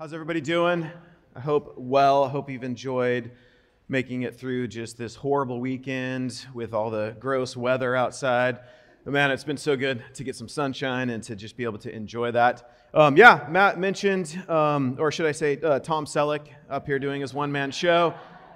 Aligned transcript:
How's 0.00 0.14
everybody 0.14 0.40
doing? 0.40 0.90
I 1.36 1.40
hope 1.40 1.74
well. 1.76 2.24
I 2.24 2.30
hope 2.30 2.48
you've 2.48 2.64
enjoyed 2.64 3.32
making 3.86 4.22
it 4.22 4.34
through 4.34 4.68
just 4.68 4.96
this 4.96 5.14
horrible 5.14 5.60
weekend 5.60 6.46
with 6.54 6.72
all 6.72 6.88
the 6.88 7.14
gross 7.20 7.54
weather 7.54 7.94
outside. 7.94 8.60
But 9.04 9.12
man, 9.12 9.30
it's 9.30 9.44
been 9.44 9.58
so 9.58 9.76
good 9.76 10.02
to 10.14 10.24
get 10.24 10.36
some 10.36 10.48
sunshine 10.48 11.10
and 11.10 11.22
to 11.24 11.36
just 11.36 11.54
be 11.54 11.64
able 11.64 11.76
to 11.80 11.94
enjoy 11.94 12.30
that. 12.30 12.76
Um, 12.94 13.14
yeah, 13.18 13.46
Matt 13.50 13.78
mentioned, 13.78 14.42
um, 14.48 14.96
or 14.98 15.12
should 15.12 15.26
I 15.26 15.32
say, 15.32 15.60
uh, 15.62 15.80
Tom 15.80 16.06
Selleck 16.06 16.46
up 16.70 16.86
here 16.86 16.98
doing 16.98 17.20
his 17.20 17.34
one 17.34 17.52
man 17.52 17.70
show 17.70 18.14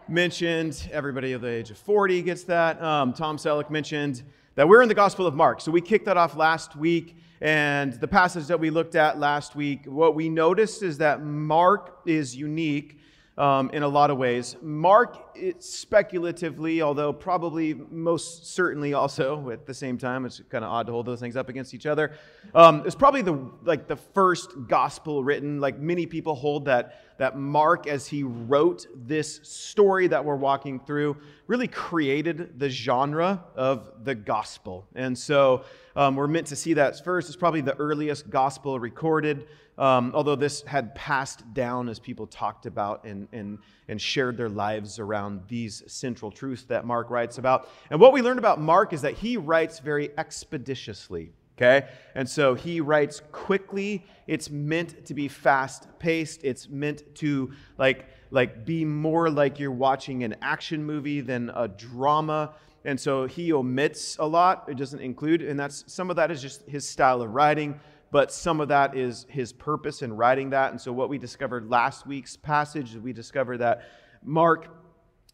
mentioned. 0.09 0.89
Everybody 0.93 1.35
of 1.35 1.43
the 1.43 1.49
age 1.49 1.71
of 1.71 1.77
40 1.77 2.23
gets 2.23 2.45
that. 2.45 2.83
Um, 2.83 3.13
Tom 3.13 3.37
Selleck 3.37 3.69
mentioned 3.69 4.23
that 4.55 4.67
we're 4.67 4.81
in 4.81 4.89
the 4.89 4.95
Gospel 4.95 5.27
of 5.27 5.35
Mark. 5.35 5.61
So 5.61 5.71
we 5.71 5.83
kicked 5.83 6.07
that 6.07 6.17
off 6.17 6.37
last 6.37 6.75
week. 6.75 7.19
And 7.45 7.93
the 7.93 8.09
passage 8.09 8.47
that 8.47 8.59
we 8.59 8.71
looked 8.71 8.95
at 8.95 9.19
last 9.19 9.55
week, 9.55 9.85
what 9.85 10.15
we 10.15 10.31
noticed 10.31 10.83
is 10.83 10.97
that 10.97 11.23
Mark 11.23 11.99
is 12.07 12.35
unique 12.35 12.99
um, 13.37 13.71
in 13.71 13.83
a 13.83 13.89
lot 13.89 14.11
of 14.11 14.19
ways. 14.19 14.57
Mark, 14.63 15.37
speculatively, 15.59 16.83
although 16.83 17.13
probably 17.13 17.75
most 17.75 18.47
certainly 18.55 18.95
also 18.95 19.51
at 19.53 19.67
the 19.67 19.75
same 19.75 19.99
time, 19.99 20.25
it's 20.25 20.41
kind 20.49 20.65
of 20.65 20.71
odd 20.71 20.87
to 20.87 20.93
hold 20.93 21.07
those 21.07 21.21
things 21.21 21.37
up 21.37 21.49
against 21.49 21.75
each 21.75 21.87
other. 21.87 22.13
Um, 22.55 22.83
it's 22.87 22.95
probably 22.95 23.23
the 23.23 23.51
like 23.65 23.89
the 23.89 23.97
first 23.97 24.51
gospel 24.69 25.25
written. 25.25 25.61
Like 25.61 25.79
many 25.79 26.07
people 26.07 26.35
hold 26.35 26.67
that 26.67 27.01
that 27.19 27.39
Mark, 27.39 27.87
as 27.87 28.09
he 28.09 28.25
wrote 28.25 28.87
this 28.95 29.41
story 29.45 30.09
that 30.09 30.25
we're 30.25 30.35
walking 30.35 30.81
through, 30.81 31.17
really 31.47 31.69
created 31.69 32.59
the 32.59 32.69
genre 32.69 33.45
of 33.55 33.93
the 34.03 34.15
gospel. 34.15 34.87
And 34.97 35.17
so 35.17 35.65
um, 35.95 36.17
we're 36.17 36.27
meant 36.27 36.49
to 36.49 36.57
see 36.57 36.75
that 36.75 37.05
first. 37.05 37.29
It's 37.29 37.37
probably 37.37 37.61
the 37.61 37.77
earliest 37.77 38.31
gospel 38.31 38.81
recorded 38.81 39.47
um, 39.79 40.13
although 40.15 40.37
this 40.37 40.63
had 40.63 40.95
passed 40.95 41.53
down 41.53 41.89
as 41.89 41.99
people 41.99 42.27
talked 42.27 42.67
about 42.67 43.05
and, 43.05 43.29
and, 43.33 43.59
and 43.89 44.01
shared 44.01 44.37
their 44.37 44.49
lives 44.49 44.99
around 44.99 45.43
these 45.49 45.83
central 45.87 46.31
truths 46.31 46.65
that 46.65 46.87
Mark 46.87 47.11
writes 47.11 47.39
about. 47.39 47.69
And 47.91 48.01
what 48.01 48.13
we 48.13 48.23
learned 48.23 48.39
about 48.39 48.61
Mark 48.61 48.93
is 48.93 49.03
that 49.03 49.15
he 49.15 49.37
writes 49.37 49.81
very 49.81 50.11
expeditiously. 50.17 51.33
Okay? 51.57 51.87
And 52.15 52.29
so 52.29 52.55
he 52.55 52.81
writes 52.81 53.23
quickly. 53.31 54.05
It's 54.27 54.51
meant 54.51 55.07
to 55.07 55.15
be 55.15 55.29
fast 55.29 55.87
paced. 55.99 56.45
It's 56.45 56.69
meant 56.69 57.03
to 57.17 57.53
like, 57.79 58.07
like 58.31 58.65
be 58.65 58.85
more 58.85 59.31
like 59.31 59.61
you're 59.61 59.71
watching 59.71 60.25
an 60.25 60.37
action 60.43 60.85
movie 60.85 61.21
than 61.21 61.51
a 61.55 61.69
drama. 61.69 62.55
And 62.85 63.01
so 63.01 63.27
he 63.27 63.53
omits 63.53 64.17
a 64.19 64.27
lot. 64.27 64.65
It 64.69 64.77
doesn't 64.77 65.01
include, 65.01 65.43
and 65.43 65.59
that's 65.59 65.85
some 65.87 66.11
of 66.11 66.17
that 66.17 66.31
is 66.31 66.43
just 66.43 66.63
his 66.69 66.87
style 66.89 67.23
of 67.23 67.33
writing 67.33 67.81
but 68.15 68.31
some 68.31 68.61
of 68.61 68.69
that 68.69 68.97
is 68.97 69.27
his 69.29 69.53
purpose 69.53 70.01
in 70.01 70.13
writing 70.13 70.51
that. 70.51 70.71
And 70.71 70.81
so, 70.81 70.93
what 70.93 71.09
we 71.09 71.19
discovered 71.19 71.69
last 71.69 72.07
week's 72.07 72.37
passage, 72.37 72.95
we 72.95 73.13
discovered 73.13 73.59
that 73.59 73.89
Mark 74.23 74.69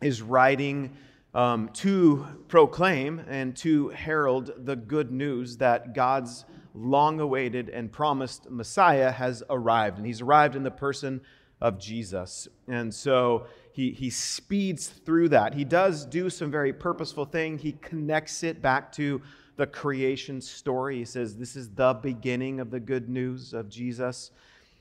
is 0.01 0.23
writing 0.23 0.97
um, 1.35 1.69
to 1.75 2.27
proclaim 2.49 3.19
and 3.29 3.55
to 3.59 3.91
herald 3.91 4.53
the 4.57 4.77
good 4.77 5.13
news 5.13 5.59
that 5.59 5.95
God's 5.95 6.47
long 6.73 7.21
awaited 7.21 7.69
and 7.69 7.93
promised 7.93 8.49
Messiah 8.49 9.11
has 9.11 9.43
arrived. 9.51 9.99
And 9.99 10.07
he's 10.07 10.23
arrived 10.23 10.57
in 10.57 10.63
the 10.63 10.71
person 10.71 11.21
of 11.61 11.79
Jesus. 11.79 12.49
And 12.67 12.95
so 12.95 13.45
he, 13.75 13.91
he 13.91 14.09
speeds 14.09 14.89
through 14.89 15.29
that. 15.29 15.53
He 15.53 15.67
does 15.67 16.07
do 16.07 16.31
some 16.31 16.51
very 16.51 16.73
purposeful 16.73 17.27
thing. 17.27 17.59
He 17.59 17.73
connects 17.73 18.43
it 18.43 18.63
back 18.63 18.91
to 18.93 19.21
the 19.61 19.67
creation 19.67 20.41
story. 20.41 20.97
He 20.97 21.05
says 21.05 21.37
this 21.37 21.55
is 21.55 21.69
the 21.69 21.93
beginning 21.93 22.61
of 22.61 22.71
the 22.71 22.81
good 22.81 23.11
news 23.11 23.53
of 23.53 23.69
Jesus. 23.69 24.31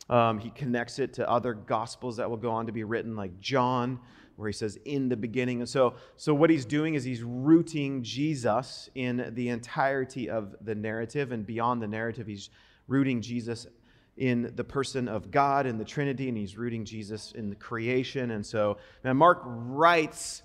Um, 0.09 0.39
he 0.39 0.51
connects 0.51 0.99
it 0.99 1.11
to 1.15 1.29
other 1.29 1.53
gospels 1.53 2.15
that 2.15 2.29
will 2.29 2.37
go 2.37 2.51
on 2.51 2.65
to 2.67 2.71
be 2.71 2.85
written, 2.85 3.17
like 3.17 3.41
John, 3.41 3.99
where 4.37 4.47
he 4.47 4.53
says, 4.53 4.79
in 4.85 5.09
the 5.09 5.17
beginning. 5.17 5.59
And 5.59 5.67
so, 5.67 5.95
so 6.15 6.33
what 6.33 6.49
he's 6.49 6.63
doing 6.63 6.95
is 6.95 7.03
he's 7.03 7.23
rooting 7.23 8.03
Jesus 8.03 8.89
in 8.95 9.33
the 9.35 9.49
entirety 9.49 10.29
of 10.29 10.55
the 10.61 10.75
narrative. 10.75 11.33
And 11.33 11.45
beyond 11.45 11.81
the 11.81 11.87
narrative, 11.87 12.25
he's 12.25 12.49
rooting 12.87 13.21
Jesus 13.21 13.67
in 14.15 14.53
the 14.55 14.63
person 14.63 15.09
of 15.09 15.29
God 15.29 15.65
and 15.65 15.77
the 15.77 15.83
Trinity, 15.83 16.29
and 16.29 16.37
he's 16.37 16.57
rooting 16.57 16.85
Jesus 16.85 17.33
in 17.33 17.49
the 17.49 17.57
creation. 17.57 18.31
And 18.31 18.45
so, 18.45 18.77
now 19.03 19.11
Mark 19.11 19.41
writes, 19.43 20.41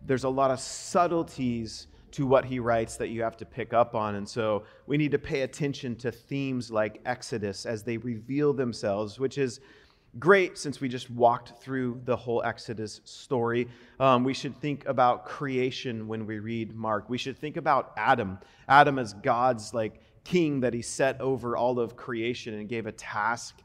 there's 0.00 0.24
a 0.24 0.30
lot 0.30 0.50
of 0.50 0.60
subtleties 0.60 1.88
to 2.16 2.26
what 2.26 2.46
he 2.46 2.58
writes 2.58 2.96
that 2.96 3.08
you 3.08 3.22
have 3.22 3.36
to 3.36 3.44
pick 3.44 3.74
up 3.74 3.94
on. 3.94 4.14
And 4.14 4.26
so 4.26 4.64
we 4.86 4.96
need 4.96 5.10
to 5.10 5.18
pay 5.18 5.42
attention 5.42 5.94
to 5.96 6.10
themes 6.10 6.70
like 6.70 7.02
Exodus 7.04 7.66
as 7.66 7.82
they 7.82 7.98
reveal 7.98 8.54
themselves, 8.54 9.20
which 9.20 9.36
is 9.36 9.60
great 10.18 10.56
since 10.56 10.80
we 10.80 10.88
just 10.88 11.10
walked 11.10 11.60
through 11.60 12.00
the 12.06 12.16
whole 12.16 12.42
Exodus 12.42 13.02
story. 13.04 13.68
Um, 14.00 14.24
we 14.24 14.32
should 14.32 14.58
think 14.62 14.86
about 14.88 15.26
creation 15.26 16.08
when 16.08 16.24
we 16.24 16.38
read 16.38 16.74
Mark. 16.74 17.10
We 17.10 17.18
should 17.18 17.36
think 17.36 17.58
about 17.58 17.92
Adam. 17.98 18.38
Adam 18.66 18.98
as 18.98 19.12
God's 19.12 19.74
like 19.74 20.00
king 20.24 20.60
that 20.60 20.72
he 20.72 20.80
set 20.80 21.20
over 21.20 21.54
all 21.54 21.78
of 21.78 21.96
creation 21.96 22.54
and 22.54 22.66
gave 22.66 22.86
a 22.86 22.92
task 22.92 23.60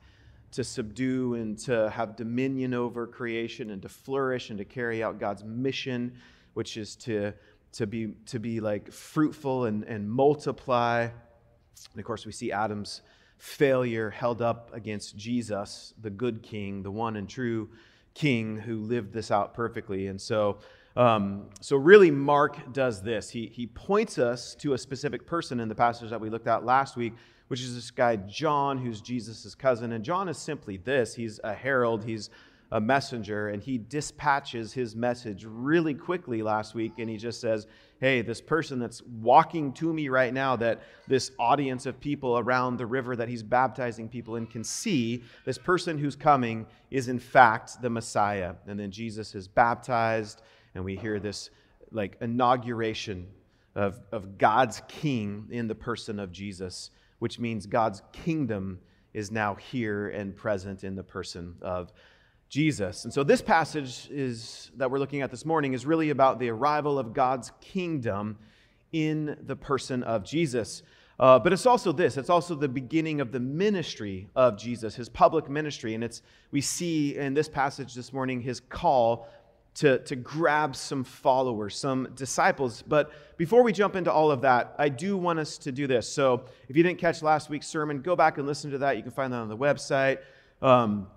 to 0.52 0.66
subdue 0.66 1.36
and 1.36 1.58
to 1.60 1.90
have 1.90 2.18
dominion 2.18 2.74
over 2.74 3.08
creation 3.08 3.70
and 3.70 3.82
to 3.82 3.88
flourish 3.88 4.50
and 4.50 4.60
to 4.60 4.66
carry 4.66 5.02
out 5.02 5.22
God's 5.22 5.46
mission, 5.46 6.12
which 6.54 6.76
is 6.76 6.98
to 6.98 7.34
to 7.74 7.88
be, 7.88 8.14
to 8.28 8.40
be 8.40 8.60
like 8.60 8.92
fruitful 8.92 9.66
and, 9.66 9.84
and 9.84 10.10
multiply. 10.10 11.02
And 11.04 12.00
of 12.00 12.06
course, 12.06 12.26
we 12.26 12.32
see 12.32 12.52
Adam's 12.52 13.02
failure 13.38 14.10
held 14.10 14.42
up 14.42 14.72
against 14.74 15.18
Jesus, 15.18 15.94
the 16.00 16.10
good 16.10 16.44
king, 16.44 16.84
the 16.84 16.92
one 16.92 17.16
and 17.16 17.28
true 17.28 17.70
king 18.14 18.58
who 18.58 18.78
lived 18.82 19.14
this 19.14 19.32
out 19.32 19.54
perfectly. 19.54 20.08
And 20.08 20.22
so, 20.22 20.60
um, 20.96 21.46
so 21.62 21.78
really, 21.78 22.12
Mark 22.12 22.74
does 22.74 23.02
this. 23.02 23.30
He, 23.30 23.48
he 23.48 23.66
points 23.66 24.20
us 24.20 24.54
to 24.56 24.74
a 24.74 24.78
specific 24.78 25.26
person 25.26 25.60
in 25.60 25.70
the 25.70 25.76
passage 25.76 26.10
that 26.10 26.20
we 26.20 26.30
looked 26.30 26.48
at 26.48 26.66
last 26.66 26.98
week, 26.98 27.14
which 27.48 27.62
is 27.62 27.74
this 27.74 27.90
guy, 27.90 28.18
John, 28.18 28.78
who's 28.78 29.02
Jesus' 29.02 29.56
cousin. 29.56 29.94
And 29.94 30.04
John 30.04 30.28
is 30.30 30.38
simply 30.38 30.78
this 30.78 31.16
he's 31.16 31.40
a 31.44 31.54
herald, 31.54 32.04
he's 32.04 32.30
a 32.72 32.80
messenger 32.80 33.50
and 33.50 33.62
he 33.62 33.78
dispatches 33.78 34.72
his 34.72 34.96
message 34.96 35.46
really 35.46 35.94
quickly 35.94 36.42
last 36.42 36.74
week 36.74 36.94
and 37.00 37.10
he 37.10 37.18
just 37.18 37.42
says 37.42 37.68
hey 38.00 38.22
this 38.22 38.40
person 38.40 38.80
that's 38.80 39.02
walking 39.22 39.74
to 39.74 39.92
me 39.92 40.08
right 40.08 40.34
now 40.34 40.56
that 40.56 40.82
this 41.06 41.32
audience 41.38 41.86
of 41.86 42.00
people 42.00 42.38
around 42.38 42.78
the 42.78 42.86
river 42.86 43.14
that 43.16 43.28
he's 43.28 43.44
baptizing 43.44 44.08
people 44.08 44.38
in 44.38 44.48
can 44.48 44.64
see 44.64 45.22
this 45.44 45.58
person 45.58 45.98
who's 45.98 46.16
coming 46.16 46.66
is 46.90 47.10
in 47.10 47.20
fact 47.20 47.82
the 47.82 47.90
messiah. 47.90 48.54
And 48.68 48.80
then 48.80 48.90
jesus 48.90 49.36
is 49.36 49.50
baptized 49.50 50.42
and 50.74 50.86
we 50.86 50.96
hear 50.96 51.20
this 51.20 51.50
like 51.92 52.16
inauguration 52.22 53.28
of, 53.76 54.00
of 54.14 54.38
god's 54.38 54.82
king 54.88 55.48
in 55.52 55.68
the 55.68 55.76
person 55.76 56.20
of 56.20 56.32
jesus 56.32 56.92
which 57.20 57.38
means 57.38 57.66
god's 57.66 58.02
kingdom 58.14 58.80
is 59.14 59.30
now 59.30 59.56
here 59.56 60.08
and 60.08 60.34
present 60.38 60.86
in 60.86 60.96
the 60.96 61.04
person 61.04 61.56
of 61.62 61.92
Jesus. 62.52 63.06
And 63.06 63.14
so 63.14 63.24
this 63.24 63.42
passage 63.42 64.10
is 64.12 64.72
that 64.76 64.92
we're 64.92 65.00
looking 65.00 65.22
at 65.22 65.32
this 65.32 65.46
morning 65.46 65.72
is 65.72 65.86
really 65.86 66.10
about 66.10 66.38
the 66.38 66.50
arrival 66.50 67.00
of 67.00 67.14
God's 67.14 67.50
kingdom 67.62 68.38
in 68.92 69.38
the 69.44 69.56
person 69.56 70.04
of 70.04 70.26
Jesus. 70.26 70.84
Uh, 71.18 71.40
but 71.40 71.54
it's 71.54 71.66
also 71.66 71.94
this 71.94 72.18
it's 72.18 72.30
also 72.30 72.54
the 72.54 72.68
beginning 72.68 73.22
of 73.22 73.32
the 73.32 73.40
ministry 73.40 74.28
of 74.36 74.58
jesus 74.58 74.96
his 74.96 75.08
public 75.08 75.50
ministry. 75.50 75.94
And 75.94 76.04
it's 76.04 76.24
we 76.52 76.60
see 76.60 77.16
in 77.16 77.34
this 77.34 77.48
passage 77.48 77.94
this 77.94 78.12
morning 78.12 78.42
his 78.42 78.60
call 78.60 79.30
to, 79.76 80.00
to 80.00 80.18
grab 80.18 80.76
some 80.76 81.06
followers 81.06 81.78
some 81.78 82.10
disciples. 82.16 82.84
But 82.86 83.14
before 83.38 83.64
we 83.64 83.72
jump 83.72 83.96
into 83.96 84.12
all 84.12 84.30
of 84.30 84.42
that 84.42 84.76
i 84.78 84.90
do 84.90 85.16
want 85.16 85.40
us 85.40 85.58
to 85.60 85.72
do 85.72 85.88
this. 85.88 86.06
So 86.12 86.44
if 86.68 86.76
you 86.76 86.84
didn't 86.84 87.00
catch 87.00 87.22
last 87.22 87.50
week's 87.50 87.68
sermon 87.68 88.02
go 88.02 88.18
back 88.18 88.40
and 88.40 88.46
listen 88.46 88.72
to 88.72 88.80
that. 88.80 88.98
You 88.98 89.04
can 89.04 89.14
find 89.14 89.32
that 89.32 89.38
on 89.38 89.48
the 89.48 89.58
website. 89.58 90.18
Um, 90.62 91.08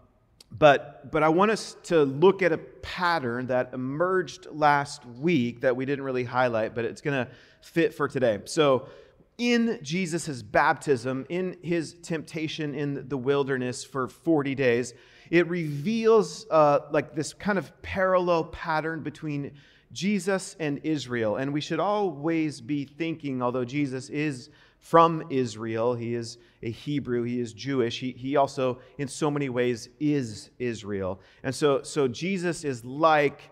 but, 0.56 1.10
but 1.10 1.22
I 1.22 1.28
want 1.28 1.50
us 1.50 1.76
to 1.84 2.04
look 2.04 2.42
at 2.42 2.52
a 2.52 2.58
pattern 2.58 3.48
that 3.48 3.70
emerged 3.72 4.46
last 4.52 5.04
week 5.04 5.62
that 5.62 5.74
we 5.74 5.84
didn't 5.84 6.04
really 6.04 6.24
highlight, 6.24 6.74
but 6.74 6.84
it's 6.84 7.00
going 7.00 7.26
to 7.26 7.30
fit 7.60 7.94
for 7.94 8.06
today. 8.08 8.40
So, 8.44 8.88
in 9.36 9.80
Jesus' 9.82 10.42
baptism, 10.42 11.26
in 11.28 11.56
his 11.60 11.94
temptation 11.94 12.72
in 12.72 13.08
the 13.08 13.16
wilderness 13.16 13.82
for 13.82 14.06
40 14.06 14.54
days, 14.54 14.94
it 15.28 15.48
reveals 15.48 16.46
uh, 16.52 16.80
like 16.92 17.16
this 17.16 17.32
kind 17.32 17.58
of 17.58 17.82
parallel 17.82 18.44
pattern 18.44 19.02
between 19.02 19.50
Jesus 19.90 20.54
and 20.60 20.80
Israel. 20.84 21.36
And 21.36 21.52
we 21.52 21.60
should 21.60 21.80
always 21.80 22.60
be 22.60 22.84
thinking, 22.84 23.42
although 23.42 23.64
Jesus 23.64 24.08
is 24.08 24.50
from 24.84 25.24
Israel. 25.30 25.94
He 25.94 26.14
is 26.14 26.36
a 26.62 26.70
Hebrew. 26.70 27.22
He 27.22 27.40
is 27.40 27.54
Jewish. 27.54 28.00
He, 28.00 28.10
he 28.12 28.36
also, 28.36 28.80
in 28.98 29.08
so 29.08 29.30
many 29.30 29.48
ways, 29.48 29.88
is 29.98 30.50
Israel. 30.58 31.20
And 31.42 31.54
so, 31.54 31.82
so 31.82 32.06
Jesus 32.06 32.64
is 32.64 32.84
like 32.84 33.50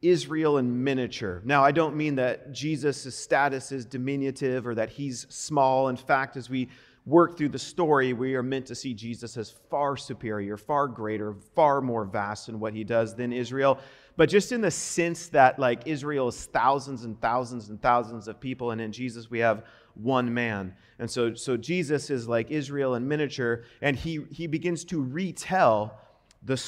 Israel 0.00 0.58
in 0.58 0.84
miniature. 0.84 1.42
Now, 1.44 1.64
I 1.64 1.72
don't 1.72 1.96
mean 1.96 2.14
that 2.16 2.52
Jesus' 2.52 3.18
status 3.18 3.72
is 3.72 3.84
diminutive 3.84 4.64
or 4.64 4.76
that 4.76 4.90
he's 4.90 5.26
small. 5.28 5.88
In 5.88 5.96
fact, 5.96 6.36
as 6.36 6.48
we 6.48 6.68
work 7.04 7.36
through 7.36 7.48
the 7.48 7.58
story, 7.58 8.12
we 8.12 8.36
are 8.36 8.42
meant 8.42 8.66
to 8.66 8.76
see 8.76 8.94
Jesus 8.94 9.36
as 9.36 9.50
far 9.68 9.96
superior, 9.96 10.56
far 10.56 10.86
greater, 10.86 11.34
far 11.56 11.80
more 11.80 12.04
vast 12.04 12.48
in 12.48 12.60
what 12.60 12.74
he 12.74 12.84
does 12.84 13.16
than 13.16 13.32
Israel. 13.32 13.80
But 14.16 14.28
just 14.28 14.52
in 14.52 14.60
the 14.60 14.70
sense 14.70 15.30
that, 15.30 15.58
like, 15.58 15.82
Israel 15.86 16.28
is 16.28 16.46
thousands 16.46 17.02
and 17.02 17.20
thousands 17.20 17.70
and 17.70 17.82
thousands 17.82 18.28
of 18.28 18.38
people, 18.38 18.70
and 18.70 18.80
in 18.80 18.92
Jesus 18.92 19.28
we 19.28 19.40
have 19.40 19.64
one 19.94 20.32
man. 20.32 20.74
And 20.98 21.10
so, 21.10 21.34
so 21.34 21.56
Jesus 21.56 22.10
is 22.10 22.28
like 22.28 22.50
Israel 22.50 22.94
in 22.94 23.08
miniature, 23.08 23.64
and 23.80 23.96
he, 23.96 24.24
he 24.30 24.46
begins 24.46 24.84
to 24.86 25.02
retell 25.02 25.98
the, 26.42 26.62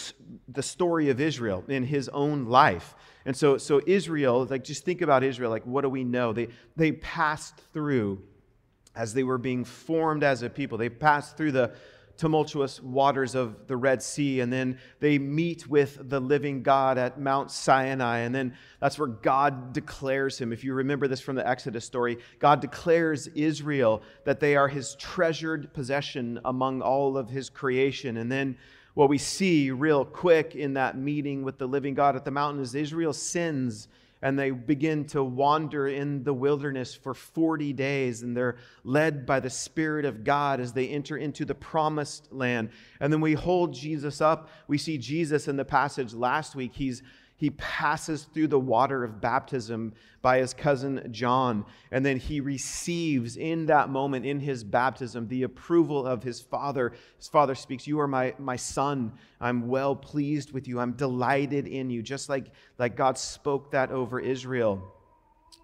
the 0.48 0.62
story 0.62 1.10
of 1.10 1.20
Israel 1.20 1.64
in 1.68 1.84
his 1.84 2.08
own 2.08 2.46
life. 2.46 2.94
And 3.24 3.36
so, 3.36 3.58
so 3.58 3.80
Israel, 3.86 4.46
like 4.48 4.64
just 4.64 4.84
think 4.84 5.02
about 5.02 5.22
Israel, 5.22 5.50
like 5.50 5.66
what 5.66 5.82
do 5.82 5.88
we 5.88 6.04
know? 6.04 6.32
They, 6.32 6.48
they 6.76 6.92
passed 6.92 7.56
through 7.72 8.22
as 8.94 9.12
they 9.12 9.22
were 9.22 9.38
being 9.38 9.64
formed 9.64 10.24
as 10.24 10.42
a 10.42 10.48
people. 10.48 10.78
They 10.78 10.88
passed 10.88 11.36
through 11.36 11.52
the 11.52 11.72
tumultuous 12.16 12.82
waters 12.82 13.34
of 13.34 13.66
the 13.66 13.76
Red 13.76 14.02
Sea, 14.02 14.40
and 14.40 14.52
then 14.52 14.78
they 15.00 15.18
meet 15.18 15.68
with 15.68 16.08
the 16.08 16.20
living 16.20 16.62
God 16.62 16.98
at 16.98 17.20
Mount 17.20 17.50
Sinai, 17.50 18.18
and 18.18 18.34
then 18.34 18.54
that's 18.80 18.98
where 18.98 19.08
God 19.08 19.72
declares 19.72 20.38
him. 20.38 20.52
If 20.52 20.64
you 20.64 20.74
remember 20.74 21.08
this 21.08 21.20
from 21.20 21.36
the 21.36 21.46
Exodus 21.48 21.84
story, 21.84 22.18
God 22.38 22.60
declares 22.60 23.26
Israel 23.28 24.02
that 24.24 24.40
they 24.40 24.56
are 24.56 24.68
his 24.68 24.94
treasured 24.96 25.72
possession 25.72 26.40
among 26.44 26.82
all 26.82 27.16
of 27.16 27.28
his 27.28 27.50
creation. 27.50 28.16
And 28.16 28.30
then 28.30 28.56
what 28.94 29.08
we 29.08 29.18
see 29.18 29.70
real 29.70 30.04
quick 30.04 30.54
in 30.54 30.74
that 30.74 30.96
meeting 30.96 31.42
with 31.42 31.58
the 31.58 31.66
living 31.66 31.94
God 31.94 32.16
at 32.16 32.24
the 32.24 32.30
mountain 32.30 32.62
is 32.62 32.74
Israel 32.74 33.12
sins 33.12 33.88
and 34.26 34.36
they 34.36 34.50
begin 34.50 35.04
to 35.04 35.22
wander 35.22 35.86
in 35.86 36.24
the 36.24 36.34
wilderness 36.34 36.96
for 36.96 37.14
40 37.14 37.72
days 37.74 38.22
and 38.22 38.36
they're 38.36 38.56
led 38.82 39.24
by 39.24 39.38
the 39.38 39.48
spirit 39.48 40.04
of 40.04 40.24
god 40.24 40.58
as 40.58 40.72
they 40.72 40.88
enter 40.88 41.16
into 41.16 41.44
the 41.44 41.54
promised 41.54 42.32
land. 42.32 42.70
And 42.98 43.12
then 43.12 43.20
we 43.20 43.34
hold 43.34 43.72
jesus 43.72 44.20
up. 44.20 44.50
We 44.66 44.78
see 44.78 44.98
jesus 44.98 45.46
in 45.46 45.56
the 45.56 45.64
passage 45.64 46.12
last 46.12 46.56
week. 46.56 46.72
He's 46.74 47.04
he 47.36 47.50
passes 47.50 48.24
through 48.24 48.48
the 48.48 48.58
water 48.58 49.04
of 49.04 49.20
baptism 49.20 49.92
by 50.22 50.38
his 50.38 50.54
cousin 50.54 51.06
John. 51.10 51.66
And 51.90 52.04
then 52.04 52.16
he 52.16 52.40
receives 52.40 53.36
in 53.36 53.66
that 53.66 53.90
moment, 53.90 54.24
in 54.24 54.40
his 54.40 54.64
baptism, 54.64 55.28
the 55.28 55.42
approval 55.42 56.06
of 56.06 56.22
his 56.22 56.40
father. 56.40 56.94
His 57.18 57.28
father 57.28 57.54
speaks, 57.54 57.86
You 57.86 58.00
are 58.00 58.08
my, 58.08 58.34
my 58.38 58.56
son. 58.56 59.12
I'm 59.38 59.68
well 59.68 59.94
pleased 59.94 60.52
with 60.52 60.66
you. 60.66 60.80
I'm 60.80 60.92
delighted 60.92 61.66
in 61.66 61.90
you. 61.90 62.02
Just 62.02 62.30
like, 62.30 62.46
like 62.78 62.96
God 62.96 63.18
spoke 63.18 63.70
that 63.72 63.90
over 63.90 64.18
Israel. 64.18 64.82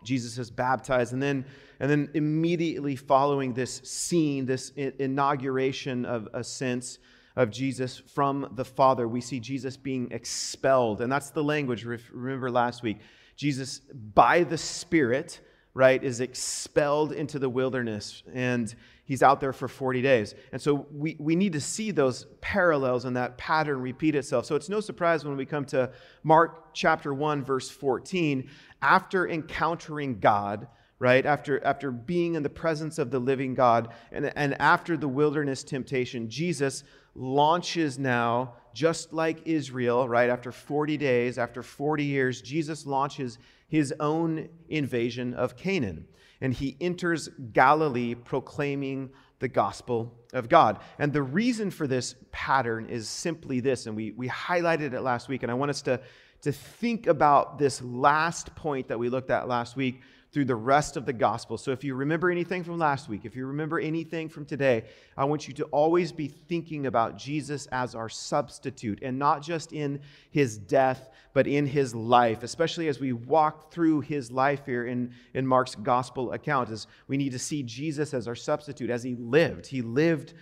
Jesus 0.04 0.36
is 0.36 0.50
baptized. 0.50 1.14
And 1.14 1.22
then, 1.22 1.46
and 1.80 1.90
then 1.90 2.10
immediately 2.12 2.96
following 2.96 3.54
this 3.54 3.78
scene, 3.78 4.44
this 4.44 4.70
inauguration 4.70 6.04
of 6.04 6.28
a 6.34 6.44
sense, 6.44 6.98
of 7.36 7.50
Jesus 7.50 7.98
from 7.98 8.52
the 8.54 8.64
Father. 8.64 9.08
We 9.08 9.20
see 9.20 9.40
Jesus 9.40 9.76
being 9.76 10.10
expelled. 10.10 11.00
And 11.00 11.10
that's 11.10 11.30
the 11.30 11.44
language, 11.44 11.84
remember 11.84 12.50
last 12.50 12.82
week. 12.82 12.98
Jesus, 13.36 13.80
by 14.14 14.44
the 14.44 14.58
Spirit, 14.58 15.40
right, 15.74 16.02
is 16.02 16.20
expelled 16.20 17.12
into 17.12 17.38
the 17.38 17.48
wilderness 17.48 18.22
and 18.34 18.74
he's 19.04 19.22
out 19.22 19.40
there 19.40 19.52
for 19.52 19.68
40 19.68 20.02
days. 20.02 20.34
And 20.52 20.60
so 20.60 20.86
we, 20.92 21.16
we 21.18 21.34
need 21.34 21.54
to 21.54 21.60
see 21.60 21.90
those 21.90 22.26
parallels 22.40 23.04
and 23.04 23.16
that 23.16 23.38
pattern 23.38 23.80
repeat 23.80 24.14
itself. 24.14 24.46
So 24.46 24.54
it's 24.54 24.68
no 24.68 24.80
surprise 24.80 25.24
when 25.24 25.36
we 25.36 25.46
come 25.46 25.64
to 25.66 25.90
Mark 26.22 26.72
chapter 26.74 27.12
1, 27.12 27.42
verse 27.44 27.68
14. 27.70 28.48
After 28.80 29.28
encountering 29.28 30.18
God, 30.18 30.68
right? 30.98 31.26
After, 31.26 31.64
after 31.64 31.90
being 31.90 32.36
in 32.36 32.42
the 32.42 32.48
presence 32.48 32.98
of 32.98 33.10
the 33.10 33.18
living 33.18 33.54
God 33.54 33.92
and, 34.12 34.32
and 34.36 34.60
after 34.60 34.96
the 34.96 35.08
wilderness 35.08 35.64
temptation, 35.64 36.30
Jesus 36.30 36.84
launches 37.14 37.98
now, 37.98 38.54
just 38.74 39.12
like 39.12 39.46
Israel, 39.46 40.08
right? 40.08 40.30
After 40.30 40.52
40 40.52 40.96
days, 40.96 41.38
after 41.38 41.62
40 41.62 42.04
years, 42.04 42.40
Jesus 42.40 42.86
launches 42.86 43.38
his 43.68 43.92
own 44.00 44.48
invasion 44.68 45.34
of 45.34 45.56
Canaan. 45.56 46.06
And 46.40 46.52
he 46.52 46.76
enters 46.80 47.28
Galilee 47.52 48.14
proclaiming 48.14 49.10
the 49.38 49.48
gospel 49.48 50.14
of 50.32 50.48
God. 50.48 50.78
And 50.98 51.12
the 51.12 51.22
reason 51.22 51.70
for 51.70 51.86
this 51.86 52.14
pattern 52.30 52.86
is 52.88 53.08
simply 53.08 53.60
this, 53.60 53.86
and 53.86 53.96
we, 53.96 54.12
we 54.12 54.28
highlighted 54.28 54.92
it 54.92 55.02
last 55.02 55.28
week, 55.28 55.42
and 55.42 55.50
I 55.50 55.54
want 55.54 55.70
us 55.70 55.82
to, 55.82 56.00
to 56.42 56.52
think 56.52 57.06
about 57.06 57.58
this 57.58 57.82
last 57.82 58.54
point 58.54 58.88
that 58.88 58.98
we 58.98 59.08
looked 59.08 59.30
at 59.30 59.48
last 59.48 59.76
week 59.76 60.00
through 60.32 60.46
the 60.46 60.56
rest 60.56 60.96
of 60.96 61.04
the 61.04 61.12
gospel. 61.12 61.58
So 61.58 61.72
if 61.72 61.84
you 61.84 61.94
remember 61.94 62.30
anything 62.30 62.64
from 62.64 62.78
last 62.78 63.06
week, 63.06 63.26
if 63.26 63.36
you 63.36 63.46
remember 63.46 63.78
anything 63.78 64.30
from 64.30 64.46
today, 64.46 64.84
I 65.14 65.26
want 65.26 65.46
you 65.46 65.52
to 65.54 65.64
always 65.64 66.10
be 66.10 66.26
thinking 66.26 66.86
about 66.86 67.18
Jesus 67.18 67.66
as 67.66 67.94
our 67.94 68.08
substitute 68.08 69.00
and 69.02 69.18
not 69.18 69.42
just 69.42 69.74
in 69.74 70.00
his 70.30 70.56
death, 70.56 71.10
but 71.34 71.46
in 71.46 71.66
his 71.66 71.94
life, 71.94 72.42
especially 72.42 72.88
as 72.88 72.98
we 72.98 73.12
walk 73.12 73.70
through 73.72 74.00
his 74.00 74.30
life 74.30 74.64
here 74.64 74.86
in, 74.86 75.12
in 75.34 75.46
Mark's 75.46 75.74
gospel 75.74 76.32
account, 76.32 76.70
is 76.70 76.86
we 77.08 77.18
need 77.18 77.32
to 77.32 77.38
see 77.38 77.62
Jesus 77.62 78.14
as 78.14 78.26
our 78.26 78.34
substitute, 78.34 78.88
as 78.88 79.02
he 79.02 79.14
lived. 79.14 79.66
He 79.66 79.82
lived 79.82 80.32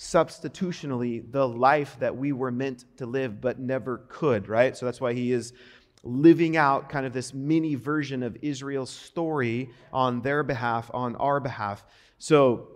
substitutionally 0.00 1.18
the 1.18 1.48
life 1.48 1.96
that 1.98 2.16
we 2.16 2.32
were 2.32 2.52
meant 2.52 2.84
to 2.96 3.04
live 3.04 3.40
but 3.40 3.58
never 3.58 3.98
could, 4.08 4.46
right? 4.46 4.76
So 4.76 4.86
that's 4.86 5.00
why 5.00 5.12
he 5.12 5.32
is 5.32 5.52
living 6.02 6.56
out 6.56 6.88
kind 6.88 7.06
of 7.06 7.12
this 7.12 7.34
mini 7.34 7.74
version 7.74 8.22
of 8.22 8.36
Israel's 8.42 8.90
story 8.90 9.70
on 9.92 10.20
their 10.22 10.42
behalf, 10.42 10.90
on 10.94 11.16
our 11.16 11.40
behalf. 11.40 11.84
So 12.18 12.68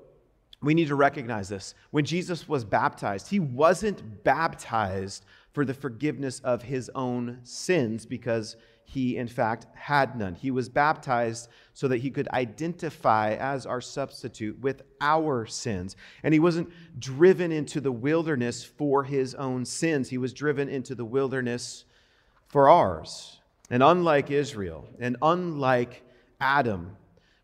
we 0.62 0.74
need 0.74 0.88
to 0.88 0.94
recognize 0.94 1.48
this. 1.48 1.74
When 1.90 2.04
Jesus 2.04 2.48
was 2.48 2.64
baptized, 2.64 3.28
he 3.28 3.40
wasn't 3.40 4.24
baptized 4.24 5.24
for 5.52 5.64
the 5.64 5.74
forgiveness 5.74 6.40
of 6.40 6.62
his 6.62 6.90
own 6.94 7.40
sins 7.42 8.06
because 8.06 8.56
he, 8.84 9.16
in 9.16 9.28
fact, 9.28 9.66
had 9.74 10.18
none. 10.18 10.34
He 10.34 10.50
was 10.50 10.68
baptized 10.68 11.48
so 11.72 11.88
that 11.88 11.98
he 11.98 12.10
could 12.10 12.28
identify 12.28 13.34
as 13.34 13.64
our 13.64 13.80
substitute 13.80 14.58
with 14.60 14.82
our 15.00 15.46
sins. 15.46 15.96
And 16.22 16.34
he 16.34 16.40
wasn't 16.40 16.70
driven 16.98 17.52
into 17.52 17.80
the 17.80 17.92
wilderness 17.92 18.64
for 18.64 19.04
his 19.04 19.34
own 19.34 19.64
sins, 19.64 20.10
he 20.10 20.18
was 20.18 20.32
driven 20.32 20.68
into 20.68 20.94
the 20.94 21.04
wilderness 21.04 21.84
for 22.52 22.68
ours. 22.68 23.40
And 23.70 23.82
unlike 23.82 24.30
Israel, 24.30 24.86
and 25.00 25.16
unlike 25.22 26.04
Adam, 26.38 26.96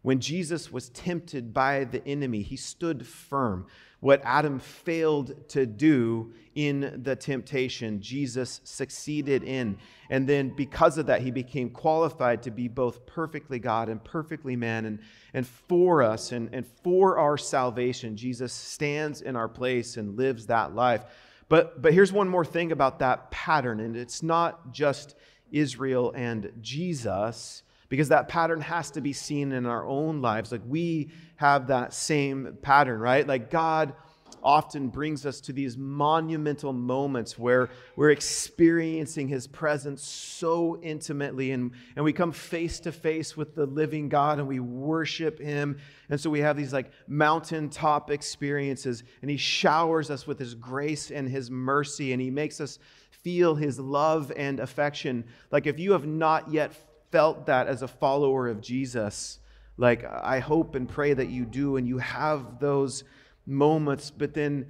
when 0.03 0.21
Jesus 0.21 0.71
was 0.71 0.91
tempted 0.91 1.55
by 1.55 1.85
the 1.85 2.07
enemy, 2.07 2.43
he 2.43 2.57
stood 2.57 3.07
firm. 3.07 3.67
What 4.01 4.21
Adam 4.23 4.61
failed 4.61 5.49
to 5.49 5.67
do 5.67 6.35
in 6.55 7.01
the 7.03 7.17
temptation, 7.17 8.01
Jesus 8.01 8.61
succeeded 8.65 9.43
in. 9.43 9.79
And 10.11 10.29
then, 10.29 10.51
because 10.51 10.99
of 10.99 11.07
that, 11.07 11.23
he 11.23 11.31
became 11.31 11.71
qualified 11.71 12.43
to 12.43 12.51
be 12.51 12.69
both 12.69 13.07
perfectly 13.07 13.59
God 13.59 13.89
and 13.89 14.05
perfectly 14.05 14.57
man. 14.57 14.85
And, 14.85 14.99
and 15.33 15.47
for 15.47 16.03
us 16.03 16.33
and, 16.33 16.51
and 16.53 16.67
for 16.85 17.19
our 17.19 17.39
salvation, 17.39 18.15
Jesus 18.15 18.53
stands 18.53 19.23
in 19.23 19.37
our 19.37 19.49
place 19.49 19.97
and 19.97 20.17
lives 20.17 20.47
that 20.47 20.75
life. 20.75 21.05
But, 21.49 21.81
but 21.81 21.93
here's 21.93 22.13
one 22.13 22.29
more 22.29 22.45
thing 22.45 22.73
about 22.73 22.99
that 22.99 23.31
pattern, 23.31 23.81
and 23.81 23.97
it's 23.97 24.23
not 24.23 24.73
just 24.73 25.15
Israel 25.51 26.13
and 26.15 26.53
Jesus, 26.61 27.63
because 27.89 28.09
that 28.11 28.29
pattern 28.29 28.61
has 28.61 28.91
to 28.93 29.01
be 29.01 29.13
seen 29.13 29.53
in 29.53 29.65
our 29.65 29.87
own 29.87 30.21
lives. 30.21 30.53
Like 30.53 30.61
we 30.67 31.11
have 31.37 31.69
that 31.69 31.95
same 31.95 32.59
pattern, 32.61 33.01
right? 33.01 33.27
Like 33.27 33.51
God 33.51 33.95
often 34.43 34.89
brings 34.89 35.27
us 35.27 35.41
to 35.43 35.53
these 35.53 35.77
monumental 35.77 36.73
moments 36.73 37.39
where 37.39 37.71
we're 37.97 38.11
experiencing 38.11 39.29
his 39.29 39.47
presence 39.47 40.03
so 40.03 40.79
intimately 40.83 41.51
and, 41.53 41.73
and 41.97 42.05
we 42.05 42.13
come 42.13 42.33
face 42.33 42.81
to 42.81 42.93
face 42.93 43.37
with 43.37 43.55
the 43.55 43.67
living 43.67 44.09
God 44.09 44.39
and 44.39 44.49
we 44.49 44.61
worship 44.61 45.39
him. 45.39 45.79
And 46.09 46.21
so 46.21 46.31
we 46.31 46.41
have 46.41 46.57
these 46.57 46.73
like 46.73 46.91
mountaintop 47.07 48.11
experiences 48.11 49.05
and 49.23 49.31
he 49.31 49.37
showers 49.37 50.11
us 50.11 50.27
with 50.27 50.39
his 50.39 50.55
grace 50.55 51.11
and 51.11 51.29
his 51.29 51.51
mercy 51.51 52.13
and 52.13 52.23
he 52.23 52.31
makes 52.31 52.61
us 52.61 52.79
feel 53.11 53.55
his 53.55 53.79
love 53.79 54.33
and 54.37 54.61
affection. 54.61 55.25
Like 55.51 55.67
if 55.67 55.79
you 55.79 55.93
have 55.93 56.07
not 56.07 56.51
yet 56.51 56.73
felt 57.11 57.47
that 57.47 57.67
as 57.67 57.83
a 57.83 57.89
follower 57.89 58.49
of 58.49 58.61
Jesus, 58.61 59.39
like 59.79 60.05
I 60.05 60.41
hope 60.41 60.75
and 60.75 60.89
pray 60.89 61.15
that 61.15 61.29
you 61.29 61.45
do 61.45 61.77
and 61.77 61.87
you 61.87 61.99
have 61.99 62.59
those 62.59 63.05
moments, 63.49 64.11
but 64.11 64.35
then 64.35 64.67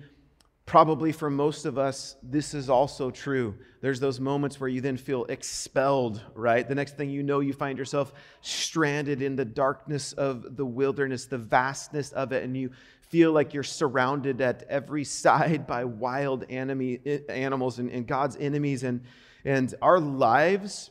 probably 0.64 1.12
for 1.12 1.30
most 1.30 1.64
of 1.64 1.78
us, 1.78 2.16
this 2.22 2.54
is 2.54 2.68
also 2.68 3.10
true. 3.10 3.54
There's 3.80 4.00
those 4.00 4.20
moments 4.20 4.60
where 4.60 4.68
you 4.68 4.80
then 4.80 4.96
feel 4.96 5.24
expelled, 5.24 6.22
right? 6.34 6.68
The 6.68 6.74
next 6.74 6.96
thing 6.96 7.10
you 7.10 7.22
know, 7.22 7.40
you 7.40 7.54
find 7.54 7.78
yourself 7.78 8.12
stranded 8.42 9.22
in 9.22 9.34
the 9.34 9.46
darkness 9.46 10.12
of 10.12 10.56
the 10.56 10.66
wilderness, 10.66 11.24
the 11.24 11.38
vastness 11.38 12.12
of 12.12 12.32
it, 12.32 12.44
and 12.44 12.56
you 12.56 12.70
feel 13.00 13.32
like 13.32 13.54
you're 13.54 13.62
surrounded 13.62 14.40
at 14.40 14.62
every 14.68 15.04
side 15.22 15.66
by 15.66 15.84
wild 15.84 16.44
enemy, 16.48 17.00
eh, 17.04 17.20
animals 17.28 17.78
and, 17.78 17.90
and 17.90 18.06
God's 18.06 18.36
enemies, 18.36 18.84
and, 18.84 19.02
and 19.44 19.74
our 19.80 19.98
lives 19.98 20.90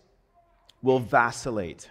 will 0.81 0.99
vacillate. 0.99 1.87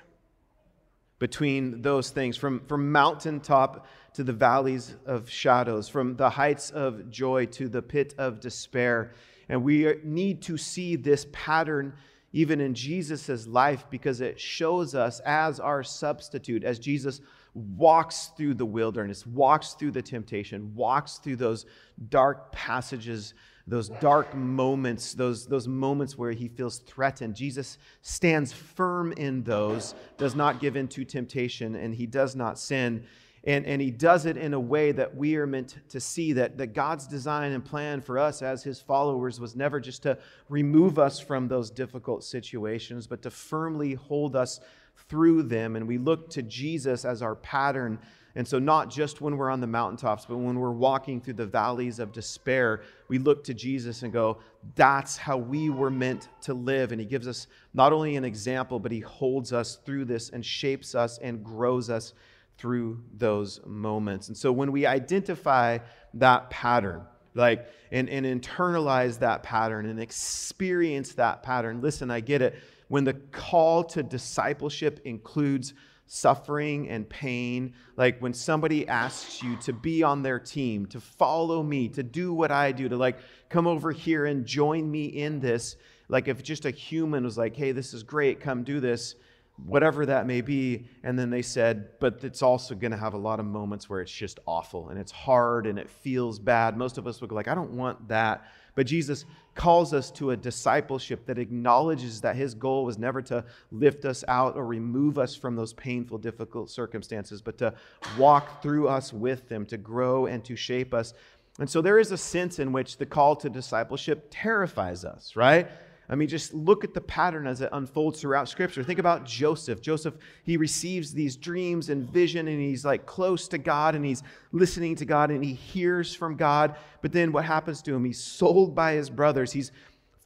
Between 1.19 1.83
those 1.83 2.11
things, 2.11 2.37
from, 2.37 2.61
from 2.67 2.93
mountaintop 2.93 3.87
to 4.15 4.25
the 4.25 4.33
valleys 4.33 4.95
of 5.07 5.29
shadows, 5.31 5.89
from 5.89 6.17
the 6.17 6.31
heights 6.31 6.71
of 6.71 7.11
joy 7.11 7.47
to 7.47 7.69
the 7.69 7.83
pit 7.83 8.15
of 8.19 8.41
despair. 8.41 9.13
And 9.49 9.63
we 9.63 9.95
need 10.03 10.43
to 10.43 10.57
see 10.57 10.97
this 10.97 11.27
pattern 11.33 11.95
even 12.33 12.61
in 12.61 12.75
Jesus' 12.75 13.47
life 13.47 13.87
because 13.89 14.21
it 14.21 14.39
shows 14.39 14.95
us 14.95 15.21
as 15.21 15.59
our 15.59 15.83
substitute, 15.83 16.65
as 16.65 16.79
Jesus 16.79 17.21
walks 17.55 18.33
through 18.37 18.55
the 18.55 18.67
wilderness, 18.67 19.27
walks 19.27 19.73
through 19.73 19.93
the 19.93 20.03
temptation, 20.03 20.75
walks 20.75 21.17
through 21.17 21.37
those 21.37 21.65
dark 22.11 22.53
passages, 22.53 23.33
those 23.67 23.89
dark 23.89 24.35
moments, 24.35 25.15
those, 25.15 25.47
those 25.47 25.67
moments 25.67 26.17
where 26.17 26.31
he 26.31 26.49
feels 26.49 26.79
threatened. 26.79 27.35
Jesus 27.35 27.79
stands 28.01 28.53
firm 28.53 29.13
in 29.13 29.43
those, 29.43 29.95
does 30.19 30.37
not 30.37 30.61
give 30.61 30.77
in 30.77 30.87
to 30.89 31.05
temptation, 31.05 31.75
and 31.75 31.95
he 31.95 32.07
does 32.07 32.37
not 32.37 32.59
sin. 32.59 33.05
And, 33.43 33.65
and 33.65 33.81
he 33.81 33.93
does 33.93 34.27
it 34.27 34.37
in 34.37 34.55
a 34.55 34.61
way 34.61 34.91
that 34.93 35.17
we 35.17 35.37
are 35.37 35.47
meant 35.47 35.77
to 35.91 36.01
see 36.01 36.33
that, 36.33 36.59
that 36.59 36.75
God's 36.75 37.07
design 37.07 37.53
and 37.53 37.65
plan 37.65 38.01
for 38.01 38.19
us 38.19 38.43
as 38.43 38.63
his 38.63 38.81
followers 38.81 39.39
was 39.39 39.55
never 39.55 39.79
just 39.79 40.03
to 40.03 40.19
remove 40.49 40.99
us 40.99 41.21
from 41.21 41.47
those 41.47 41.71
difficult 41.71 42.25
situations, 42.25 43.07
but 43.07 43.23
to 43.23 43.31
firmly 43.31 43.95
hold 43.95 44.35
us 44.35 44.61
through 45.09 45.45
them. 45.45 45.77
And 45.77 45.87
we 45.87 45.99
look 45.99 46.29
to 46.31 46.43
Jesus 46.43 47.05
as 47.05 47.23
our 47.23 47.37
pattern. 47.37 48.01
And 48.37 48.47
so, 48.47 48.59
not 48.59 48.91
just 48.91 49.23
when 49.23 49.39
we're 49.39 49.51
on 49.51 49.63
the 49.63 49.67
mountaintops, 49.67 50.27
but 50.27 50.37
when 50.37 50.59
we're 50.61 50.71
walking 50.71 51.23
through 51.23 51.35
the 51.35 51.47
valleys 51.47 51.99
of 51.99 52.13
despair, 52.13 52.83
we 53.09 53.19
look 53.19 53.43
to 53.45 53.55
Jesus 53.55 54.03
and 54.03 54.13
go, 54.13 54.39
that's 54.75 55.17
how 55.17 55.39
we 55.39 55.71
were 55.71 55.91
meant 55.91 56.29
to 56.43 56.53
live. 56.53 56.93
And 56.93 57.01
He 57.01 57.07
gives 57.07 57.27
us 57.27 57.47
not 57.73 57.95
only 57.95 58.15
an 58.17 58.27
example, 58.27 58.79
but 58.79 58.93
He 58.93 59.01
holds 59.01 59.55
us 59.55 59.77
through 59.87 60.05
this 60.05 60.29
and 60.29 60.45
shapes 60.45 60.95
us 60.95 61.17
and 61.19 61.43
grows 61.43 61.89
us 61.89 62.13
through 62.59 63.03
those 63.17 63.61
moments. 63.65 64.29
And 64.29 64.37
so, 64.37 64.53
when 64.53 64.71
we 64.71 64.85
identify 64.85 65.79
that 66.13 66.51
pattern, 66.51 67.05
like, 67.33 67.67
and, 67.91 68.11
and 68.11 68.27
internalize 68.27 69.19
that 69.21 69.45
pattern 69.45 69.87
and 69.87 69.99
experience 69.99 71.15
that 71.15 71.43
pattern, 71.43 71.81
listen, 71.81 72.11
I 72.11 72.21
get 72.21 72.43
it 72.43 72.57
when 72.89 73.05
the 73.05 73.15
call 73.15 73.83
to 73.83 74.03
discipleship 74.03 75.01
includes 75.05 75.73
suffering 76.07 76.89
and 76.89 77.09
pain, 77.09 77.75
like 77.97 78.21
when 78.21 78.33
somebody 78.33 78.87
asks 78.87 79.43
you 79.43 79.57
to 79.57 79.73
be 79.73 80.03
on 80.03 80.23
their 80.23 80.39
team, 80.39 80.87
to 80.87 81.01
follow 81.01 81.63
me, 81.63 81.89
to 81.89 82.03
do 82.03 82.33
what 82.33 82.51
I 82.51 82.73
do, 82.73 82.89
to 82.89 82.97
like 82.97 83.19
come 83.49 83.67
over 83.67 83.93
here 83.93 84.27
and 84.27 84.47
join 84.47 84.91
me 84.91 85.07
in 85.07 85.41
this, 85.41 85.77
like 86.09 86.29
if 86.29 86.43
just 86.43 86.65
a 86.65 86.71
human 86.71 87.25
was 87.25 87.37
like, 87.37 87.57
hey, 87.57 87.73
this 87.73 87.93
is 87.93 88.03
great, 88.03 88.41
come 88.41 88.63
do 88.63 88.81
this, 88.81 89.17
whatever 89.65 90.07
that 90.07 90.27
may 90.27 90.41
be. 90.41 90.87
And 91.03 91.19
then 91.19 91.31
they 91.31 91.43
said, 91.43 91.99
but 91.99 92.23
it's 92.23 92.43
also 92.43 92.75
going 92.75 92.91
to 92.91 92.97
have 92.97 93.15
a 93.15 93.19
lot 93.19 93.41
of 93.41 93.47
moments 93.47 93.89
where 93.89 94.01
it's 94.01 94.13
just 94.13 94.39
awful 94.47 94.91
and 94.91 94.99
it's 94.99 95.13
hard 95.13 95.67
and 95.67 95.79
it 95.79 95.89
feels 95.89 96.39
bad. 96.39 96.77
Most 96.77 96.99
of 96.99 97.07
us 97.07 97.21
would 97.21 97.31
go 97.31 97.37
like, 97.37 97.49
I 97.49 97.55
don't 97.55 97.73
want 97.73 98.09
that. 98.09 98.45
But 98.75 98.87
Jesus 98.87 99.25
calls 99.55 99.95
us 99.95 100.11
to 100.13 100.33
a 100.33 100.37
discipleship 100.37 101.25
that 101.27 101.39
acknowledges 101.39 102.21
that 102.21 102.37
his 102.37 102.53
goal 102.53 102.85
was 102.85 102.99
never 102.99 103.23
to 103.23 103.43
lift 103.73 104.05
us 104.05 104.23
out 104.29 104.55
or 104.55 104.67
remove 104.67 105.19
us 105.19 105.35
from 105.35 105.57
those 105.57 105.73
painful, 105.73 106.19
difficult 106.19 106.69
circumstances, 106.69 107.41
but 107.41 107.57
to 107.59 107.73
walk 108.19 108.63
through 108.63 108.89
us 108.89 109.15
with 109.15 109.49
them, 109.49 109.65
to 109.67 109.79
grow 109.79 110.27
and 110.27 110.45
to 110.45 110.57
shape 110.57 110.93
us. 110.93 111.15
And 111.59 111.71
so 111.71 111.81
there 111.81 111.99
is 111.99 112.13
a 112.13 112.19
sense 112.19 112.59
in 112.59 112.71
which 112.71 112.99
the 112.99 113.07
call 113.07 113.35
to 113.37 113.49
discipleship 113.49 114.27
terrifies 114.31 115.07
us, 115.07 115.37
right? 115.37 115.69
I 116.09 116.15
mean, 116.15 116.29
just 116.29 116.55
look 116.55 116.85
at 116.85 116.95
the 116.95 117.01
pattern 117.01 117.47
as 117.47 117.61
it 117.61 117.69
unfolds 117.73 118.21
throughout 118.21 118.49
Scripture. 118.49 118.83
Think 118.85 118.99
about 118.99 119.25
Joseph. 119.25 119.81
Joseph, 119.81 120.15
he 120.45 120.57
receives 120.57 121.13
these 121.13 121.37
dreams 121.37 121.89
and 121.89 122.09
vision, 122.09 122.49
and 122.49 122.61
he's 122.61 122.85
like 122.85 123.07
close 123.07 123.49
to 123.49 123.59
God, 123.59 123.95
and 123.95 124.05
he's 124.05 124.23
listening 124.53 124.95
to 124.97 125.05
God, 125.05 125.31
and 125.31 125.45
he 125.45 125.55
hears 125.55 126.15
from 126.15 126.37
God. 126.37 126.77
But 127.03 127.13
then 127.13 127.33
what 127.33 127.45
happens 127.45 127.83
to 127.83 127.95
him? 127.95 128.05
He's 128.05 128.23
sold 128.23 128.75
by 128.75 128.93
his 128.93 129.11
brothers. 129.11 129.53
He's 129.53 129.73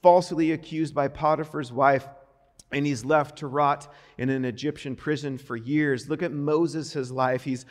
falsely 0.02 0.52
accused 0.52 0.94
by 0.94 1.08
Potiphar's 1.08 1.72
wife 1.72 2.06
and 2.72 2.86
he's 2.86 3.04
left 3.04 3.38
to 3.38 3.46
rot 3.46 3.92
in 4.16 4.30
an 4.30 4.44
Egyptian 4.44 4.94
prison 4.94 5.38
for 5.38 5.56
years. 5.56 6.08
Look 6.08 6.22
at 6.22 6.32
Moses' 6.32 6.92
his 6.92 7.10
life. 7.10 7.42
He's, 7.42 7.66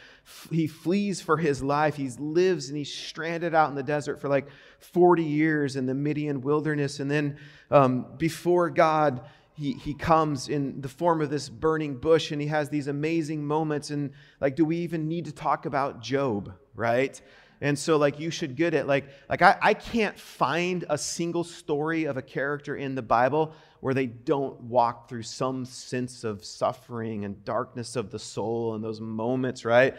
he 0.51 0.67
flees 0.67 1.21
for 1.21 1.37
his 1.37 1.63
life. 1.63 1.95
He 1.95 2.09
lives 2.19 2.67
and 2.67 2.77
he's 2.77 2.93
stranded 2.93 3.55
out 3.55 3.69
in 3.69 3.75
the 3.75 3.83
desert 3.83 4.19
for 4.19 4.27
like 4.27 4.47
40 4.79 5.23
years 5.23 5.75
in 5.75 5.85
the 5.85 5.93
Midian 5.93 6.41
wilderness. 6.41 6.99
And 6.99 7.09
then 7.09 7.37
um, 7.71 8.07
before 8.17 8.69
God, 8.69 9.21
he, 9.53 9.73
he 9.73 9.93
comes 9.93 10.49
in 10.49 10.81
the 10.81 10.89
form 10.89 11.21
of 11.21 11.29
this 11.29 11.49
burning 11.49 11.95
bush 11.95 12.31
and 12.31 12.41
he 12.41 12.47
has 12.47 12.69
these 12.69 12.87
amazing 12.87 13.45
moments. 13.45 13.89
And 13.91 14.11
like, 14.41 14.55
do 14.55 14.65
we 14.65 14.77
even 14.77 15.07
need 15.07 15.25
to 15.25 15.31
talk 15.31 15.65
about 15.65 16.01
Job, 16.01 16.53
right? 16.75 17.21
And 17.61 17.77
so, 17.77 17.97
like, 17.97 18.19
you 18.19 18.31
should 18.31 18.55
get 18.55 18.73
it. 18.73 18.87
Like, 18.87 19.09
like 19.29 19.41
I, 19.41 19.57
I 19.61 19.73
can't 19.73 20.17
find 20.17 20.85
a 20.89 20.97
single 20.97 21.43
story 21.43 22.05
of 22.05 22.15
a 22.15 22.21
character 22.21 22.75
in 22.75 22.95
the 22.95 23.01
Bible 23.01 23.53
where 23.81 23.93
they 23.93 24.05
don't 24.05 24.59
walk 24.61 25.09
through 25.09 25.23
some 25.23 25.65
sense 25.65 26.23
of 26.23 26.43
suffering 26.43 27.25
and 27.25 27.43
darkness 27.45 27.95
of 27.95 28.11
the 28.11 28.19
soul 28.19 28.75
and 28.75 28.83
those 28.83 28.99
moments, 29.01 29.65
right? 29.65 29.95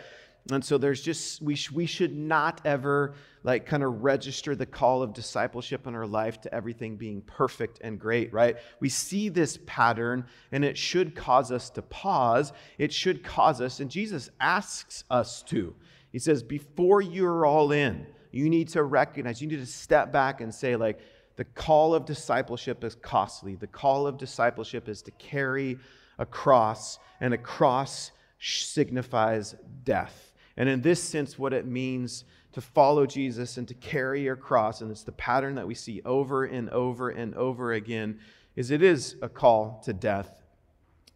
And 0.50 0.64
so 0.64 0.78
there's 0.78 1.02
just, 1.02 1.42
we, 1.42 1.54
sh- 1.54 1.70
we 1.70 1.86
should 1.86 2.16
not 2.16 2.60
ever 2.64 3.14
like 3.42 3.66
kind 3.66 3.82
of 3.82 4.02
register 4.02 4.54
the 4.54 4.66
call 4.66 5.02
of 5.02 5.12
discipleship 5.12 5.86
in 5.86 5.94
our 5.94 6.06
life 6.06 6.40
to 6.42 6.54
everything 6.54 6.96
being 6.96 7.22
perfect 7.22 7.78
and 7.82 7.98
great, 7.98 8.32
right? 8.32 8.56
We 8.80 8.88
see 8.88 9.28
this 9.28 9.58
pattern 9.66 10.26
and 10.50 10.64
it 10.64 10.76
should 10.76 11.14
cause 11.14 11.52
us 11.52 11.70
to 11.70 11.82
pause. 11.82 12.52
It 12.78 12.92
should 12.92 13.22
cause 13.22 13.60
us, 13.60 13.80
and 13.80 13.90
Jesus 13.90 14.30
asks 14.40 15.04
us 15.10 15.42
to. 15.44 15.74
He 16.10 16.18
says, 16.18 16.42
before 16.42 17.00
you're 17.00 17.46
all 17.46 17.70
in, 17.72 18.06
you 18.32 18.48
need 18.48 18.68
to 18.68 18.82
recognize, 18.82 19.40
you 19.40 19.48
need 19.48 19.60
to 19.60 19.66
step 19.66 20.12
back 20.12 20.40
and 20.40 20.54
say, 20.54 20.76
like, 20.76 21.00
the 21.40 21.44
call 21.44 21.94
of 21.94 22.04
discipleship 22.04 22.84
is 22.84 22.94
costly. 22.96 23.54
The 23.54 23.66
call 23.66 24.06
of 24.06 24.18
discipleship 24.18 24.90
is 24.90 25.00
to 25.00 25.10
carry 25.12 25.78
a 26.18 26.26
cross, 26.26 26.98
and 27.18 27.32
a 27.32 27.38
cross 27.38 28.10
signifies 28.38 29.54
death. 29.82 30.34
And 30.58 30.68
in 30.68 30.82
this 30.82 31.02
sense, 31.02 31.38
what 31.38 31.54
it 31.54 31.64
means 31.64 32.26
to 32.52 32.60
follow 32.60 33.06
Jesus 33.06 33.56
and 33.56 33.66
to 33.68 33.72
carry 33.72 34.20
your 34.20 34.36
cross, 34.36 34.82
and 34.82 34.90
it's 34.90 35.02
the 35.02 35.12
pattern 35.12 35.54
that 35.54 35.66
we 35.66 35.74
see 35.74 36.02
over 36.04 36.44
and 36.44 36.68
over 36.68 37.08
and 37.08 37.34
over 37.36 37.72
again, 37.72 38.18
is 38.54 38.70
it 38.70 38.82
is 38.82 39.16
a 39.22 39.28
call 39.30 39.80
to 39.86 39.94
death. 39.94 40.42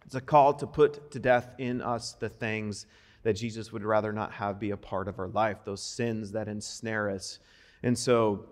It's 0.06 0.14
a 0.14 0.22
call 0.22 0.54
to 0.54 0.66
put 0.66 1.10
to 1.10 1.18
death 1.18 1.50
in 1.58 1.82
us 1.82 2.14
the 2.14 2.30
things 2.30 2.86
that 3.24 3.34
Jesus 3.34 3.72
would 3.72 3.84
rather 3.84 4.10
not 4.10 4.32
have 4.32 4.58
be 4.58 4.70
a 4.70 4.76
part 4.78 5.06
of 5.06 5.18
our 5.18 5.28
life, 5.28 5.58
those 5.66 5.82
sins 5.82 6.32
that 6.32 6.48
ensnare 6.48 7.10
us. 7.10 7.40
And 7.82 7.98
so 7.98 8.46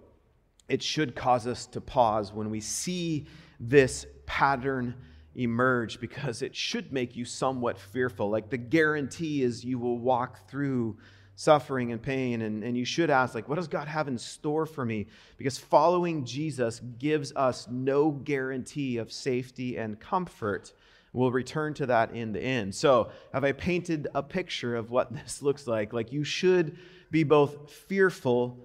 it 0.72 0.82
should 0.82 1.14
cause 1.14 1.46
us 1.46 1.66
to 1.66 1.82
pause 1.82 2.32
when 2.32 2.48
we 2.48 2.58
see 2.58 3.26
this 3.60 4.06
pattern 4.24 4.94
emerge 5.34 6.00
because 6.00 6.40
it 6.40 6.56
should 6.56 6.90
make 6.90 7.14
you 7.14 7.26
somewhat 7.26 7.78
fearful. 7.78 8.30
Like 8.30 8.48
the 8.48 8.56
guarantee 8.56 9.42
is 9.42 9.62
you 9.62 9.78
will 9.78 9.98
walk 9.98 10.48
through 10.48 10.96
suffering 11.34 11.92
and 11.92 12.00
pain 12.00 12.40
and, 12.40 12.64
and 12.64 12.74
you 12.74 12.86
should 12.86 13.10
ask 13.10 13.34
like 13.34 13.50
what 13.50 13.56
does 13.56 13.68
god 13.68 13.86
have 13.86 14.08
in 14.08 14.16
store 14.16 14.64
for 14.64 14.86
me? 14.86 15.08
Because 15.36 15.58
following 15.58 16.24
jesus 16.24 16.80
gives 16.98 17.34
us 17.36 17.68
no 17.70 18.10
guarantee 18.10 18.96
of 18.96 19.12
safety 19.12 19.76
and 19.76 20.00
comfort. 20.00 20.72
We'll 21.12 21.32
return 21.32 21.74
to 21.74 21.86
that 21.86 22.14
in 22.14 22.32
the 22.32 22.40
end. 22.40 22.74
So 22.74 23.10
have 23.34 23.44
i 23.44 23.52
painted 23.52 24.08
a 24.14 24.22
picture 24.22 24.74
of 24.74 24.90
what 24.90 25.12
this 25.12 25.42
looks 25.42 25.66
like? 25.66 25.92
Like 25.92 26.12
you 26.12 26.24
should 26.24 26.78
be 27.10 27.24
both 27.24 27.70
fearful 27.70 28.64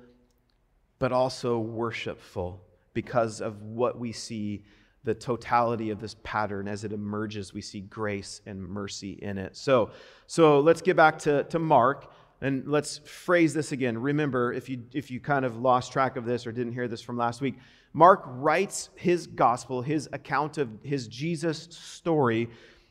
but 0.99 1.11
also 1.11 1.59
worshipful 1.59 2.61
because 2.93 3.41
of 3.41 3.61
what 3.61 3.99
we 3.99 4.11
see 4.11 4.63
the 5.03 5.13
totality 5.13 5.89
of 5.89 6.01
this 6.01 6.15
pattern 6.23 6.67
as 6.67 6.83
it 6.83 6.91
emerges. 6.91 7.53
We 7.53 7.61
see 7.61 7.81
grace 7.81 8.41
and 8.45 8.61
mercy 8.61 9.13
in 9.21 9.37
it. 9.37 9.55
So 9.55 9.91
so 10.25 10.59
let's 10.59 10.81
get 10.81 10.97
back 10.97 11.19
to, 11.19 11.43
to 11.45 11.59
mark 11.59 12.11
and 12.41 12.67
let's 12.67 12.99
phrase 12.99 13.53
this 13.53 13.71
again. 13.71 13.97
Remember 13.97 14.51
if 14.51 14.67
you 14.69 14.83
if 14.93 15.09
you 15.09 15.19
kind 15.19 15.45
of 15.45 15.57
lost 15.57 15.91
track 15.91 16.17
of 16.17 16.25
this 16.25 16.45
or 16.45 16.51
didn't 16.51 16.73
hear 16.73 16.87
this 16.87 17.01
from 17.01 17.17
last 17.17 17.41
week 17.41 17.55
mark 17.93 18.23
writes 18.27 18.89
his 18.95 19.27
gospel 19.27 19.81
his 19.81 20.07
account 20.13 20.57
of 20.57 20.69
his 20.83 21.07
jesus 21.07 21.67
story 21.71 22.47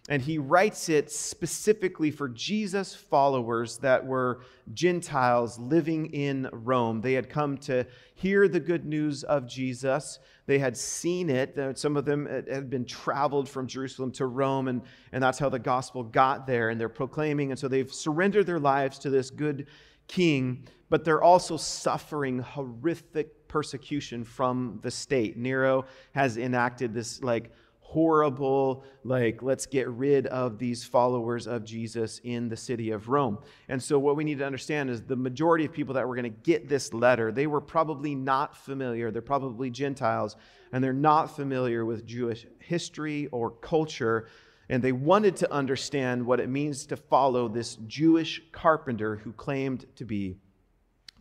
and 0.09 0.23
he 0.23 0.39
writes 0.39 0.89
it 0.89 1.11
specifically 1.11 2.13
for 2.13 2.29
Jesus' 2.29 2.95
followers 2.95 3.79
that 3.79 4.07
were 4.07 4.43
Gentiles 4.73 5.59
living 5.59 6.07
in 6.13 6.49
Rome. 6.53 7.01
They 7.01 7.15
had 7.15 7.29
come 7.29 7.59
to 7.59 7.85
hear 8.15 8.47
the 8.47 8.61
good 8.61 8.87
news 8.87 9.25
of 9.25 9.49
Jesus. 9.49 10.21
They 10.47 10.61
had 10.61 10.77
seen 10.77 11.29
it. 11.29 11.59
Uh, 11.59 11.75
some 11.75 11.97
of 11.97 12.05
them 12.05 12.27
had 12.27 12.71
been 12.71 12.85
traveled 12.85 13.49
from 13.49 13.67
Jerusalem 13.67 14.13
to 14.13 14.27
Rome, 14.27 14.69
and, 14.69 14.83
and 15.11 15.23
that's 15.23 15.41
how 15.41 15.49
the 15.49 15.59
gospel 15.59 16.05
got 16.05 16.47
there. 16.47 16.71
And 16.71 16.81
they're 16.81 16.89
proclaiming, 16.89 17.51
and 17.51 17.59
so 17.59 17.67
they've 17.67 17.93
surrendered 17.93 18.47
their 18.47 18.61
lives 18.61 19.01
to 19.01 19.11
this 19.11 19.31
good 19.31 19.67
king, 20.07 20.69
but 20.89 21.05
they're 21.05 21.23
also 21.23 21.57
suffering 21.57 22.39
horrific 22.39 23.49
persecution 23.49 24.23
from 24.23 24.79
the 24.83 24.91
state. 24.91 25.37
Nero 25.37 25.85
has 26.13 26.37
enacted 26.37 26.95
this 26.95 27.23
like 27.25 27.51
horrible, 27.89 28.83
like, 29.05 29.43
let's 29.43 29.65
get 29.65 29.89
rid 29.89 30.27
of 30.27 30.59
these 30.59 30.85
followers 30.85 31.47
of 31.47 31.65
Jesus 31.65 32.21
in 32.25 32.49
the 32.49 32.57
city 32.57 32.91
of 32.91 33.09
Rome. 33.09 33.39
And 33.69 33.81
so, 33.81 33.97
what 33.97 34.17
we 34.17 34.25
need 34.25 34.39
to 34.39 34.45
understand 34.45 34.91
is 34.91 35.03
the 35.03 35.15
majority 35.15 35.65
of 35.65 35.73
people 35.73 35.95
that 35.95 36.07
were 36.07 36.17
going 36.17 36.25
to 36.25 36.41
get 36.43 36.69
this 36.69 36.93
letter, 36.93 37.31
they 37.31 37.47
were 37.47 37.61
probably 37.61 38.15
not 38.15 38.57
familiar. 38.57 39.13
They're 39.13 39.23
probably 39.23 39.71
Gentiles, 39.71 40.35
and 40.73 40.83
they're 40.83 40.93
not 40.93 41.37
familiar 41.37 41.85
with 41.85 42.05
Jewish 42.05 42.45
history 42.59 43.29
or 43.29 43.51
culture. 43.51 44.27
And 44.69 44.83
they 44.83 44.91
wanted 44.91 45.37
to 45.37 45.53
understand 45.53 46.27
what 46.27 46.41
it 46.41 46.49
means 46.49 46.87
to 46.87 46.97
follow 46.97 47.47
this 47.47 47.77
Jewish 47.87 48.43
carpenter 48.51 49.15
who 49.17 49.33
claimed 49.33 49.87
to 49.95 50.05
be 50.05 50.39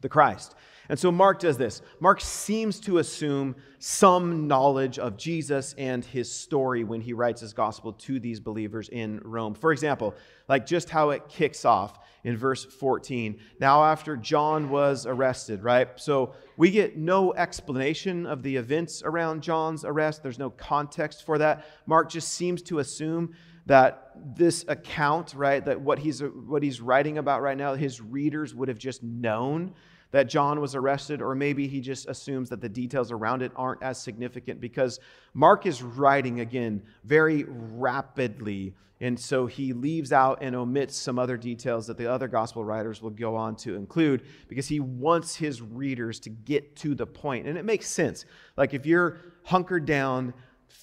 the 0.02 0.10
Christ. 0.10 0.56
And 0.90 1.00
so 1.00 1.12
Mark 1.12 1.40
does 1.40 1.58
this. 1.58 1.82
Mark 2.00 2.22
seems 2.22 2.80
to 2.82 3.00
assume 3.00 3.56
some 3.80 4.48
knowledge 4.48 5.00
of 5.00 5.18
Jesus 5.18 5.74
and 5.78 6.06
his 6.06 6.32
story 6.32 6.84
when 6.84 7.02
he 7.02 7.14
writes 7.14 7.42
his 7.42 7.54
gospel 7.54 7.94
to 7.94 8.20
these 8.20 8.40
believers 8.40 8.90
in 8.90 9.20
Rome. 9.24 9.56
For 9.56 9.72
example, 9.72 10.14
like 10.48 10.66
just 10.66 10.90
how 10.90 11.10
it 11.10 11.28
kicks 11.28 11.66
off 11.66 12.00
in 12.24 12.38
verse 12.38 12.66
14. 12.66 13.40
Now, 13.60 13.84
after 13.84 14.18
John 14.18 14.70
was 14.70 15.06
arrested, 15.06 15.64
right? 15.64 15.88
So 15.96 16.34
we 16.58 16.72
get 16.72 16.98
no 16.98 17.34
explanation 17.34 18.26
of 18.26 18.44
the 18.44 18.56
events 18.56 19.04
around 19.04 19.42
John's 19.42 19.86
arrest. 19.86 20.24
There's 20.24 20.40
no 20.40 20.50
context 20.50 21.26
for 21.26 21.38
that. 21.38 21.66
Mark 21.86 22.10
just 22.10 22.30
seems 22.34 22.62
to 22.64 22.80
assume 22.80 23.36
that 23.66 24.12
this 24.36 24.64
account, 24.68 25.34
right, 25.36 25.64
that 25.66 25.80
what 25.82 26.00
he's 26.00 26.22
what 26.22 26.64
he's 26.64 26.82
writing 26.82 27.18
about 27.18 27.42
right 27.42 27.58
now, 27.58 27.74
his 27.74 28.02
readers 28.02 28.54
would 28.54 28.68
have 28.68 28.78
just 28.78 29.04
known 29.04 29.74
that 30.12 30.30
John 30.30 30.62
was 30.62 30.76
arrested, 30.76 31.22
or 31.22 31.36
maybe 31.36 31.68
he 31.68 31.82
just 31.82 32.08
assumes 32.08 32.50
that 32.50 32.62
the 32.62 32.70
details 32.70 33.12
around 33.12 33.42
it 33.42 33.52
aren't 33.56 33.84
as 33.84 34.02
significant 34.02 34.62
because 34.62 35.00
Mark 35.34 35.66
is 35.66 35.84
writing 35.84 36.40
again 36.40 36.82
very 37.04 37.46
rapidly. 37.48 38.74
And 39.02 39.20
so 39.20 39.46
he 39.46 39.74
leaves 39.74 40.14
out 40.14 40.38
and 40.42 40.56
omits 40.56 40.96
some 40.96 41.20
other 41.20 41.36
details 41.36 41.86
that 41.88 41.98
the 41.98 42.10
other 42.10 42.30
gospel 42.30 42.64
writers 42.64 43.02
will 43.02 43.10
go 43.10 43.36
on 43.36 43.58
to 43.58 43.76
include 43.76 44.22
because 44.48 44.70
he 44.70 44.80
wants 44.80 45.36
his 45.36 45.62
readers 45.62 46.18
to 46.22 46.30
get 46.30 46.78
to 46.78 46.96
the 46.96 47.06
point. 47.06 47.46
And 47.46 47.58
it 47.58 47.66
makes 47.66 47.88
sense. 47.90 48.24
Like 48.56 48.74
if 48.74 48.86
you're 48.86 49.18
hunkered 49.44 49.86
down, 49.86 50.34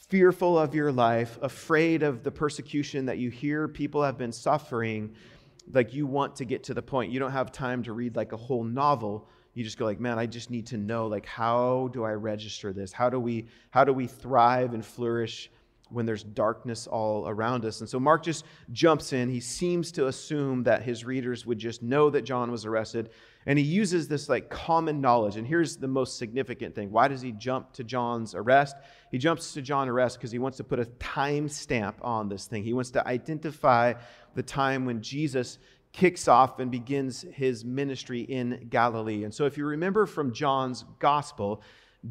fearful 0.08 0.58
of 0.58 0.74
your 0.74 0.92
life, 0.92 1.38
afraid 1.42 2.02
of 2.02 2.22
the 2.22 2.30
persecution 2.30 3.06
that 3.06 3.18
you 3.18 3.30
hear 3.30 3.68
people 3.68 4.02
have 4.02 4.18
been 4.18 4.32
suffering, 4.32 5.14
like 5.72 5.94
you 5.94 6.06
want 6.06 6.36
to 6.36 6.44
get 6.44 6.64
to 6.64 6.74
the 6.74 6.82
point. 6.82 7.12
You 7.12 7.20
don't 7.20 7.32
have 7.32 7.52
time 7.52 7.82
to 7.84 7.92
read 7.92 8.16
like 8.16 8.32
a 8.32 8.36
whole 8.36 8.64
novel. 8.64 9.28
You 9.54 9.64
just 9.64 9.78
go 9.78 9.84
like, 9.84 10.00
man, 10.00 10.18
I 10.18 10.26
just 10.26 10.50
need 10.50 10.66
to 10.68 10.76
know 10.76 11.06
like 11.06 11.26
how 11.26 11.90
do 11.92 12.04
I 12.04 12.12
register 12.12 12.72
this? 12.72 12.92
How 12.92 13.10
do 13.10 13.20
we 13.20 13.46
how 13.70 13.84
do 13.84 13.92
we 13.92 14.06
thrive 14.06 14.74
and 14.74 14.84
flourish 14.84 15.50
when 15.92 16.06
there's 16.06 16.24
darkness 16.24 16.86
all 16.86 17.28
around 17.28 17.64
us? 17.64 17.80
And 17.80 17.88
so 17.88 18.00
Mark 18.00 18.22
just 18.22 18.44
jumps 18.72 19.12
in. 19.12 19.28
He 19.28 19.40
seems 19.40 19.92
to 19.92 20.06
assume 20.06 20.62
that 20.64 20.82
his 20.82 21.04
readers 21.04 21.46
would 21.46 21.58
just 21.58 21.82
know 21.82 22.10
that 22.10 22.22
John 22.22 22.50
was 22.50 22.64
arrested, 22.64 23.10
and 23.46 23.58
he 23.58 23.64
uses 23.64 24.08
this 24.08 24.28
like 24.28 24.50
common 24.50 25.00
knowledge. 25.00 25.36
And 25.36 25.46
here's 25.46 25.76
the 25.76 25.88
most 25.88 26.18
significant 26.18 26.74
thing. 26.74 26.90
Why 26.90 27.08
does 27.08 27.20
he 27.20 27.32
jump 27.32 27.72
to 27.74 27.84
John's 27.84 28.34
arrest? 28.34 28.76
He 29.10 29.18
jumps 29.18 29.52
to 29.54 29.62
John's 29.62 29.90
arrest 29.90 30.18
because 30.18 30.32
he 30.32 30.38
wants 30.38 30.56
to 30.58 30.64
put 30.64 30.78
a 30.78 30.84
time 30.84 31.48
stamp 31.48 31.98
on 32.02 32.28
this 32.28 32.46
thing. 32.46 32.64
He 32.64 32.72
wants 32.72 32.90
to 32.92 33.06
identify 33.06 33.94
the 34.34 34.42
time 34.42 34.86
when 34.86 35.02
Jesus 35.02 35.58
kicks 35.92 36.26
off 36.26 36.58
and 36.58 36.70
begins 36.70 37.22
his 37.32 37.64
ministry 37.64 38.22
in 38.22 38.66
Galilee. 38.70 39.24
And 39.24 39.34
so, 39.34 39.44
if 39.44 39.58
you 39.58 39.66
remember 39.66 40.06
from 40.06 40.32
John's 40.32 40.84
gospel, 40.98 41.62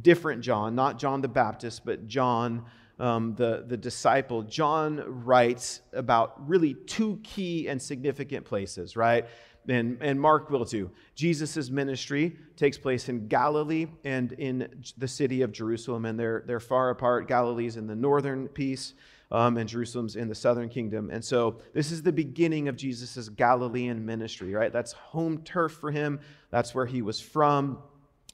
different 0.01 0.41
John, 0.41 0.75
not 0.75 0.99
John 0.99 1.21
the 1.21 1.27
Baptist, 1.27 1.83
but 1.83 2.07
John, 2.07 2.65
um, 3.01 3.33
the, 3.35 3.65
the 3.67 3.75
disciple, 3.75 4.43
John 4.43 5.03
writes 5.25 5.81
about 5.91 6.47
really 6.47 6.75
two 6.75 7.19
key 7.23 7.67
and 7.67 7.81
significant 7.81 8.45
places, 8.45 8.95
right? 8.95 9.25
And, 9.67 9.97
and 10.01 10.21
Mark 10.21 10.51
will 10.51 10.65
too. 10.65 10.91
Jesus' 11.15 11.71
ministry 11.71 12.37
takes 12.55 12.77
place 12.77 13.09
in 13.09 13.27
Galilee 13.27 13.87
and 14.05 14.31
in 14.33 14.83
the 14.97 15.07
city 15.07 15.41
of 15.41 15.51
Jerusalem, 15.51 16.05
and 16.05 16.19
they're, 16.19 16.43
they're 16.45 16.59
far 16.59 16.91
apart. 16.91 17.27
Galilee's 17.27 17.75
in 17.75 17.87
the 17.87 17.95
northern 17.95 18.47
piece, 18.47 18.93
um, 19.31 19.57
and 19.57 19.67
Jerusalem's 19.67 20.15
in 20.15 20.27
the 20.27 20.35
southern 20.35 20.69
kingdom. 20.69 21.09
And 21.11 21.25
so 21.25 21.57
this 21.73 21.91
is 21.91 22.03
the 22.03 22.11
beginning 22.11 22.67
of 22.67 22.75
Jesus' 22.75 23.29
Galilean 23.29 24.05
ministry, 24.05 24.53
right? 24.53 24.71
That's 24.71 24.91
home 24.93 25.39
turf 25.39 25.71
for 25.73 25.89
him, 25.89 26.19
that's 26.51 26.75
where 26.75 26.85
he 26.85 27.01
was 27.01 27.19
from. 27.19 27.79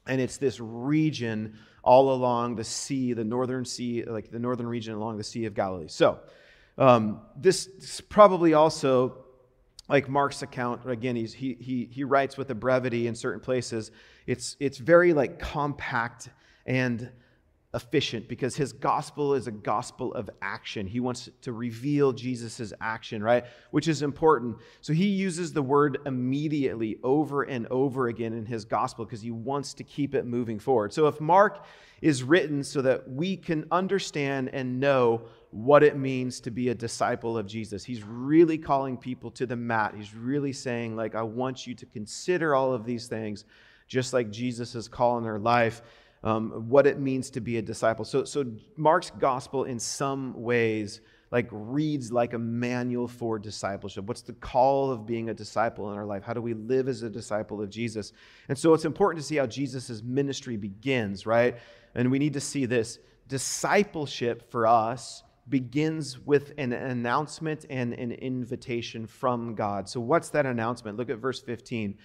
And 0.07 0.19
it's 0.21 0.37
this 0.37 0.59
region 0.59 1.57
all 1.87 2.11
along 2.11 2.57
the 2.57 2.65
sea, 2.65 3.13
the 3.13 3.23
northern 3.23 3.63
sea, 3.63 4.03
like 4.03 4.29
the 4.29 4.39
northern 4.39 4.67
region 4.67 4.93
along 4.93 5.17
the 5.17 5.23
Sea 5.23 5.45
of 5.45 5.53
Galilee. 5.53 5.87
So 5.87 6.19
um, 6.77 7.21
this, 7.37 8.01
probably 8.09 8.53
also 8.53 9.23
like 9.87 10.09
Mark's 10.09 10.41
account, 10.41 10.81
again, 10.85 11.15
he's, 11.15 11.33
he, 11.33 11.53
he, 11.53 11.87
he 11.89 12.03
writes 12.03 12.35
with 12.35 12.49
a 12.49 12.55
brevity 12.55 13.07
in 13.07 13.15
certain 13.15 13.39
places. 13.39 13.91
It's, 14.25 14.57
it's 14.59 14.77
very 14.77 15.13
like 15.13 15.39
compact 15.39 16.29
and 16.65 17.09
efficient 17.73 18.29
because 18.29 18.55
his 18.55 18.71
gospel 18.71 19.33
is 19.33 19.47
a 19.47 19.51
gospel 19.51 20.13
of 20.13 20.29
action. 20.41 20.87
He 20.87 21.01
wants 21.01 21.29
to 21.41 21.51
reveal 21.51 22.13
Jesus' 22.13 22.71
action, 22.79 23.21
right? 23.21 23.45
Which 23.71 23.89
is 23.89 24.01
important. 24.01 24.57
So 24.79 24.93
he 24.93 25.07
uses 25.07 25.51
the 25.51 25.61
word 25.61 25.97
immediately 26.05 26.97
over 27.03 27.43
and 27.43 27.67
over 27.67 28.07
again 28.07 28.31
in 28.31 28.45
his 28.45 28.63
gospel 28.63 29.03
because 29.03 29.21
he 29.21 29.31
wants 29.31 29.73
to 29.75 29.83
keep 29.83 30.15
it 30.15 30.25
moving 30.25 30.59
forward. 30.59 30.93
So 30.93 31.07
if 31.07 31.19
Mark 31.19 31.65
is 32.01 32.23
written 32.23 32.63
so 32.63 32.81
that 32.83 33.09
we 33.09 33.35
can 33.35 33.65
understand 33.69 34.49
and 34.53 34.79
know 34.79 35.23
what 35.51 35.83
it 35.83 35.97
means 35.97 36.39
to 36.41 36.51
be 36.51 36.69
a 36.69 36.75
disciple 36.75 37.37
of 37.37 37.47
Jesus, 37.47 37.83
he's 37.83 38.03
really 38.03 38.57
calling 38.57 38.95
people 38.95 39.29
to 39.31 39.45
the 39.45 39.55
mat. 39.57 39.93
He's 39.95 40.15
really 40.15 40.53
saying, 40.53 40.95
like, 40.95 41.15
I 41.15 41.23
want 41.23 41.67
you 41.67 41.75
to 41.75 41.85
consider 41.85 42.55
all 42.55 42.71
of 42.71 42.85
these 42.85 43.07
things, 43.07 43.43
just 43.89 44.13
like 44.13 44.31
Jesus' 44.31 44.87
call 44.87 45.17
in 45.17 45.23
their 45.25 45.39
life 45.39 45.81
um, 46.23 46.69
what 46.69 46.87
it 46.87 46.99
means 46.99 47.29
to 47.31 47.41
be 47.41 47.57
a 47.57 47.61
disciple. 47.61 48.05
So, 48.05 48.23
so 48.23 48.45
Mark's 48.75 49.11
gospel, 49.11 49.63
in 49.65 49.79
some 49.79 50.33
ways, 50.41 51.01
like 51.31 51.47
reads 51.51 52.11
like 52.11 52.33
a 52.33 52.39
manual 52.39 53.07
for 53.07 53.37
discipleship. 53.37 54.05
What's 54.05 54.21
the 54.21 54.33
call 54.33 54.91
of 54.91 55.05
being 55.05 55.29
a 55.29 55.33
disciple 55.33 55.91
in 55.91 55.97
our 55.97 56.05
life? 56.05 56.23
How 56.23 56.33
do 56.33 56.41
we 56.41 56.53
live 56.53 56.87
as 56.87 57.03
a 57.03 57.09
disciple 57.09 57.61
of 57.61 57.69
Jesus? 57.69 58.13
And 58.47 58.57
so 58.57 58.73
it's 58.73 58.85
important 58.85 59.21
to 59.21 59.27
see 59.27 59.35
how 59.35 59.45
Jesus' 59.45 60.01
ministry 60.01 60.57
begins, 60.57 61.25
right? 61.25 61.57
And 61.95 62.09
we 62.11 62.19
need 62.19 62.33
to 62.33 62.41
see 62.41 62.65
this 62.65 62.99
discipleship 63.27 64.49
for 64.51 64.65
us 64.67 65.23
begins 65.49 66.19
with 66.19 66.53
an 66.57 66.73
announcement 66.73 67.65
and 67.69 67.93
an 67.93 68.11
invitation 68.11 69.07
from 69.07 69.55
God. 69.55 69.87
So, 69.87 69.99
what's 69.99 70.29
that 70.29 70.45
announcement? 70.45 70.97
Look 70.97 71.09
at 71.09 71.19
verse 71.19 71.41
15 71.41 71.97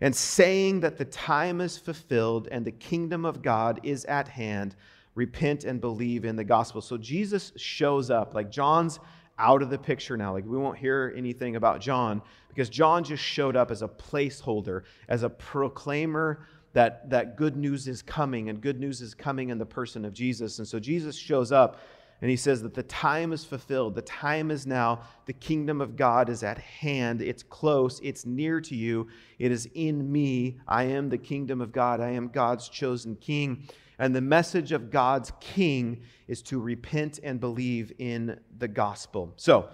and 0.00 0.14
saying 0.14 0.80
that 0.80 0.98
the 0.98 1.04
time 1.04 1.60
is 1.60 1.78
fulfilled 1.78 2.48
and 2.50 2.64
the 2.64 2.72
kingdom 2.72 3.24
of 3.24 3.42
God 3.42 3.80
is 3.82 4.04
at 4.06 4.28
hand, 4.28 4.76
repent 5.14 5.64
and 5.64 5.80
believe 5.80 6.24
in 6.24 6.36
the 6.36 6.44
gospel. 6.44 6.80
So 6.80 6.96
Jesus 6.96 7.52
shows 7.56 8.10
up. 8.10 8.34
Like 8.34 8.50
John's 8.50 9.00
out 9.38 9.62
of 9.62 9.70
the 9.70 9.78
picture 9.78 10.16
now. 10.16 10.32
Like 10.32 10.44
we 10.44 10.56
won't 10.56 10.78
hear 10.78 11.12
anything 11.16 11.56
about 11.56 11.80
John 11.80 12.22
because 12.48 12.68
John 12.68 13.04
just 13.04 13.22
showed 13.22 13.56
up 13.56 13.70
as 13.70 13.82
a 13.82 13.88
placeholder, 13.88 14.82
as 15.08 15.22
a 15.22 15.30
proclaimer 15.30 16.46
that, 16.72 17.08
that 17.08 17.36
good 17.36 17.56
news 17.56 17.88
is 17.88 18.02
coming 18.02 18.50
and 18.50 18.60
good 18.60 18.78
news 18.78 19.00
is 19.00 19.14
coming 19.14 19.48
in 19.48 19.58
the 19.58 19.66
person 19.66 20.04
of 20.04 20.12
Jesus. 20.12 20.58
And 20.58 20.68
so 20.68 20.78
Jesus 20.78 21.16
shows 21.16 21.52
up 21.52 21.80
and 22.20 22.30
he 22.30 22.36
says 22.36 22.62
that 22.62 22.74
the 22.74 22.82
time 22.84 23.32
is 23.32 23.44
fulfilled. 23.44 23.94
The 23.94 24.02
time 24.02 24.50
is 24.50 24.66
now. 24.66 25.02
The 25.26 25.34
kingdom 25.34 25.80
of 25.80 25.96
God 25.96 26.30
is 26.30 26.42
at 26.42 26.58
hand. 26.58 27.20
It's 27.20 27.42
close. 27.42 28.00
It's 28.02 28.24
near 28.24 28.60
to 28.62 28.74
you. 28.74 29.08
It 29.38 29.52
is 29.52 29.68
in 29.74 30.10
me. 30.10 30.58
I 30.66 30.84
am 30.84 31.10
the 31.10 31.18
kingdom 31.18 31.60
of 31.60 31.72
God. 31.72 32.00
I 32.00 32.10
am 32.10 32.28
God's 32.28 32.68
chosen 32.68 33.16
king. 33.16 33.68
And 33.98 34.14
the 34.14 34.22
message 34.22 34.72
of 34.72 34.90
God's 34.90 35.32
king 35.40 36.02
is 36.26 36.42
to 36.42 36.58
repent 36.58 37.20
and 37.22 37.38
believe 37.38 37.92
in 37.98 38.38
the 38.58 38.68
gospel. 38.68 39.34
So, 39.36 39.68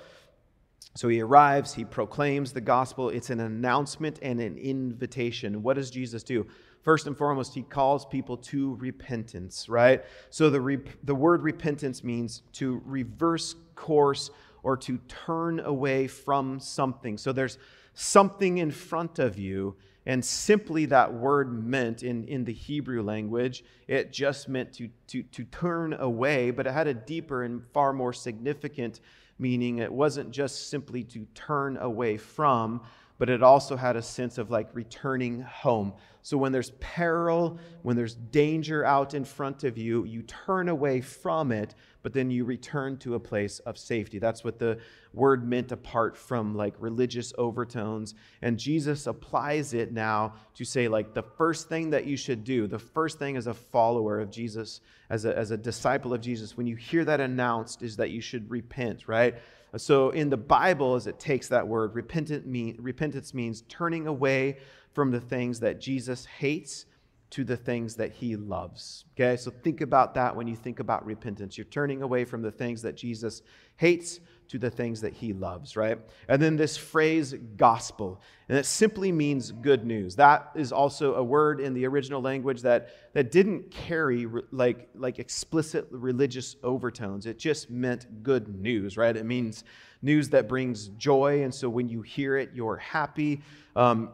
so 0.94 1.08
he 1.08 1.20
arrives, 1.20 1.74
he 1.74 1.84
proclaims 1.84 2.52
the 2.52 2.60
gospel. 2.60 3.08
It's 3.08 3.30
an 3.30 3.40
announcement 3.40 4.18
and 4.20 4.40
an 4.40 4.58
invitation. 4.58 5.62
What 5.62 5.74
does 5.74 5.90
Jesus 5.90 6.22
do? 6.22 6.46
First 6.82 7.06
and 7.06 7.16
foremost, 7.16 7.54
he 7.54 7.62
calls 7.62 8.04
people 8.04 8.36
to 8.38 8.74
repentance, 8.74 9.68
right? 9.68 10.04
So 10.30 10.50
the, 10.50 10.60
re- 10.60 10.80
the 11.04 11.14
word 11.14 11.42
repentance 11.42 12.02
means 12.02 12.42
to 12.54 12.82
reverse 12.84 13.54
course 13.76 14.30
or 14.64 14.76
to 14.76 14.98
turn 15.08 15.60
away 15.60 16.08
from 16.08 16.58
something. 16.58 17.18
So 17.18 17.32
there's 17.32 17.58
something 17.94 18.58
in 18.58 18.70
front 18.70 19.18
of 19.18 19.38
you, 19.38 19.76
and 20.06 20.24
simply 20.24 20.86
that 20.86 21.14
word 21.14 21.52
meant 21.64 22.02
in, 22.02 22.24
in 22.24 22.44
the 22.44 22.52
Hebrew 22.52 23.02
language, 23.02 23.64
it 23.86 24.12
just 24.12 24.48
meant 24.48 24.72
to, 24.74 24.88
to, 25.08 25.22
to 25.22 25.44
turn 25.44 25.92
away, 25.92 26.50
but 26.50 26.66
it 26.66 26.72
had 26.72 26.88
a 26.88 26.94
deeper 26.94 27.44
and 27.44 27.62
far 27.72 27.92
more 27.92 28.12
significant 28.12 29.00
meaning. 29.38 29.78
It 29.78 29.92
wasn't 29.92 30.32
just 30.32 30.68
simply 30.68 31.04
to 31.04 31.26
turn 31.34 31.76
away 31.76 32.16
from, 32.16 32.82
but 33.22 33.30
it 33.30 33.40
also 33.40 33.76
had 33.76 33.94
a 33.94 34.02
sense 34.02 34.36
of 34.36 34.50
like 34.50 34.68
returning 34.74 35.42
home. 35.42 35.92
So 36.22 36.36
when 36.36 36.50
there's 36.50 36.72
peril, 36.80 37.56
when 37.82 37.94
there's 37.94 38.16
danger 38.16 38.84
out 38.84 39.14
in 39.14 39.24
front 39.24 39.62
of 39.62 39.78
you, 39.78 40.02
you 40.02 40.22
turn 40.22 40.68
away 40.68 41.00
from 41.00 41.52
it, 41.52 41.76
but 42.02 42.12
then 42.12 42.32
you 42.32 42.44
return 42.44 42.96
to 42.96 43.14
a 43.14 43.20
place 43.20 43.60
of 43.60 43.78
safety. 43.78 44.18
That's 44.18 44.42
what 44.42 44.58
the 44.58 44.80
word 45.14 45.48
meant 45.48 45.70
apart 45.70 46.16
from 46.16 46.56
like 46.56 46.74
religious 46.80 47.32
overtones. 47.38 48.16
And 48.42 48.58
Jesus 48.58 49.06
applies 49.06 49.72
it 49.72 49.92
now 49.92 50.34
to 50.54 50.64
say, 50.64 50.88
like, 50.88 51.14
the 51.14 51.22
first 51.22 51.68
thing 51.68 51.90
that 51.90 52.06
you 52.06 52.16
should 52.16 52.42
do, 52.42 52.66
the 52.66 52.80
first 52.80 53.20
thing 53.20 53.36
as 53.36 53.46
a 53.46 53.54
follower 53.54 54.18
of 54.18 54.32
Jesus, 54.32 54.80
as 55.10 55.26
a, 55.26 55.38
as 55.38 55.52
a 55.52 55.56
disciple 55.56 56.12
of 56.12 56.20
Jesus, 56.20 56.56
when 56.56 56.66
you 56.66 56.74
hear 56.74 57.04
that 57.04 57.20
announced, 57.20 57.82
is 57.82 57.98
that 57.98 58.10
you 58.10 58.20
should 58.20 58.50
repent, 58.50 59.06
right? 59.06 59.36
So 59.76 60.10
in 60.10 60.28
the 60.28 60.36
Bible, 60.36 60.94
as 60.94 61.06
it 61.06 61.18
takes 61.18 61.48
that 61.48 61.66
word, 61.66 61.94
repentance 61.94 63.34
means 63.34 63.62
turning 63.68 64.06
away 64.06 64.58
from 64.92 65.10
the 65.10 65.20
things 65.20 65.60
that 65.60 65.80
Jesus 65.80 66.26
hates 66.26 66.86
to 67.30 67.44
the 67.44 67.56
things 67.56 67.94
that 67.96 68.12
he 68.12 68.36
loves. 68.36 69.06
Okay, 69.14 69.38
so 69.38 69.50
think 69.50 69.80
about 69.80 70.12
that 70.14 70.36
when 70.36 70.46
you 70.46 70.54
think 70.54 70.80
about 70.80 71.06
repentance. 71.06 71.56
You're 71.56 71.64
turning 71.64 72.02
away 72.02 72.26
from 72.26 72.42
the 72.42 72.50
things 72.50 72.82
that 72.82 72.94
Jesus 72.94 73.40
hates 73.76 74.20
to 74.52 74.58
the 74.58 74.68
things 74.68 75.00
that 75.00 75.14
he 75.14 75.32
loves, 75.32 75.78
right? 75.78 75.98
And 76.28 76.40
then 76.40 76.56
this 76.56 76.76
phrase, 76.76 77.34
gospel, 77.56 78.20
and 78.50 78.58
it 78.58 78.66
simply 78.66 79.10
means 79.10 79.50
good 79.50 79.86
news. 79.86 80.14
That 80.16 80.50
is 80.54 80.72
also 80.72 81.14
a 81.14 81.22
word 81.24 81.58
in 81.58 81.72
the 81.72 81.86
original 81.86 82.20
language 82.20 82.60
that, 82.60 82.90
that 83.14 83.30
didn't 83.30 83.70
carry 83.70 84.26
like, 84.50 84.90
like 84.94 85.18
explicit 85.18 85.86
religious 85.90 86.56
overtones. 86.62 87.24
It 87.24 87.38
just 87.38 87.70
meant 87.70 88.22
good 88.22 88.60
news, 88.60 88.98
right? 88.98 89.16
It 89.16 89.24
means 89.24 89.64
news 90.02 90.28
that 90.28 90.48
brings 90.48 90.88
joy. 90.98 91.44
And 91.44 91.54
so 91.54 91.70
when 91.70 91.88
you 91.88 92.02
hear 92.02 92.36
it, 92.36 92.50
you're 92.52 92.76
happy. 92.76 93.40
Um, 93.74 94.10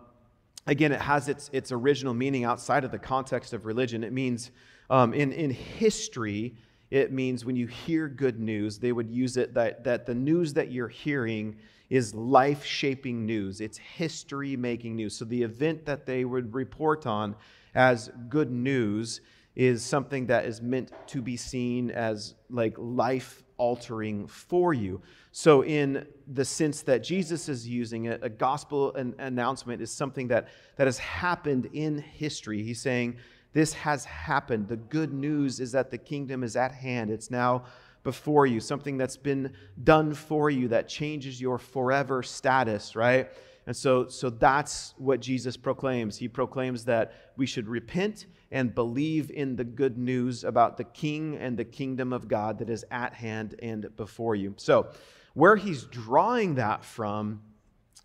again, 0.69 0.93
it 0.93 1.01
has 1.01 1.29
its, 1.29 1.51
its 1.53 1.73
original 1.73 2.15
meaning 2.15 2.45
outside 2.45 2.85
of 2.85 2.93
the 2.93 2.99
context 3.01 3.53
of 3.53 3.67
religion. 3.67 4.05
It 4.05 4.13
means 4.13 4.53
um, 4.89 5.13
in, 5.15 5.33
in 5.33 5.51
history, 5.51 6.55
it 6.91 7.13
means 7.13 7.45
when 7.45 7.57
you 7.57 7.67
hear 7.67 8.09
good 8.09 8.41
news, 8.41 8.79
they 8.79 8.93
would 8.93 9.11
use 9.11 9.37
it 9.37 9.55
that, 9.55 9.85
that 9.85 10.07
the 10.07 10.15
news 10.15 10.55
that 10.55 10.73
you're 10.73 10.89
hearing 10.89 11.57
is 11.91 12.15
life 12.15 12.65
shaping 12.65 13.25
news, 13.25 13.61
it's 13.61 13.79
history 13.79 14.57
making 14.57 14.97
news. 14.97 15.17
So 15.17 15.25
the 15.25 15.43
event 15.43 15.87
that 15.87 16.07
they 16.07 16.25
would 16.25 16.55
report 16.55 17.07
on 17.07 17.35
as 17.75 18.11
good 18.29 18.51
news 18.51 19.21
is 19.57 19.83
something 19.83 20.27
that 20.27 20.47
is 20.47 20.63
meant 20.63 20.93
to 21.09 21.21
be 21.21 21.37
seen 21.37 21.91
as 21.91 22.35
like 22.51 22.75
life 22.79 23.43
altering 23.57 24.27
for 24.27 24.73
you. 24.73 25.03
So, 25.33 25.65
in 25.65 26.07
the 26.29 26.45
sense 26.45 26.83
that 26.83 27.03
Jesus 27.03 27.49
is 27.49 27.69
using 27.69 28.07
it, 28.07 28.21
a 28.23 28.29
gospel 28.29 28.95
an 28.95 29.15
announcement 29.19 29.83
is 29.83 29.91
something 29.91 30.29
that, 30.29 30.49
that 30.77 30.87
has 30.87 30.99
happened 30.99 31.69
in 31.73 31.99
history. 31.99 32.63
He's 32.63 32.81
saying, 32.81 33.17
This 33.53 33.73
has 33.73 34.05
happened. 34.05 34.69
The 34.69 34.77
good 34.77 35.13
news 35.13 35.61
is 35.61 35.73
that 35.73 35.91
the 35.91 35.99
kingdom 35.99 36.43
is 36.43 36.57
at 36.57 36.73
hand. 36.73 37.11
It's 37.11 37.31
now 37.31 37.65
before 38.05 38.47
you, 38.47 38.61
something 38.61 38.97
that's 38.97 39.17
been 39.17 39.53
done 39.83 40.15
for 40.15 40.51
you 40.51 40.69
that 40.69 40.89
changes 40.89 41.41
your 41.41 41.59
forever 41.59 42.23
status, 42.23 42.95
right? 42.95 43.29
And 43.67 43.77
so, 43.77 44.09
so 44.09 44.31
that's 44.31 44.95
what 44.97 45.21
Jesus 45.21 45.57
proclaims. 45.57 46.17
He 46.17 46.27
proclaims 46.27 46.85
that 46.87 47.13
we 47.37 47.45
should 47.45 47.69
repent 47.69 48.27
and 48.51 48.75
believe 48.75 49.31
in 49.31 49.57
the 49.57 49.65
good 49.65 49.99
news 49.99 50.43
about 50.43 50.79
the 50.79 50.85
King 50.85 51.37
and 51.37 51.55
the 51.55 51.67
kingdom 51.67 52.15
of 52.15 52.29
God 52.29 52.59
that 52.61 52.71
is 52.71 52.85
at 52.91 53.13
hand 53.13 53.57
and 53.61 53.95
before 53.97 54.35
you. 54.35 54.55
So, 54.57 54.89
where 55.35 55.55
he's 55.55 55.85
drawing 55.85 56.55
that 56.55 56.83
from, 56.83 57.43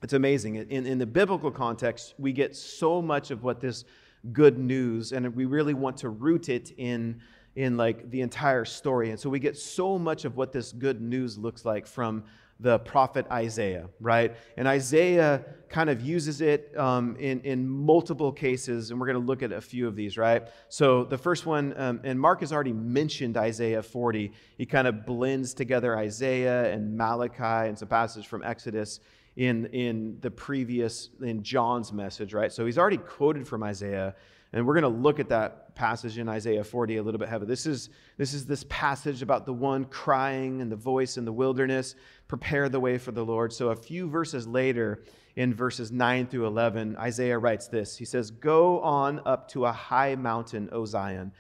it's 0.02 0.12
amazing. 0.12 0.56
In, 0.56 0.86
in 0.86 0.98
the 0.98 1.06
biblical 1.06 1.50
context, 1.50 2.14
we 2.20 2.34
get 2.34 2.56
so 2.56 3.02
much 3.02 3.32
of 3.32 3.42
what 3.42 3.62
this 3.62 3.86
good 4.32 4.58
news, 4.58 5.12
and 5.12 5.36
we 5.36 5.46
really 5.46 5.74
want 5.74 5.98
to 5.98 6.10
root 6.10 6.50
it 6.50 6.72
in 6.78 7.22
in 7.56 7.78
like 7.78 8.10
the 8.10 8.22
entire 8.22 8.66
story. 8.66 9.12
And 9.12 9.20
so 9.20 9.30
we 9.30 9.40
get 9.40 9.58
so 9.58 10.00
much 10.00 10.26
of 10.26 10.36
what 10.36 10.52
this 10.52 10.72
good 10.72 11.02
news 11.02 11.38
looks 11.38 11.66
like 11.66 11.86
from 11.86 12.24
the 12.60 12.80
prophet 12.80 13.26
Isaiah, 13.32 13.90
right? 14.00 14.36
And 14.58 14.68
Isaiah 14.68 15.44
kind 15.70 15.90
of 15.90 16.02
uses 16.02 16.40
it 16.40 16.76
um, 16.78 17.16
in, 17.18 17.42
in 17.42 17.68
multiple 17.68 18.32
cases, 18.32 18.90
and 18.90 19.00
we're 19.00 19.08
going 19.08 19.20
to 19.20 19.26
look 19.26 19.44
at 19.44 19.52
a 19.52 19.60
few 19.60 19.88
of 19.88 19.96
these, 19.96 20.18
right? 20.18 20.48
So 20.70 21.04
the 21.04 21.18
first 21.18 21.46
one, 21.46 21.74
um, 21.78 22.00
and 22.04 22.20
Mark 22.20 22.40
has 22.40 22.54
already 22.54 22.74
mentioned 22.74 23.38
Isaiah 23.38 23.84
40. 23.84 24.32
He 24.58 24.66
kind 24.66 24.88
of 24.88 25.06
blends 25.06 25.54
together 25.54 25.98
Isaiah 25.98 26.72
and 26.72 26.96
Malachi 26.96 27.68
and 27.68 27.78
some 27.78 27.90
passages 27.90 28.26
from 28.26 28.44
Exodus 28.44 29.00
in, 29.36 29.66
in 29.68 30.18
the 30.22 30.32
previous, 30.32 31.10
in 31.22 31.44
John's 31.44 31.92
message, 31.92 32.34
right? 32.34 32.52
So 32.52 32.66
he's 32.66 32.78
already 32.78 32.98
quoted 32.98 33.48
from 33.48 33.64
Isaiah. 33.64 34.16
And 34.52 34.68
we're 34.68 34.80
going 34.80 34.84
to 34.84 35.02
look 35.02 35.20
at 35.20 35.30
that 35.30 35.74
passage 35.74 36.20
in 36.20 36.30
Isaiah 36.30 36.64
40 36.64 36.98
a 36.98 37.04
little 37.04 37.20
bit 37.20 37.28
heavy. 37.28 37.48
This 37.48 37.66
is, 37.66 37.90
this 38.18 38.36
is 38.36 38.46
this 38.46 38.64
passage 38.70 39.24
about 39.24 39.48
the 39.48 39.54
one 39.54 39.86
crying 39.86 40.62
and 40.62 40.72
the 40.72 40.76
voice 40.76 41.18
in 41.18 41.26
the 41.26 41.34
wilderness, 41.34 41.96
prepare 42.28 42.70
the 42.70 42.80
way 42.80 43.00
for 43.00 43.12
the 43.12 43.26
Lord. 43.26 43.52
So 43.52 43.70
a 43.70 43.76
few 43.76 44.08
verses 44.08 44.46
later, 44.46 45.04
in 45.36 45.54
verses 45.54 45.92
9 45.92 46.28
through 46.28 46.46
11, 46.46 46.96
Isaiah 46.98 47.40
writes 47.40 47.68
this. 47.68 47.98
He 47.98 48.06
says, 48.06 48.30
Go 48.30 48.80
on 48.82 49.22
up 49.26 49.48
to 49.50 49.66
a 49.66 49.72
high 49.72 50.16
mountain, 50.16 50.70
O 50.72 50.86
Zion, 50.86 51.32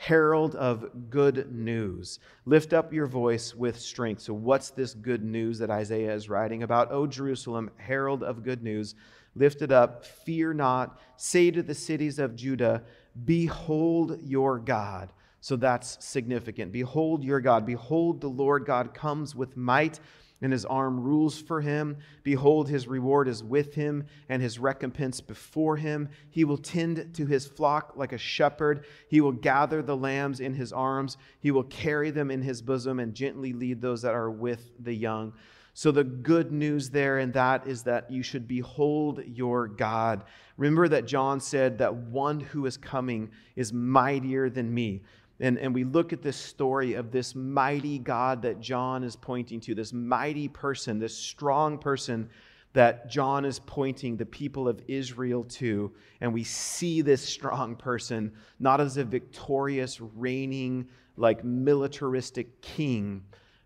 herald 0.00 0.54
of 0.54 1.10
good 1.10 1.52
news. 1.52 2.20
Lift 2.46 2.72
up 2.72 2.90
your 2.90 3.06
voice 3.06 3.54
with 3.54 3.78
strength. 3.78 4.22
So, 4.22 4.32
what's 4.32 4.70
this 4.70 4.94
good 4.94 5.22
news 5.22 5.58
that 5.58 5.68
Isaiah 5.68 6.14
is 6.14 6.30
writing 6.30 6.62
about? 6.62 6.90
O 6.90 7.06
Jerusalem, 7.06 7.70
herald 7.76 8.22
of 8.22 8.42
good 8.42 8.62
news 8.62 8.94
lifted 9.36 9.70
up, 9.70 10.06
fear 10.06 10.54
not. 10.54 10.98
Say 11.16 11.50
to 11.50 11.62
the 11.62 11.74
cities 11.74 12.18
of 12.18 12.34
Judah, 12.34 12.82
Behold 13.24 14.18
your 14.22 14.58
God. 14.58 15.10
So 15.42 15.56
that's 15.56 16.02
significant. 16.04 16.72
Behold 16.72 17.22
your 17.22 17.40
God. 17.40 17.66
Behold, 17.66 18.20
the 18.20 18.28
Lord 18.28 18.64
God 18.64 18.94
comes 18.94 19.34
with 19.34 19.56
might, 19.56 20.00
and 20.42 20.52
his 20.52 20.64
arm 20.64 21.00
rules 21.00 21.40
for 21.40 21.60
him. 21.60 21.96
Behold, 22.22 22.68
his 22.68 22.88
reward 22.88 23.28
is 23.28 23.44
with 23.44 23.74
him, 23.74 24.04
and 24.28 24.42
his 24.42 24.58
recompense 24.58 25.20
before 25.20 25.76
him. 25.76 26.08
He 26.30 26.44
will 26.44 26.58
tend 26.58 27.14
to 27.14 27.26
his 27.26 27.46
flock 27.46 27.92
like 27.96 28.12
a 28.12 28.18
shepherd. 28.18 28.84
He 29.08 29.20
will 29.20 29.32
gather 29.32 29.82
the 29.82 29.96
lambs 29.96 30.40
in 30.40 30.54
his 30.54 30.72
arms. 30.72 31.16
He 31.40 31.50
will 31.50 31.64
carry 31.64 32.10
them 32.10 32.30
in 32.30 32.42
his 32.42 32.62
bosom 32.62 33.00
and 33.00 33.14
gently 33.14 33.52
lead 33.52 33.80
those 33.80 34.02
that 34.02 34.14
are 34.14 34.30
with 34.30 34.70
the 34.78 34.94
young. 34.94 35.32
So, 35.72 35.92
the 35.92 36.04
good 36.04 36.50
news 36.50 36.90
there 36.90 37.20
in 37.20 37.32
that 37.32 37.66
is 37.66 37.84
that 37.84 38.10
you 38.10 38.22
should 38.22 38.48
behold 38.48 39.22
your 39.24 39.68
God. 39.68 40.24
Remember 40.56 40.88
that 40.88 41.06
John 41.06 41.40
said 41.40 41.78
that 41.78 41.94
one 41.94 42.40
who 42.40 42.66
is 42.66 42.76
coming 42.76 43.30
is 43.56 43.72
mightier 43.72 44.50
than 44.50 44.74
me. 44.74 45.02
And, 45.40 45.58
and 45.58 45.74
we 45.74 45.84
look 45.84 46.12
at 46.12 46.22
this 46.22 46.36
story 46.36 46.94
of 46.94 47.10
this 47.10 47.34
mighty 47.34 47.98
God 47.98 48.42
that 48.42 48.60
John 48.60 49.02
is 49.02 49.16
pointing 49.16 49.60
to, 49.60 49.74
this 49.74 49.92
mighty 49.92 50.48
person, 50.48 50.98
this 50.98 51.16
strong 51.16 51.78
person 51.78 52.28
that 52.72 53.10
John 53.10 53.44
is 53.44 53.58
pointing 53.58 54.16
the 54.16 54.26
people 54.26 54.68
of 54.68 54.80
Israel 54.86 55.44
to. 55.44 55.92
And 56.20 56.32
we 56.32 56.44
see 56.44 57.00
this 57.00 57.22
strong 57.22 57.74
person 57.74 58.32
not 58.60 58.80
as 58.80 58.96
a 58.96 59.04
victorious, 59.04 60.00
reigning, 60.00 60.88
like 61.16 61.42
militaristic 61.42 62.60
king, 62.60 63.24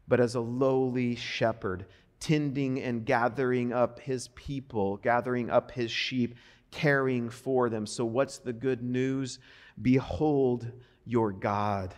but 0.09 0.21
as 0.21 0.37
a 0.37 0.41
lowly 0.41 1.17
shepherd, 1.17 1.87
tending 2.21 2.81
and 2.81 3.05
gathering 3.05 3.73
up 3.73 3.99
his 3.99 4.29
people, 4.29 4.97
gathering 4.99 5.51
up 5.51 5.71
his 5.71 5.91
sheep, 5.91 6.37
caring 6.71 7.29
for 7.29 7.69
them. 7.69 7.87
So, 7.87 8.05
what's 8.05 8.39
the 8.39 8.53
good 8.53 8.83
news? 8.83 9.39
Behold 9.83 10.71
your 11.05 11.33
God. 11.33 11.95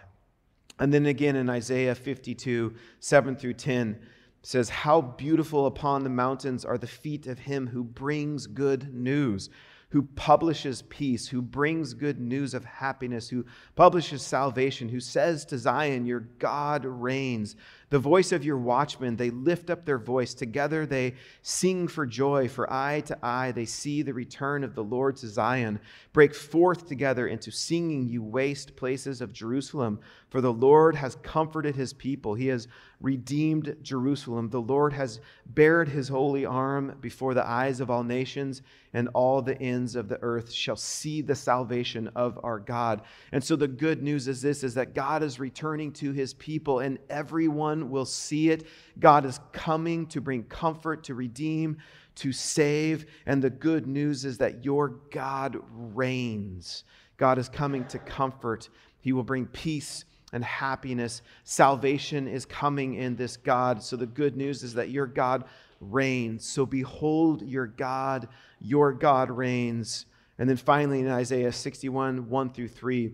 And 0.79 0.93
then 0.93 1.07
again 1.07 1.37
in 1.37 1.49
Isaiah 1.49 1.95
52, 1.95 2.75
7 3.01 3.37
through 3.37 3.55
10, 3.55 3.99
says, 4.43 4.69
How 4.69 5.01
beautiful 5.01 5.67
upon 5.67 6.05
the 6.05 6.11
mountains 6.11 6.65
are 6.65 6.79
the 6.79 6.87
feet 6.87 7.27
of 7.27 7.39
him 7.39 7.67
who 7.69 7.83
brings 7.83 8.47
good 8.47 8.95
news 8.95 9.51
who 9.91 10.03
publishes 10.03 10.83
peace, 10.83 11.29
who 11.29 11.41
brings 11.41 11.95
good 11.95 12.21
news 12.21 12.55
of 12.55 12.65
happiness, 12.65 13.29
who 13.29 13.45
publishes 13.77 14.23
salvation, 14.23 14.89
who 14.89 15.01
says 15.01 15.45
to 15.47 15.59
Zion, 15.59 16.07
Your 16.07 16.21
God 16.21 16.85
reigns. 16.85 17.57
The 17.89 17.99
voice 18.01 18.33
of 18.33 18.45
your 18.45 18.59
watchmen, 18.59 19.15
they 19.17 19.31
lift 19.31 19.71
up 19.71 19.85
their 19.85 19.99
voice. 19.99 20.35
Together 20.35 20.87
they 20.87 21.15
sing 21.43 21.87
for 21.87 22.05
joy, 22.05 22.49
for 22.49 22.73
eye 22.73 23.01
to 23.07 23.17
eye 23.23 23.53
they 23.53 23.65
see 23.65 24.03
the 24.03 24.13
return 24.13 24.65
of 24.65 24.75
the 24.75 24.83
Lord 24.83 25.17
to 25.19 25.29
Zion. 25.29 25.79
Break 26.13 26.35
forth 26.35 26.89
together 26.89 27.29
into 27.29 27.53
singing, 27.53 28.09
you 28.09 28.25
waste 28.25 28.75
places 28.75 29.21
of 29.21 29.33
Jerusalem, 29.33 30.01
for 30.31 30.41
the 30.41 30.53
Lord 30.53 30.97
has 30.97 31.17
comforted 31.23 31.77
his 31.77 31.93
people. 31.93 32.35
He 32.35 32.49
has 32.49 32.67
redeemed 33.01 33.77
Jerusalem. 33.83 34.49
The 34.49 34.61
Lord 34.61 34.93
has 34.95 35.21
bared 35.47 35.89
his 35.89 36.09
holy 36.09 36.45
arm 36.45 36.97
before 37.01 37.35
the 37.35 37.47
eyes 37.47 37.81
of 37.81 37.91
all 37.91 38.03
nations, 38.03 38.63
and 38.93 39.09
all 39.09 39.43
the 39.43 39.61
ends 39.61 39.95
of 39.95 40.09
the 40.09 40.19
earth 40.23 40.51
shall 40.51 40.77
see 40.77 41.21
the 41.21 41.35
salvation 41.35 42.09
of 42.17 42.41
our 42.43 42.59
God. 42.59 43.03
And 43.33 43.45
so 43.45 43.55
the 43.55 43.69
good 43.69 44.03
news 44.03 44.27
is 44.27 44.41
this 44.41 44.65
is 44.65 44.75
that 44.75 44.95
God 44.95 45.23
is 45.23 45.39
returning 45.39 45.93
to 45.93 46.13
his 46.13 46.35
people, 46.35 46.81
and 46.81 46.99
everyone 47.11 47.76
will 47.85 48.05
see 48.05 48.51
it. 48.51 48.67
God 48.99 49.25
is 49.25 49.41
coming 49.53 50.07
to 50.09 50.21
bring 50.21 50.45
comfort, 50.45 51.05
to 51.05 51.15
redeem, 51.15 51.79
to 52.17 52.33
save. 52.33 53.07
And 53.27 53.43
the 53.43 53.51
good 53.51 53.87
news 53.87 54.25
is 54.25 54.39
that 54.39 54.65
your 54.65 54.89
God 55.11 55.59
reigns. 55.71 56.85
God 57.17 57.39
is 57.39 57.49
coming 57.49 57.85
to 57.87 57.99
comfort. 57.99 58.69
He 59.01 59.13
will 59.13 59.23
bring 59.23 59.47
peace 59.47 60.05
and 60.33 60.45
happiness. 60.45 61.23
Salvation 61.45 62.27
is 62.27 62.45
coming 62.45 62.95
in 62.95 63.17
this 63.17 63.37
God. 63.37 63.83
So 63.83 63.97
the 63.97 64.07
good 64.07 64.37
news 64.37 64.63
is 64.63 64.75
that 64.75 64.91
your 64.91 65.07
God 65.07 65.45
reigns. 65.81 66.47
So 66.47 66.67
behold 66.67 67.43
your 67.43 67.67
God, 67.67 68.29
your 68.61 68.93
God 68.93 69.31
reigns. 69.31 70.07
And 70.39 70.49
then 70.49 70.57
finally 70.57 71.01
in 71.01 71.09
Isaiah 71.09 71.53
61, 71.53 72.29
1 72.29 72.53
through 72.53 72.69
3, 72.69 73.07
it 73.07 73.13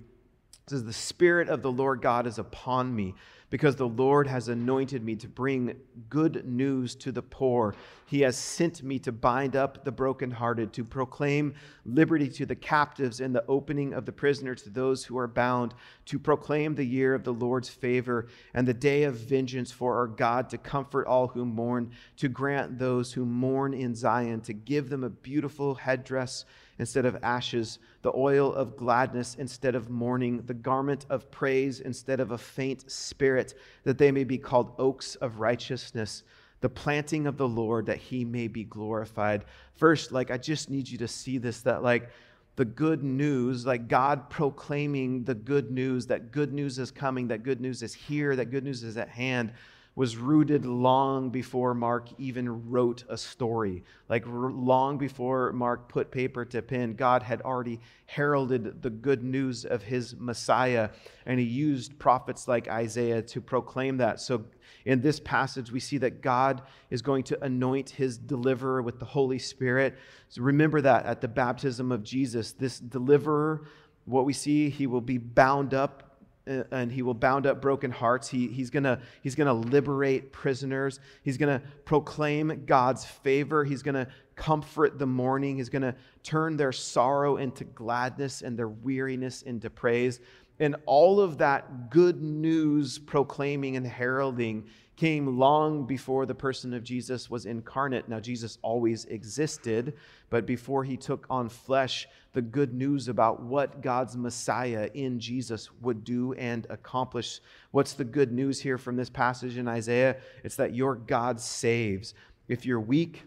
says, 0.66 0.84
The 0.84 0.92
Spirit 0.92 1.48
of 1.48 1.62
the 1.62 1.72
Lord 1.72 2.02
God 2.02 2.26
is 2.26 2.38
upon 2.38 2.94
me 2.94 3.14
because 3.52 3.76
the 3.76 3.86
Lord 3.86 4.26
has 4.28 4.48
anointed 4.48 5.04
me 5.04 5.14
to 5.16 5.28
bring 5.28 5.76
good 6.08 6.46
news 6.46 6.94
to 6.94 7.12
the 7.12 7.20
poor. 7.20 7.74
He 8.06 8.22
has 8.22 8.34
sent 8.34 8.82
me 8.82 8.98
to 9.00 9.12
bind 9.12 9.56
up 9.56 9.84
the 9.84 9.92
brokenhearted, 9.92 10.72
to 10.72 10.84
proclaim 10.84 11.52
liberty 11.84 12.30
to 12.30 12.46
the 12.46 12.56
captives 12.56 13.20
and 13.20 13.34
the 13.34 13.44
opening 13.48 13.92
of 13.92 14.06
the 14.06 14.12
prisoners 14.12 14.62
to 14.62 14.70
those 14.70 15.04
who 15.04 15.18
are 15.18 15.28
bound, 15.28 15.74
to 16.06 16.18
proclaim 16.18 16.74
the 16.74 16.86
year 16.86 17.14
of 17.14 17.24
the 17.24 17.34
Lord's 17.34 17.68
favor 17.68 18.26
and 18.54 18.66
the 18.66 18.72
day 18.72 19.02
of 19.02 19.16
vengeance 19.16 19.70
for 19.70 19.98
our 19.98 20.06
God, 20.06 20.48
to 20.48 20.56
comfort 20.56 21.06
all 21.06 21.28
who 21.28 21.44
mourn, 21.44 21.90
to 22.16 22.28
grant 22.30 22.78
those 22.78 23.12
who 23.12 23.26
mourn 23.26 23.74
in 23.74 23.94
Zion, 23.94 24.40
to 24.40 24.54
give 24.54 24.88
them 24.88 25.04
a 25.04 25.10
beautiful 25.10 25.74
headdress 25.74 26.46
instead 26.82 27.06
of 27.06 27.16
ashes, 27.22 27.78
the 28.02 28.12
oil 28.16 28.52
of 28.52 28.76
gladness 28.76 29.36
instead 29.36 29.76
of 29.76 29.88
mourning, 29.88 30.42
the 30.46 30.52
garment 30.52 31.06
of 31.10 31.30
praise 31.30 31.78
instead 31.78 32.18
of 32.18 32.32
a 32.32 32.38
faint 32.38 32.90
spirit, 32.90 33.54
that 33.84 33.98
they 33.98 34.10
may 34.10 34.24
be 34.24 34.36
called 34.36 34.74
oaks 34.80 35.14
of 35.16 35.38
righteousness, 35.38 36.24
the 36.60 36.68
planting 36.68 37.28
of 37.28 37.36
the 37.36 37.46
Lord, 37.46 37.86
that 37.86 37.98
he 37.98 38.24
may 38.24 38.48
be 38.48 38.64
glorified. 38.64 39.44
First, 39.76 40.10
like, 40.10 40.32
I 40.32 40.38
just 40.38 40.70
need 40.70 40.88
you 40.88 40.98
to 40.98 41.06
see 41.06 41.38
this 41.38 41.60
that, 41.60 41.84
like, 41.84 42.10
the 42.56 42.64
good 42.64 43.04
news, 43.04 43.64
like 43.64 43.86
God 43.86 44.28
proclaiming 44.28 45.22
the 45.22 45.36
good 45.36 45.70
news, 45.70 46.06
that 46.08 46.32
good 46.32 46.52
news 46.52 46.80
is 46.80 46.90
coming, 46.90 47.28
that 47.28 47.44
good 47.44 47.60
news 47.60 47.82
is 47.82 47.94
here, 47.94 48.34
that 48.34 48.50
good 48.50 48.64
news 48.64 48.82
is 48.82 48.96
at 48.96 49.08
hand 49.08 49.52
was 49.94 50.16
rooted 50.16 50.64
long 50.64 51.28
before 51.28 51.74
Mark 51.74 52.08
even 52.18 52.70
wrote 52.70 53.04
a 53.10 53.16
story. 53.16 53.84
Like 54.08 54.24
long 54.26 54.96
before 54.96 55.52
Mark 55.52 55.88
put 55.88 56.10
paper 56.10 56.46
to 56.46 56.62
pen, 56.62 56.94
God 56.94 57.22
had 57.22 57.42
already 57.42 57.78
heralded 58.06 58.80
the 58.82 58.88
good 58.88 59.22
news 59.22 59.66
of 59.66 59.82
his 59.82 60.16
Messiah, 60.18 60.90
and 61.26 61.38
he 61.38 61.44
used 61.44 61.98
prophets 61.98 62.48
like 62.48 62.68
Isaiah 62.68 63.20
to 63.22 63.40
proclaim 63.42 63.98
that. 63.98 64.20
So 64.20 64.44
in 64.86 65.02
this 65.02 65.20
passage, 65.20 65.70
we 65.70 65.80
see 65.80 65.98
that 65.98 66.22
God 66.22 66.62
is 66.90 67.02
going 67.02 67.24
to 67.24 67.44
anoint 67.44 67.90
his 67.90 68.16
deliverer 68.16 68.80
with 68.80 68.98
the 68.98 69.04
Holy 69.04 69.38
Spirit. 69.38 69.98
So 70.30 70.42
remember 70.42 70.80
that 70.80 71.04
at 71.04 71.20
the 71.20 71.28
baptism 71.28 71.92
of 71.92 72.02
Jesus, 72.02 72.52
this 72.52 72.78
deliverer, 72.78 73.66
what 74.06 74.24
we 74.24 74.32
see, 74.32 74.70
he 74.70 74.86
will 74.86 75.02
be 75.02 75.18
bound 75.18 75.74
up 75.74 76.11
and 76.46 76.90
he 76.90 77.02
will 77.02 77.14
bound 77.14 77.46
up 77.46 77.62
broken 77.62 77.90
hearts. 77.90 78.28
He, 78.28 78.48
he's 78.48 78.70
going 78.70 78.98
he's 79.22 79.34
gonna 79.34 79.54
liberate 79.54 80.32
prisoners. 80.32 80.98
He's 81.22 81.36
going 81.36 81.60
to 81.60 81.64
proclaim 81.84 82.64
God's 82.66 83.04
favor. 83.04 83.64
He's 83.64 83.82
going 83.82 83.94
to 83.94 84.06
comfort 84.34 84.98
the 84.98 85.06
mourning. 85.06 85.56
He's 85.56 85.68
going 85.68 85.82
to 85.82 85.94
turn 86.22 86.56
their 86.56 86.72
sorrow 86.72 87.36
into 87.36 87.64
gladness 87.64 88.42
and 88.42 88.58
their 88.58 88.68
weariness 88.68 89.42
into 89.42 89.70
praise. 89.70 90.20
And 90.58 90.76
all 90.86 91.20
of 91.20 91.38
that 91.38 91.90
good 91.90 92.22
news 92.22 92.98
proclaiming 92.98 93.76
and 93.76 93.86
heralding 93.86 94.66
came 95.02 95.36
long 95.36 95.84
before 95.84 96.26
the 96.26 96.34
person 96.34 96.72
of 96.72 96.84
Jesus 96.84 97.28
was 97.28 97.44
incarnate. 97.44 98.08
Now, 98.08 98.20
Jesus 98.20 98.58
always 98.62 99.04
existed, 99.06 99.94
but 100.30 100.46
before 100.46 100.84
he 100.84 100.96
took 100.96 101.26
on 101.28 101.48
flesh, 101.48 102.06
the 102.34 102.40
good 102.40 102.72
news 102.72 103.08
about 103.08 103.42
what 103.42 103.80
God's 103.80 104.16
Messiah 104.16 104.88
in 104.94 105.18
Jesus 105.18 105.70
would 105.80 106.04
do 106.04 106.34
and 106.34 106.68
accomplish. 106.70 107.40
What's 107.72 107.94
the 107.94 108.04
good 108.04 108.30
news 108.30 108.60
here 108.60 108.78
from 108.78 108.94
this 108.94 109.10
passage 109.10 109.56
in 109.58 109.66
Isaiah? 109.66 110.18
It's 110.44 110.54
that 110.54 110.72
your 110.72 110.94
God 110.94 111.40
saves. 111.40 112.14
If 112.46 112.64
you're 112.64 112.78
weak, 112.78 113.24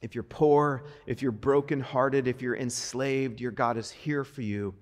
if 0.00 0.14
you're 0.14 0.24
poor, 0.24 0.84
if 1.04 1.20
you're 1.20 1.32
brokenhearted, 1.32 2.26
if 2.26 2.40
you're 2.40 2.56
enslaved, 2.56 3.42
your 3.42 3.52
God 3.52 3.76
is 3.76 3.90
here 3.90 4.24
for 4.24 4.40
you 4.40 4.74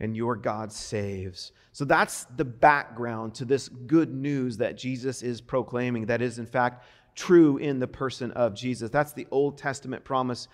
and 0.00 0.16
your 0.16 0.36
God 0.36 0.72
saves. 0.72 1.52
So 1.72 1.84
that's 1.84 2.24
the 2.36 2.44
background 2.44 3.34
to 3.36 3.44
this 3.44 3.68
good 3.68 4.12
news 4.12 4.56
that 4.58 4.76
Jesus 4.76 5.22
is 5.22 5.40
proclaiming, 5.40 6.06
that 6.06 6.22
is, 6.22 6.38
in 6.38 6.46
fact, 6.46 6.84
true 7.14 7.56
in 7.58 7.78
the 7.78 7.86
person 7.86 8.30
of 8.32 8.54
Jesus. 8.54 8.90
That's 8.90 9.12
the 9.12 9.26
Old 9.30 9.58
Testament 9.58 10.04
promise 10.04 10.48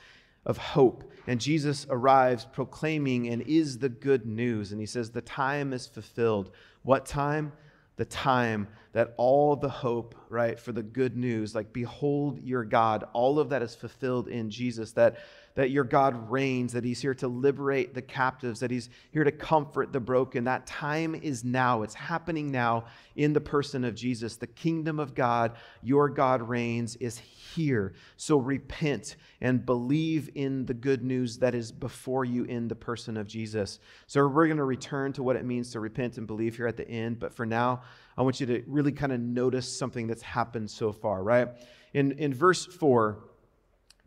of 0.46 0.56
hope. 0.56 1.10
And 1.26 1.40
Jesus 1.40 1.86
arrives 1.88 2.46
proclaiming 2.50 3.28
and 3.28 3.42
is 3.42 3.78
the 3.78 3.88
good 3.88 4.26
news. 4.26 4.72
And 4.72 4.80
he 4.80 4.86
says, 4.86 5.10
The 5.10 5.22
time 5.22 5.72
is 5.72 5.86
fulfilled. 5.86 6.50
What 6.82 7.06
time? 7.06 7.52
The 7.96 8.04
time 8.04 8.66
that 8.92 9.14
all 9.16 9.56
the 9.56 9.68
hope, 9.68 10.14
right, 10.28 10.58
for 10.58 10.72
the 10.72 10.82
good 10.82 11.16
news, 11.16 11.54
like, 11.54 11.72
behold 11.72 12.40
your 12.42 12.64
God, 12.64 13.04
all 13.12 13.38
of 13.38 13.50
that 13.50 13.62
is 13.62 13.74
fulfilled 13.74 14.28
in 14.28 14.50
Jesus. 14.50 14.92
That 14.92 15.18
that 15.54 15.70
your 15.70 15.84
God 15.84 16.30
reigns, 16.30 16.72
that 16.72 16.84
He's 16.84 17.00
here 17.00 17.14
to 17.14 17.28
liberate 17.28 17.94
the 17.94 18.02
captives, 18.02 18.60
that 18.60 18.70
He's 18.70 18.90
here 19.12 19.22
to 19.22 19.30
comfort 19.30 19.92
the 19.92 20.00
broken. 20.00 20.44
That 20.44 20.66
time 20.66 21.14
is 21.14 21.44
now. 21.44 21.82
It's 21.82 21.94
happening 21.94 22.50
now 22.50 22.86
in 23.14 23.32
the 23.32 23.40
person 23.40 23.84
of 23.84 23.94
Jesus. 23.94 24.36
The 24.36 24.48
kingdom 24.48 24.98
of 24.98 25.14
God, 25.14 25.56
your 25.82 26.08
God 26.08 26.42
reigns, 26.42 26.96
is 26.96 27.18
here. 27.18 27.94
So 28.16 28.36
repent 28.36 29.14
and 29.40 29.64
believe 29.64 30.28
in 30.34 30.66
the 30.66 30.74
good 30.74 31.04
news 31.04 31.38
that 31.38 31.54
is 31.54 31.70
before 31.70 32.24
you 32.24 32.44
in 32.44 32.66
the 32.66 32.74
person 32.74 33.16
of 33.16 33.28
Jesus. 33.28 33.78
So 34.08 34.26
we're 34.26 34.46
going 34.46 34.56
to 34.56 34.64
return 34.64 35.12
to 35.12 35.22
what 35.22 35.36
it 35.36 35.44
means 35.44 35.70
to 35.72 35.80
repent 35.80 36.18
and 36.18 36.26
believe 36.26 36.56
here 36.56 36.66
at 36.66 36.76
the 36.76 36.88
end. 36.88 37.20
But 37.20 37.32
for 37.32 37.46
now, 37.46 37.82
I 38.16 38.22
want 38.22 38.40
you 38.40 38.46
to 38.46 38.64
really 38.66 38.92
kind 38.92 39.12
of 39.12 39.20
notice 39.20 39.78
something 39.78 40.08
that's 40.08 40.22
happened 40.22 40.70
so 40.70 40.92
far, 40.92 41.22
right? 41.22 41.48
In, 41.92 42.12
in 42.12 42.34
verse 42.34 42.66
4, 42.66 43.22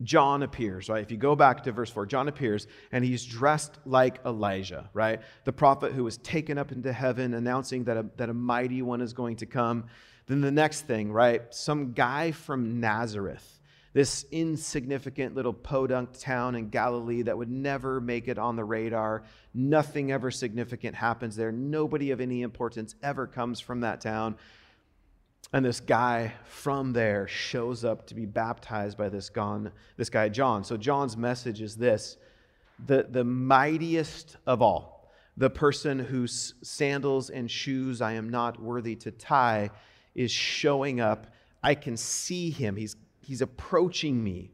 John 0.02 0.44
appears, 0.44 0.88
right? 0.88 1.02
If 1.02 1.10
you 1.10 1.16
go 1.16 1.34
back 1.34 1.64
to 1.64 1.72
verse 1.72 1.90
4, 1.90 2.06
John 2.06 2.28
appears 2.28 2.66
and 2.92 3.04
he's 3.04 3.24
dressed 3.24 3.78
like 3.84 4.20
Elijah, 4.24 4.88
right? 4.92 5.20
The 5.44 5.52
prophet 5.52 5.92
who 5.92 6.04
was 6.04 6.18
taken 6.18 6.56
up 6.56 6.70
into 6.70 6.92
heaven, 6.92 7.34
announcing 7.34 7.84
that 7.84 7.96
a, 7.96 8.06
that 8.16 8.28
a 8.28 8.34
mighty 8.34 8.80
one 8.80 9.00
is 9.00 9.12
going 9.12 9.36
to 9.36 9.46
come. 9.46 9.86
Then 10.26 10.40
the 10.40 10.52
next 10.52 10.82
thing, 10.82 11.10
right? 11.10 11.42
Some 11.52 11.92
guy 11.94 12.30
from 12.30 12.80
Nazareth, 12.80 13.58
this 13.92 14.24
insignificant 14.30 15.34
little 15.34 15.52
podunk 15.52 16.16
town 16.18 16.54
in 16.54 16.68
Galilee 16.68 17.22
that 17.22 17.36
would 17.36 17.50
never 17.50 18.00
make 18.00 18.28
it 18.28 18.38
on 18.38 18.54
the 18.54 18.64
radar. 18.64 19.24
Nothing 19.52 20.12
ever 20.12 20.30
significant 20.30 20.94
happens 20.94 21.34
there. 21.34 21.50
Nobody 21.50 22.12
of 22.12 22.20
any 22.20 22.42
importance 22.42 22.94
ever 23.02 23.26
comes 23.26 23.58
from 23.58 23.80
that 23.80 24.00
town. 24.00 24.36
And 25.52 25.64
this 25.64 25.80
guy 25.80 26.34
from 26.44 26.92
there 26.92 27.26
shows 27.26 27.84
up 27.84 28.06
to 28.08 28.14
be 28.14 28.26
baptized 28.26 28.98
by 28.98 29.08
this, 29.08 29.30
gone, 29.30 29.72
this 29.96 30.10
guy, 30.10 30.28
John. 30.28 30.62
So 30.62 30.76
John's 30.76 31.16
message 31.16 31.62
is 31.62 31.76
this 31.76 32.18
the, 32.86 33.06
the 33.08 33.24
mightiest 33.24 34.36
of 34.46 34.60
all, 34.62 35.10
the 35.36 35.50
person 35.50 35.98
whose 35.98 36.54
sandals 36.62 37.30
and 37.30 37.50
shoes 37.50 38.00
I 38.00 38.12
am 38.12 38.28
not 38.28 38.60
worthy 38.62 38.94
to 38.96 39.10
tie, 39.10 39.70
is 40.14 40.30
showing 40.30 41.00
up. 41.00 41.28
I 41.62 41.74
can 41.74 41.96
see 41.96 42.50
him. 42.50 42.76
He's, 42.76 42.96
he's 43.20 43.40
approaching 43.40 44.22
me. 44.22 44.52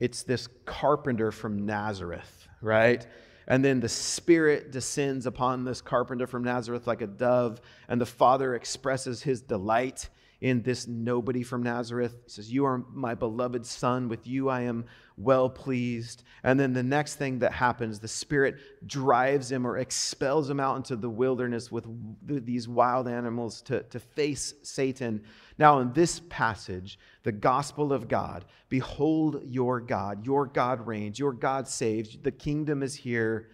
It's 0.00 0.22
this 0.22 0.48
carpenter 0.64 1.32
from 1.32 1.66
Nazareth, 1.66 2.46
right? 2.60 3.06
And 3.50 3.64
then 3.64 3.80
the 3.80 3.88
Spirit 3.88 4.70
descends 4.70 5.26
upon 5.26 5.64
this 5.64 5.80
carpenter 5.80 6.28
from 6.28 6.44
Nazareth 6.44 6.86
like 6.86 7.02
a 7.02 7.08
dove, 7.08 7.60
and 7.88 8.00
the 8.00 8.06
Father 8.06 8.54
expresses 8.54 9.24
his 9.24 9.42
delight 9.42 10.08
in 10.40 10.62
this 10.62 10.86
nobody 10.86 11.42
from 11.42 11.62
Nazareth. 11.62 12.16
He 12.24 12.30
says, 12.30 12.50
You 12.50 12.64
are 12.64 12.84
my 12.92 13.14
beloved 13.14 13.66
Son. 13.66 14.08
With 14.08 14.26
you 14.26 14.48
I 14.48 14.62
am 14.62 14.86
well 15.16 15.50
pleased. 15.50 16.22
And 16.42 16.58
then 16.58 16.72
the 16.72 16.82
next 16.82 17.16
thing 17.16 17.40
that 17.40 17.52
happens, 17.52 18.00
the 18.00 18.08
Spirit 18.08 18.56
drives 18.86 19.52
him 19.52 19.66
or 19.66 19.78
expels 19.78 20.48
him 20.48 20.58
out 20.58 20.76
into 20.76 20.96
the 20.96 21.10
wilderness 21.10 21.70
with 21.70 21.84
these 22.26 22.66
wild 22.66 23.06
animals 23.06 23.60
to, 23.62 23.82
to 23.84 24.00
face 24.00 24.54
Satan. 24.62 25.22
Now, 25.58 25.80
in 25.80 25.92
this 25.92 26.22
passage, 26.30 26.98
the 27.22 27.32
gospel 27.32 27.92
of 27.92 28.08
God, 28.08 28.46
behold 28.70 29.42
your 29.44 29.80
God, 29.80 30.24
your 30.24 30.46
God 30.46 30.86
reigns, 30.86 31.18
your 31.18 31.34
God 31.34 31.68
saves, 31.68 32.16
the 32.16 32.32
kingdom 32.32 32.82
is 32.82 32.94
here. 32.94 33.50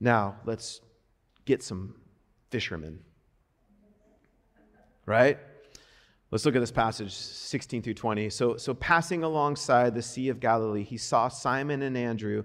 Now, 0.00 0.36
let's 0.44 0.80
get 1.44 1.62
some 1.62 1.94
fishermen 2.50 3.05
right? 5.06 5.38
Let's 6.30 6.44
look 6.44 6.56
at 6.56 6.60
this 6.60 6.72
passage 6.72 7.12
16 7.14 7.82
through 7.82 7.94
20. 7.94 8.30
So, 8.30 8.56
so 8.56 8.74
passing 8.74 9.22
alongside 9.22 9.94
the 9.94 10.02
Sea 10.02 10.28
of 10.28 10.40
Galilee, 10.40 10.82
he 10.82 10.96
saw 10.96 11.28
Simon 11.28 11.82
and 11.82 11.96
Andrew 11.96 12.44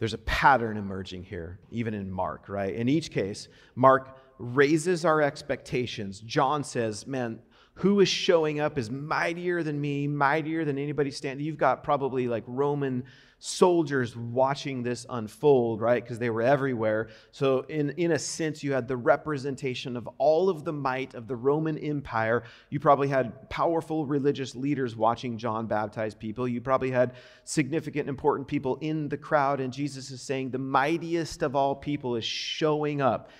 there's 0.00 0.14
a 0.14 0.18
pattern 0.18 0.78
emerging 0.78 1.22
here, 1.22 1.60
even 1.70 1.92
in 1.92 2.10
Mark, 2.10 2.48
right? 2.48 2.74
In 2.74 2.88
each 2.88 3.10
case, 3.10 3.48
Mark 3.74 4.18
raises 4.38 5.04
our 5.04 5.20
expectations. 5.20 6.20
John 6.20 6.64
says, 6.64 7.06
Man, 7.06 7.38
who 7.80 8.00
is 8.00 8.08
showing 8.08 8.60
up 8.60 8.76
is 8.76 8.90
mightier 8.90 9.62
than 9.62 9.80
me, 9.80 10.06
mightier 10.06 10.66
than 10.66 10.76
anybody 10.76 11.10
standing. 11.10 11.46
You've 11.46 11.56
got 11.56 11.82
probably 11.82 12.28
like 12.28 12.44
Roman 12.46 13.04
soldiers 13.38 14.14
watching 14.14 14.82
this 14.82 15.06
unfold, 15.08 15.80
right? 15.80 16.04
Because 16.04 16.18
they 16.18 16.28
were 16.28 16.42
everywhere. 16.42 17.08
So, 17.32 17.60
in, 17.70 17.88
in 17.92 18.12
a 18.12 18.18
sense, 18.18 18.62
you 18.62 18.74
had 18.74 18.86
the 18.86 18.98
representation 18.98 19.96
of 19.96 20.06
all 20.18 20.50
of 20.50 20.62
the 20.62 20.74
might 20.74 21.14
of 21.14 21.26
the 21.26 21.36
Roman 21.36 21.78
Empire. 21.78 22.42
You 22.68 22.80
probably 22.80 23.08
had 23.08 23.48
powerful 23.48 24.04
religious 24.04 24.54
leaders 24.54 24.94
watching 24.94 25.38
John 25.38 25.66
baptize 25.66 26.14
people. 26.14 26.46
You 26.46 26.60
probably 26.60 26.90
had 26.90 27.14
significant, 27.44 28.10
important 28.10 28.46
people 28.46 28.76
in 28.82 29.08
the 29.08 29.16
crowd. 29.16 29.58
And 29.58 29.72
Jesus 29.72 30.10
is 30.10 30.20
saying, 30.20 30.50
the 30.50 30.58
mightiest 30.58 31.42
of 31.42 31.56
all 31.56 31.74
people 31.74 32.16
is 32.16 32.26
showing 32.26 33.00
up 33.00 33.30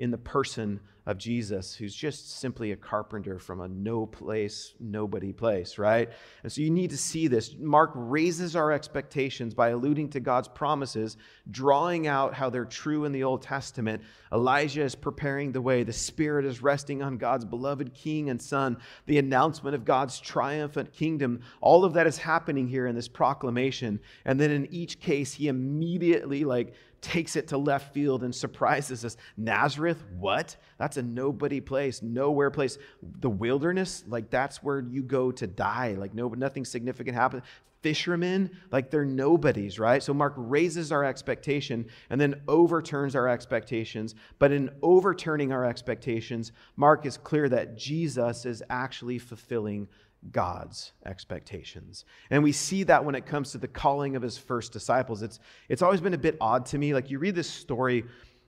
in 0.00 0.10
the 0.10 0.18
person 0.18 0.80
of 1.06 1.18
Jesus, 1.18 1.74
who's 1.74 1.94
just 1.94 2.38
simply 2.38 2.72
a 2.72 2.76
carpenter 2.76 3.38
from 3.38 3.60
a 3.60 3.68
no 3.68 4.06
place, 4.06 4.74
nobody 4.80 5.32
place, 5.32 5.76
right? 5.76 6.08
And 6.42 6.50
so 6.50 6.62
you 6.62 6.70
need 6.70 6.90
to 6.90 6.96
see 6.96 7.26
this. 7.26 7.54
Mark 7.58 7.90
raises 7.94 8.54
our 8.56 8.72
expectations 8.72 9.52
by 9.52 9.70
alluding 9.70 10.10
to 10.10 10.20
God's 10.20 10.48
promises, 10.48 11.16
drawing 11.50 12.06
out 12.06 12.32
how 12.32 12.48
they're 12.48 12.64
true 12.64 13.04
in 13.04 13.12
the 13.12 13.24
Old 13.24 13.42
Testament. 13.42 14.02
Elijah 14.32 14.82
is 14.82 14.94
preparing 14.94 15.52
the 15.52 15.60
way, 15.60 15.82
the 15.82 15.92
Spirit 15.92 16.44
is 16.46 16.62
resting 16.62 17.02
on 17.02 17.18
God's 17.18 17.44
beloved 17.44 17.92
King 17.92 18.30
and 18.30 18.40
Son, 18.40 18.78
the 19.06 19.18
announcement 19.18 19.74
of 19.74 19.84
God's 19.84 20.18
triumphant 20.18 20.92
kingdom. 20.92 21.40
All 21.60 21.84
of 21.84 21.94
that 21.94 22.06
is 22.06 22.16
happening 22.16 22.68
here 22.68 22.86
in 22.86 22.94
this 22.94 23.08
proclamation. 23.08 24.00
And 24.24 24.40
then 24.40 24.50
in 24.50 24.72
each 24.72 25.00
case, 25.00 25.34
he 25.34 25.48
immediately, 25.48 26.44
like, 26.44 26.74
takes 27.00 27.36
it 27.36 27.48
to 27.48 27.58
left 27.58 27.92
field 27.94 28.22
and 28.22 28.34
surprises 28.34 29.04
us. 29.04 29.16
Nazareth, 29.36 30.02
what? 30.18 30.56
That's 30.78 30.96
a 30.96 31.02
nobody 31.02 31.60
place, 31.60 32.02
nowhere 32.02 32.50
place. 32.50 32.78
The 33.20 33.30
wilderness, 33.30 34.04
like 34.06 34.30
that's 34.30 34.62
where 34.62 34.80
you 34.80 35.02
go 35.02 35.30
to 35.32 35.46
die. 35.46 35.94
Like 35.98 36.14
no, 36.14 36.28
nothing 36.28 36.64
significant 36.64 37.16
happens. 37.16 37.42
Fishermen, 37.82 38.50
like 38.70 38.90
they're 38.90 39.06
nobodies, 39.06 39.78
right? 39.78 40.02
So 40.02 40.12
Mark 40.12 40.34
raises 40.36 40.92
our 40.92 41.02
expectation 41.02 41.86
and 42.10 42.20
then 42.20 42.42
overturns 42.46 43.16
our 43.16 43.26
expectations. 43.26 44.14
But 44.38 44.52
in 44.52 44.70
overturning 44.82 45.50
our 45.50 45.64
expectations, 45.64 46.52
Mark 46.76 47.06
is 47.06 47.16
clear 47.16 47.48
that 47.48 47.78
Jesus 47.78 48.44
is 48.44 48.62
actually 48.68 49.18
fulfilling 49.18 49.88
God's 50.30 50.92
expectations. 51.06 52.04
And 52.30 52.42
we 52.42 52.52
see 52.52 52.82
that 52.84 53.04
when 53.04 53.14
it 53.14 53.26
comes 53.26 53.52
to 53.52 53.58
the 53.58 53.68
calling 53.68 54.16
of 54.16 54.22
his 54.22 54.36
first 54.36 54.72
disciples. 54.72 55.22
It's, 55.22 55.40
it's 55.68 55.82
always 55.82 56.00
been 56.00 56.14
a 56.14 56.18
bit 56.18 56.36
odd 56.40 56.66
to 56.66 56.78
me. 56.78 56.92
Like 56.92 57.10
you 57.10 57.18
read 57.18 57.34
this 57.34 57.48
story, 57.48 58.04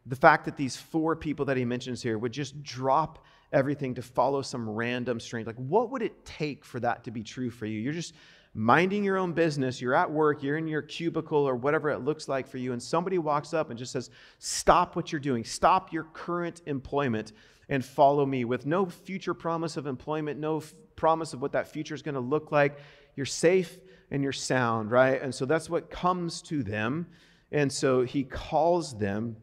the 0.07 0.17
fact 0.17 0.45
that 0.45 0.57
these 0.57 0.77
four 0.77 1.17
people 1.17 1.47
that 1.47 1.57
he 1.57 1.65
mentions 1.65 2.03
here 2.03 2.19
would 2.19 2.33
just 2.33 2.63
drop 2.63 3.25
everything 3.53 3.95
to 3.95 4.03
follow 4.03 4.43
some 4.43 4.69
random 4.69 5.21
strange. 5.21 5.47
Like, 5.47 5.57
what 5.57 5.91
would 5.91 6.03
it 6.03 6.25
take 6.25 6.65
for 6.65 6.81
that 6.81 7.05
to 7.05 7.11
be 7.11 7.23
true 7.23 7.51
for 7.51 7.67
you? 7.67 7.79
You're 7.81 7.93
just 7.93 8.15
minding 8.55 9.03
your 9.05 9.17
own 9.17 9.33
business, 9.33 9.81
you're 9.81 9.95
at 9.95 10.11
work, 10.11 10.43
you're 10.43 10.59
in 10.59 10.69
your 10.69 10.83
cubicle 10.83 11.39
or 11.39 11.55
whatever 11.55 11.91
it 11.91 12.01
looks 12.01 12.29
like 12.29 12.47
for 12.47 12.59
you, 12.59 12.73
and 12.73 12.83
somebody 12.83 13.19
walks 13.19 13.55
up 13.55 13.71
and 13.71 13.79
just 13.79 13.93
says, 13.93 14.11
Stop 14.39 14.97
what 14.97 15.13
you're 15.13 15.21
doing, 15.21 15.45
stop 15.45 15.93
your 15.93 16.05
current 16.13 16.61
employment 16.67 17.33
and 17.69 17.85
follow 17.85 18.27
me 18.27 18.45
with 18.45 18.67
no 18.67 18.87
future 18.87 19.35
promise 19.35 19.77
of 19.77 19.87
employment, 19.87 20.39
no 20.39 20.59
f- 20.59 20.75
promise 20.97 21.33
of 21.33 21.41
what 21.41 21.53
that 21.53 21.69
future 21.69 21.95
is 21.95 22.03
going 22.03 22.15
to 22.15 22.21
look 22.21 22.53
like. 22.53 22.79
You're 23.17 23.27
safe 23.27 23.79
and 24.11 24.23
you're 24.23 24.33
sound, 24.33 24.91
right? 24.91 25.21
And 25.21 25.35
so 25.35 25.45
that's 25.45 25.71
what 25.71 25.91
comes 25.91 26.43
to 26.43 26.63
them. 26.63 27.07
And 27.51 27.73
so 27.73 28.03
he 28.03 28.25
calls 28.25 28.99
them 28.99 29.37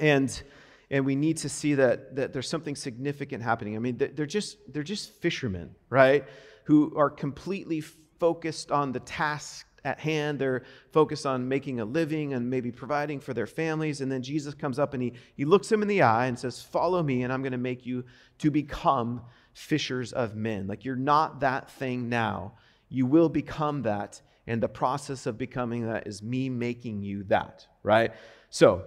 and 0.00 0.42
and 0.90 1.04
we 1.04 1.16
need 1.16 1.38
to 1.38 1.48
see 1.48 1.74
that, 1.74 2.14
that 2.16 2.32
there's 2.32 2.48
something 2.48 2.76
significant 2.76 3.42
happening. 3.42 3.74
I 3.74 3.80
mean, 3.80 3.96
they're 3.96 4.26
just, 4.26 4.56
they're 4.72 4.82
just 4.84 5.10
fishermen, 5.10 5.74
right? 5.90 6.24
Who 6.64 6.94
are 6.96 7.10
completely 7.10 7.80
focused 8.20 8.70
on 8.70 8.92
the 8.92 9.00
task 9.00 9.65
at 9.86 10.00
hand. 10.00 10.40
They're 10.40 10.64
focused 10.90 11.24
on 11.24 11.48
making 11.48 11.78
a 11.78 11.84
living 11.84 12.34
and 12.34 12.50
maybe 12.50 12.72
providing 12.72 13.20
for 13.20 13.32
their 13.32 13.46
families. 13.46 14.00
And 14.00 14.10
then 14.10 14.20
Jesus 14.20 14.52
comes 14.52 14.80
up 14.80 14.94
and 14.94 15.02
he, 15.02 15.12
he 15.36 15.44
looks 15.44 15.68
them 15.68 15.80
in 15.80 15.88
the 15.88 16.02
eye 16.02 16.26
and 16.26 16.36
says, 16.36 16.60
Follow 16.60 17.02
me, 17.02 17.22
and 17.22 17.32
I'm 17.32 17.40
going 17.40 17.52
to 17.52 17.58
make 17.58 17.86
you 17.86 18.04
to 18.38 18.50
become 18.50 19.22
fishers 19.54 20.12
of 20.12 20.34
men. 20.34 20.66
Like 20.66 20.84
you're 20.84 20.96
not 20.96 21.40
that 21.40 21.70
thing 21.70 22.08
now. 22.08 22.54
You 22.88 23.06
will 23.06 23.28
become 23.28 23.82
that. 23.82 24.20
And 24.48 24.62
the 24.62 24.68
process 24.68 25.26
of 25.26 25.38
becoming 25.38 25.86
that 25.86 26.06
is 26.06 26.22
me 26.22 26.48
making 26.48 27.02
you 27.02 27.22
that, 27.24 27.66
right? 27.82 28.12
So 28.50 28.84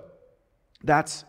that's 0.84 1.24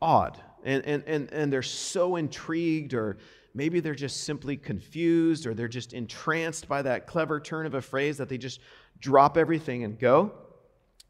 odd. 0.00 0.40
And, 0.64 0.84
and, 0.84 1.04
and, 1.06 1.32
and 1.32 1.52
they're 1.52 1.62
so 1.62 2.16
intrigued 2.16 2.94
or 2.94 3.18
Maybe 3.54 3.80
they're 3.80 3.94
just 3.94 4.24
simply 4.24 4.56
confused 4.56 5.46
or 5.46 5.54
they're 5.54 5.68
just 5.68 5.92
entranced 5.92 6.68
by 6.68 6.82
that 6.82 7.06
clever 7.06 7.38
turn 7.38 7.66
of 7.66 7.74
a 7.74 7.82
phrase 7.82 8.16
that 8.18 8.28
they 8.28 8.38
just 8.38 8.60
drop 9.02 9.36
everything 9.36 9.84
and 9.84 9.98
go. 9.98 10.32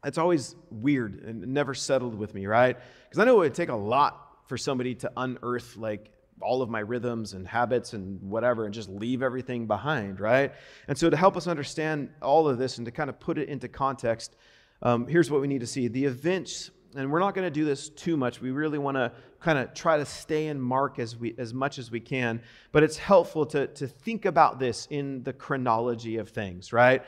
It's 0.03 0.17
always 0.17 0.55
weird 0.69 1.23
and 1.23 1.47
never 1.53 1.73
settled 1.73 2.15
with 2.15 2.33
me, 2.33 2.45
right? 2.45 2.77
Because 3.05 3.19
I 3.19 3.23
know 3.25 3.35
it 3.35 3.45
would 3.45 3.53
take 3.53 3.69
a 3.69 3.75
lot 3.75 4.19
for 4.47 4.57
somebody 4.57 4.95
to 4.95 5.11
unearth 5.15 5.77
like 5.77 6.11
all 6.41 6.61
of 6.61 6.69
my 6.69 6.79
rhythms 6.79 7.33
and 7.33 7.47
habits 7.47 7.93
and 7.93 8.21
whatever 8.21 8.65
and 8.65 8.73
just 8.73 8.89
leave 8.89 9.23
everything 9.23 9.67
behind, 9.67 10.19
right? 10.19 10.51
And 10.89 10.97
so 10.97 11.09
to 11.09 11.15
help 11.15 11.37
us 11.37 11.47
understand 11.47 12.09
all 12.21 12.49
of 12.49 12.57
this 12.57 12.77
and 12.79 12.85
to 12.85 12.91
kind 12.91 13.09
of 13.09 13.19
put 13.19 13.37
it 13.37 13.47
into 13.47 13.69
context, 13.69 14.35
um, 14.81 15.07
here's 15.07 15.31
what 15.31 15.39
we 15.39 15.47
need 15.47 15.61
to 15.61 15.67
see. 15.67 15.87
The 15.87 16.03
events 16.03 16.71
and 16.95 17.11
we're 17.11 17.19
not 17.19 17.33
going 17.33 17.45
to 17.45 17.51
do 17.51 17.65
this 17.65 17.89
too 17.89 18.17
much. 18.17 18.41
We 18.41 18.51
really 18.51 18.77
want 18.77 18.97
to 18.97 19.11
kind 19.39 19.57
of 19.57 19.73
try 19.73 19.97
to 19.97 20.05
stay 20.05 20.47
in 20.47 20.61
Mark 20.61 20.99
as, 20.99 21.17
we, 21.17 21.33
as 21.37 21.53
much 21.53 21.79
as 21.79 21.89
we 21.89 21.99
can. 21.99 22.41
But 22.71 22.83
it's 22.83 22.97
helpful 22.97 23.45
to, 23.47 23.67
to 23.67 23.87
think 23.87 24.25
about 24.25 24.59
this 24.59 24.87
in 24.89 25.23
the 25.23 25.33
chronology 25.33 26.17
of 26.17 26.29
things, 26.29 26.71
right? 26.71 27.03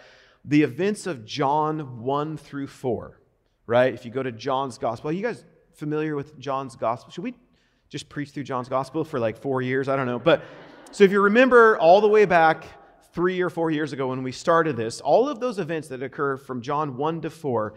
The 0.47 0.62
events 0.62 1.08
of 1.08 1.25
John 1.25 2.03
1 2.03 2.38
through 2.38 2.67
4, 2.67 3.19
right? 3.65 3.93
If 3.93 4.05
you 4.05 4.12
go 4.12 4.21
to 4.21 4.31
John's 4.31 4.77
gospel, 4.77 5.10
are 5.10 5.13
you 5.13 5.23
guys 5.23 5.43
familiar 5.73 6.15
with 6.15 6.38
John's 6.39 6.75
gospel? 6.75 7.12
Should 7.12 7.23
we 7.23 7.36
just 7.89 8.10
preach 8.10 8.29
through 8.29 8.43
John's 8.43 8.69
gospel 8.69 9.03
for 9.03 9.19
like 9.19 9.38
four 9.38 9.62
years? 9.62 9.89
I 9.89 9.95
don't 9.95 10.05
know. 10.05 10.19
But 10.19 10.43
so 10.91 11.03
if 11.03 11.12
you 11.12 11.21
remember 11.21 11.77
all 11.79 11.99
the 11.99 12.08
way 12.08 12.25
back 12.25 12.65
three 13.13 13.41
or 13.41 13.49
four 13.49 13.71
years 13.71 13.91
ago 13.91 14.08
when 14.10 14.21
we 14.21 14.31
started 14.31 14.77
this, 14.77 15.01
all 15.01 15.27
of 15.27 15.39
those 15.39 15.58
events 15.58 15.88
that 15.88 16.03
occur 16.03 16.38
from 16.38 16.62
John 16.62 16.95
1 16.95 17.21
to 17.21 17.29
4 17.29 17.73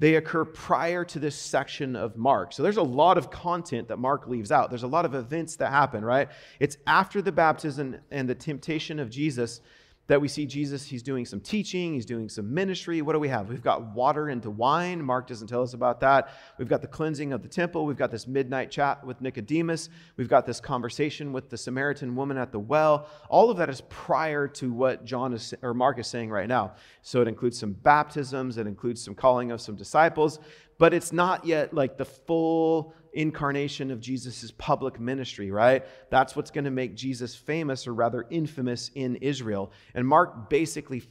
they 0.00 0.14
occur 0.14 0.46
prior 0.46 1.04
to 1.04 1.18
this 1.18 1.36
section 1.36 1.94
of 1.94 2.16
Mark. 2.16 2.54
So 2.54 2.62
there's 2.62 2.78
a 2.78 2.82
lot 2.82 3.18
of 3.18 3.30
content 3.30 3.88
that 3.88 3.98
Mark 3.98 4.26
leaves 4.26 4.50
out. 4.50 4.70
There's 4.70 4.82
a 4.82 4.88
lot 4.88 5.04
of 5.04 5.14
events 5.14 5.56
that 5.56 5.70
happen, 5.70 6.02
right? 6.02 6.30
It's 6.58 6.78
after 6.86 7.20
the 7.20 7.30
baptism 7.30 7.98
and 8.10 8.26
the 8.26 8.34
temptation 8.34 8.98
of 8.98 9.10
Jesus 9.10 9.60
that 10.10 10.20
we 10.20 10.26
see 10.26 10.44
Jesus, 10.44 10.84
he's 10.84 11.04
doing 11.04 11.24
some 11.24 11.38
teaching, 11.38 11.94
he's 11.94 12.04
doing 12.04 12.28
some 12.28 12.52
ministry. 12.52 13.00
What 13.00 13.12
do 13.12 13.20
we 13.20 13.28
have? 13.28 13.48
We've 13.48 13.62
got 13.62 13.94
water 13.94 14.28
into 14.28 14.50
wine. 14.50 15.00
Mark 15.00 15.28
doesn't 15.28 15.46
tell 15.46 15.62
us 15.62 15.72
about 15.72 16.00
that. 16.00 16.30
We've 16.58 16.66
got 16.66 16.82
the 16.82 16.88
cleansing 16.88 17.32
of 17.32 17.42
the 17.42 17.48
temple. 17.48 17.86
We've 17.86 17.96
got 17.96 18.10
this 18.10 18.26
midnight 18.26 18.72
chat 18.72 19.06
with 19.06 19.20
Nicodemus. 19.20 19.88
We've 20.16 20.28
got 20.28 20.46
this 20.46 20.58
conversation 20.58 21.32
with 21.32 21.48
the 21.48 21.56
Samaritan 21.56 22.16
woman 22.16 22.38
at 22.38 22.50
the 22.50 22.58
well. 22.58 23.06
All 23.28 23.50
of 23.50 23.56
that 23.58 23.70
is 23.70 23.82
prior 23.82 24.48
to 24.48 24.72
what 24.72 25.04
John 25.04 25.32
is 25.32 25.54
or 25.62 25.74
Mark 25.74 26.00
is 26.00 26.08
saying 26.08 26.28
right 26.28 26.48
now. 26.48 26.72
So 27.02 27.22
it 27.22 27.28
includes 27.28 27.56
some 27.56 27.72
baptisms, 27.72 28.58
it 28.58 28.66
includes 28.66 29.00
some 29.00 29.14
calling 29.14 29.52
of 29.52 29.60
some 29.60 29.76
disciples, 29.76 30.40
but 30.80 30.94
it's 30.94 31.12
not 31.12 31.44
yet 31.44 31.74
like 31.74 31.98
the 31.98 32.06
full 32.06 32.94
incarnation 33.12 33.90
of 33.90 34.00
Jesus' 34.00 34.50
public 34.56 34.98
ministry, 34.98 35.50
right? 35.50 35.84
That's 36.08 36.34
what's 36.34 36.50
going 36.50 36.64
to 36.64 36.70
make 36.70 36.96
Jesus 36.96 37.34
famous, 37.34 37.86
or 37.86 37.92
rather 37.92 38.24
infamous, 38.30 38.90
in 38.94 39.16
Israel. 39.16 39.72
And 39.94 40.08
Mark 40.08 40.48
basically 40.48 41.02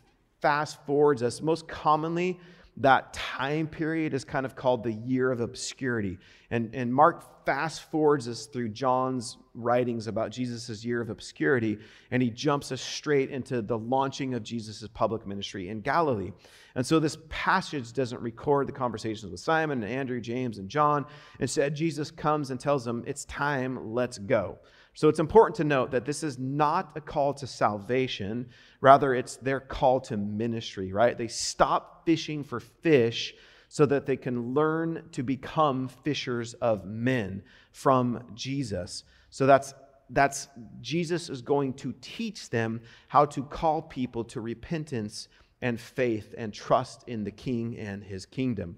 fast 0.41 0.83
forwards 0.87 1.21
us. 1.21 1.39
Most 1.39 1.67
commonly, 1.67 2.39
that 2.79 3.13
time 3.13 3.67
period 3.67 4.13
is 4.13 4.23
kind 4.23 4.45
of 4.45 4.55
called 4.55 4.83
the 4.83 4.93
year 4.93 5.31
of 5.31 5.41
obscurity. 5.41 6.17
And, 6.49 6.73
and 6.73 6.93
Mark 6.93 7.45
fast 7.45 7.89
forwards 7.91 8.27
us 8.27 8.45
through 8.45 8.69
John's 8.69 9.37
writings 9.53 10.07
about 10.07 10.31
Jesus' 10.31 10.85
year 10.85 11.01
of 11.01 11.09
obscurity, 11.09 11.77
and 12.11 12.23
he 12.23 12.29
jumps 12.29 12.71
us 12.71 12.81
straight 12.81 13.31
into 13.31 13.61
the 13.61 13.77
launching 13.77 14.33
of 14.33 14.43
Jesus' 14.43 14.87
public 14.93 15.27
ministry 15.27 15.69
in 15.69 15.81
Galilee. 15.81 16.31
And 16.75 16.85
so 16.85 16.99
this 16.99 17.17
passage 17.27 17.91
doesn't 17.91 18.21
record 18.21 18.67
the 18.67 18.71
conversations 18.71 19.31
with 19.31 19.41
Simon 19.41 19.83
and 19.83 19.91
Andrew, 19.91 20.21
James, 20.21 20.57
and 20.57 20.69
John. 20.69 21.05
Instead, 21.39 21.75
Jesus 21.75 22.11
comes 22.11 22.51
and 22.51 22.59
tells 22.59 22.85
them, 22.85 23.03
It's 23.05 23.25
time, 23.25 23.93
let's 23.93 24.17
go. 24.17 24.59
So 24.99 25.07
it's 25.07 25.19
important 25.19 25.55
to 25.55 25.63
note 25.63 25.91
that 25.91 26.03
this 26.03 26.23
is 26.23 26.37
not 26.37 26.91
a 26.93 26.99
call 26.99 27.33
to 27.35 27.47
salvation. 27.47 28.49
Rather, 28.81 29.13
it's 29.13 29.37
their 29.37 29.61
call 29.61 30.01
to 30.01 30.17
ministry, 30.17 30.91
right? 30.91 31.17
They 31.17 31.29
stop 31.29 32.05
fishing 32.05 32.43
for 32.43 32.59
fish 32.59 33.33
so 33.69 33.85
that 33.85 34.05
they 34.05 34.17
can 34.17 34.53
learn 34.53 35.07
to 35.13 35.23
become 35.23 35.87
fishers 35.87 36.53
of 36.55 36.83
men 36.83 37.43
from 37.71 38.25
Jesus. 38.33 39.05
So 39.29 39.45
that's 39.45 39.73
that's 40.09 40.49
Jesus 40.81 41.29
is 41.29 41.41
going 41.41 41.75
to 41.75 41.95
teach 42.01 42.49
them 42.49 42.81
how 43.07 43.23
to 43.27 43.43
call 43.43 43.81
people 43.81 44.25
to 44.25 44.41
repentance 44.41 45.29
and 45.61 45.79
faith 45.79 46.35
and 46.37 46.53
trust 46.53 47.05
in 47.07 47.23
the 47.23 47.31
king 47.31 47.77
and 47.77 48.03
his 48.03 48.25
kingdom. 48.25 48.75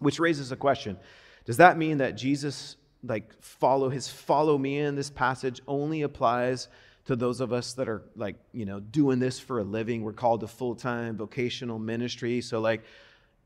Which 0.00 0.20
raises 0.20 0.52
a 0.52 0.56
question. 0.56 0.98
Does 1.46 1.56
that 1.56 1.78
mean 1.78 1.96
that 1.96 2.14
Jesus 2.14 2.76
like 3.06 3.32
follow 3.40 3.88
his 3.88 4.08
follow 4.08 4.58
me 4.58 4.78
in 4.78 4.94
this 4.94 5.10
passage 5.10 5.60
only 5.66 6.02
applies 6.02 6.68
to 7.06 7.16
those 7.16 7.40
of 7.40 7.52
us 7.52 7.72
that 7.74 7.88
are 7.88 8.02
like 8.16 8.36
you 8.52 8.66
know 8.66 8.80
doing 8.80 9.18
this 9.18 9.38
for 9.38 9.60
a 9.60 9.64
living. 9.64 10.02
We're 10.02 10.12
called 10.12 10.40
to 10.40 10.48
full-time 10.48 11.16
vocational 11.16 11.78
ministry. 11.78 12.40
So 12.40 12.60
like 12.60 12.82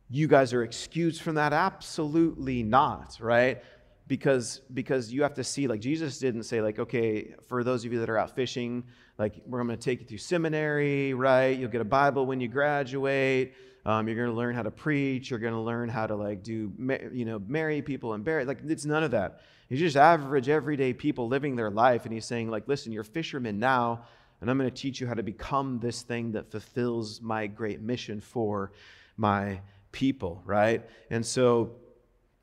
you 0.08 0.26
guys 0.26 0.52
are 0.52 0.62
excused 0.62 1.22
from 1.22 1.36
that? 1.36 1.52
Absolutely 1.52 2.62
not 2.62 3.18
right? 3.20 3.62
Because 4.08 4.60
because 4.74 5.12
you 5.12 5.22
have 5.22 5.34
to 5.34 5.44
see 5.44 5.68
like 5.68 5.80
jesus 5.80 6.18
didn't 6.18 6.42
say 6.42 6.60
like 6.60 6.80
okay 6.80 7.34
for 7.48 7.62
those 7.62 7.84
of 7.84 7.92
you 7.92 8.00
that 8.00 8.10
are 8.10 8.18
out 8.18 8.34
fishing 8.34 8.82
like 9.18 9.34
we're 9.46 9.62
going 9.62 9.70
to 9.70 9.76
take 9.76 10.00
you 10.00 10.06
through 10.06 10.18
seminary 10.18 11.14
right? 11.14 11.56
You'll 11.56 11.70
get 11.70 11.80
a 11.80 11.84
bible 11.84 12.26
when 12.26 12.40
you 12.40 12.48
graduate 12.48 13.54
um, 13.86 14.06
you're 14.06 14.16
going 14.16 14.28
to 14.28 14.34
learn 14.34 14.54
how 14.54 14.62
to 14.62 14.70
preach. 14.70 15.30
You're 15.30 15.38
going 15.38 15.54
to 15.54 15.60
learn 15.60 15.88
how 15.88 16.06
to 16.06 16.14
like 16.14 16.42
do, 16.42 16.72
you 17.12 17.24
know, 17.24 17.40
marry 17.46 17.82
people 17.82 18.12
and 18.12 18.24
bury. 18.24 18.44
Like 18.44 18.58
it's 18.66 18.84
none 18.84 19.02
of 19.02 19.12
that. 19.12 19.40
He's 19.68 19.78
just 19.78 19.96
average, 19.96 20.48
everyday 20.48 20.92
people 20.92 21.28
living 21.28 21.54
their 21.56 21.70
life, 21.70 22.04
and 22.04 22.12
he's 22.12 22.24
saying 22.24 22.50
like, 22.50 22.66
listen, 22.66 22.92
you're 22.92 23.04
fishermen 23.04 23.58
now, 23.60 24.04
and 24.40 24.50
I'm 24.50 24.58
going 24.58 24.68
to 24.68 24.74
teach 24.74 25.00
you 25.00 25.06
how 25.06 25.14
to 25.14 25.22
become 25.22 25.78
this 25.78 26.02
thing 26.02 26.32
that 26.32 26.50
fulfills 26.50 27.20
my 27.20 27.46
great 27.46 27.80
mission 27.80 28.20
for 28.20 28.72
my 29.16 29.60
people, 29.92 30.42
right? 30.44 30.84
And 31.10 31.24
so, 31.24 31.76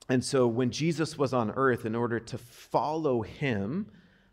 and 0.08 0.24
so 0.24 0.46
when 0.46 0.70
Jesus 0.70 1.18
was 1.18 1.34
on 1.34 1.50
earth, 1.50 1.84
in 1.84 1.94
order 1.94 2.18
to 2.18 2.38
follow 2.38 3.20
him, 3.20 3.90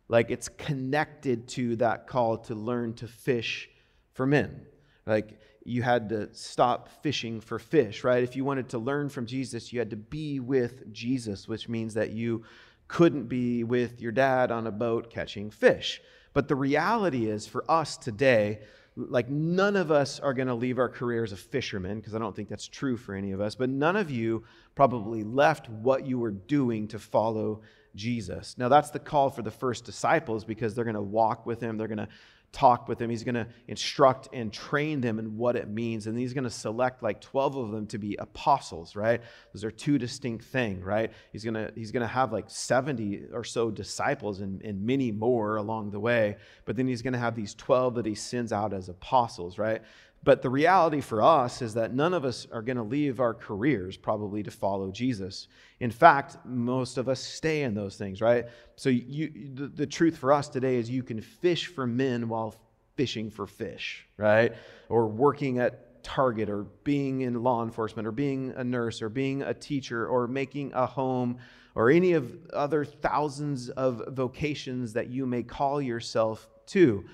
like 0.07 0.31
it's 0.31 0.47
connected 0.47 1.47
to 1.49 1.75
that 1.77 2.07
call 2.07 2.37
to 2.37 2.55
learn 2.55 2.93
to 2.95 3.07
fish 3.07 3.69
for 4.13 4.25
men. 4.25 4.65
Like 5.05 5.39
you 5.65 5.81
had 5.81 6.09
to 6.09 6.29
stop 6.33 6.89
fishing 7.01 7.41
for 7.41 7.57
fish, 7.57 8.03
right? 8.03 8.23
If 8.23 8.35
you 8.35 8.45
wanted 8.45 8.69
to 8.69 8.77
learn 8.77 9.09
from 9.09 9.25
Jesus, 9.25 9.73
you 9.73 9.79
had 9.79 9.89
to 9.89 9.95
be 9.95 10.39
with 10.39 10.93
Jesus, 10.93 11.47
which 11.47 11.67
means 11.67 11.95
that 11.95 12.11
you 12.11 12.43
couldn't 12.87 13.25
be 13.25 13.63
with 13.63 13.99
your 13.99 14.11
dad 14.11 14.51
on 14.51 14.67
a 14.67 14.71
boat 14.71 15.09
catching 15.09 15.49
fish. 15.49 16.01
But 16.33 16.47
the 16.47 16.55
reality 16.55 17.25
is, 17.27 17.47
for 17.47 17.69
us 17.69 17.97
today, 17.97 18.59
like 18.95 19.27
none 19.27 19.75
of 19.75 19.91
us 19.91 20.19
are 20.19 20.35
going 20.35 20.47
to 20.47 20.53
leave 20.53 20.77
our 20.77 20.87
careers 20.87 21.31
of 21.31 21.39
fishermen, 21.39 21.99
because 21.99 22.13
I 22.13 22.19
don't 22.19 22.35
think 22.35 22.47
that's 22.47 22.67
true 22.67 22.95
for 22.95 23.15
any 23.15 23.31
of 23.31 23.41
us, 23.41 23.55
but 23.55 23.69
none 23.69 23.95
of 23.95 24.11
you 24.11 24.43
probably 24.75 25.23
left 25.23 25.67
what 25.67 26.05
you 26.05 26.19
were 26.19 26.31
doing 26.31 26.87
to 26.89 26.99
follow 26.99 27.61
Jesus. 27.95 28.55
Now, 28.57 28.69
that's 28.69 28.91
the 28.91 28.99
call 28.99 29.31
for 29.31 29.41
the 29.41 29.49
first 29.49 29.83
disciples 29.83 30.45
because 30.45 30.75
they're 30.75 30.85
going 30.85 30.95
to 30.95 31.01
walk 31.01 31.45
with 31.45 31.59
him, 31.59 31.77
they're 31.77 31.87
going 31.87 31.97
to 31.97 32.09
talk 32.55 32.87
with 32.87 32.97
them. 32.97 33.09
He's 33.09 33.23
going 33.25 33.35
to 33.35 33.47
instruct 33.67 34.29
and 34.31 34.51
train 34.51 35.01
them 35.01 35.19
in 35.19 35.37
what 35.37 35.57
it 35.57 35.67
means. 35.67 36.07
And 36.07 36.17
he's 36.17 36.33
going 36.33 36.45
to 36.45 36.49
select 36.49 37.03
like 37.03 37.19
12 37.19 37.57
of 37.57 37.71
them 37.71 37.85
to 37.87 37.97
be 37.97 38.15
apostles, 38.15 38.95
right? 38.95 39.21
Those 39.53 39.65
are 39.65 39.71
two 39.71 39.97
distinct 39.97 40.45
things, 40.45 40.83
right? 40.83 41.11
He's 41.33 41.43
going 41.43 41.55
to, 41.55 41.71
he's 41.75 41.91
going 41.91 42.01
to 42.01 42.07
have 42.07 42.31
like 42.31 42.49
70 42.49 43.25
or 43.33 43.43
so 43.43 43.69
disciples 43.69 44.39
and, 44.39 44.61
and 44.61 44.85
many 44.85 45.11
more 45.11 45.57
along 45.57 45.91
the 45.91 45.99
way. 45.99 46.37
But 46.63 46.77
then 46.77 46.87
he's 46.87 47.01
going 47.01 47.13
to 47.13 47.19
have 47.19 47.35
these 47.35 47.53
12 47.53 47.95
that 47.95 48.05
he 48.05 48.15
sends 48.15 48.53
out 48.53 48.73
as 48.73 48.87
apostles, 48.87 49.57
right? 49.57 49.81
But 50.25 50.41
the 50.41 50.49
reality 50.49 51.01
for 51.01 51.21
us 51.21 51.61
is 51.61 51.75
that 51.75 51.93
none 51.93 52.13
of 52.15 52.25
us 52.25 52.47
are 52.51 52.63
going 52.63 52.77
to 52.77 52.83
leave 52.83 53.19
our 53.19 53.35
careers 53.35 53.95
probably 53.95 54.41
to 54.43 54.51
follow 54.51 54.91
Jesus. 54.91 55.47
In 55.79 55.91
fact, 55.91 56.37
most 56.43 56.97
of 56.97 57.07
us 57.07 57.19
stay 57.21 57.61
in 57.61 57.75
those 57.75 57.95
things, 57.95 58.21
right? 58.21 58.45
So 58.75 58.89
you, 58.89 59.31
the, 59.53 59.67
the 59.67 59.85
truth 59.85 60.17
for 60.17 60.33
us 60.33 60.49
today 60.49 60.77
is 60.77 60.89
you 60.89 61.03
can 61.03 61.21
fish 61.21 61.67
for 61.67 61.85
men 61.85 62.27
while 62.27 62.55
fishing 62.95 63.29
for 63.29 63.45
fish, 63.45 64.07
right? 64.17 64.53
Or 64.89 65.07
working 65.07 65.59
at 65.59 66.03
Target 66.03 66.49
or 66.49 66.63
being 66.83 67.21
in 67.21 67.41
law 67.41 67.63
enforcement 67.63 68.07
or 68.07 68.11
being 68.11 68.51
a 68.55 68.63
nurse 68.63 69.01
or 69.01 69.09
being 69.09 69.43
a 69.43 69.53
teacher 69.53 70.07
or 70.07 70.27
making 70.27 70.71
a 70.73 70.87
home 70.87 71.37
or 71.75 71.91
any 71.91 72.13
of 72.13 72.31
other 72.51 72.83
thousands 72.83 73.69
of 73.69 74.01
vocations 74.09 74.93
that 74.93 75.09
you 75.09 75.25
may 75.25 75.43
call 75.43 75.81
yourself 75.81 76.47
to. 76.67 77.05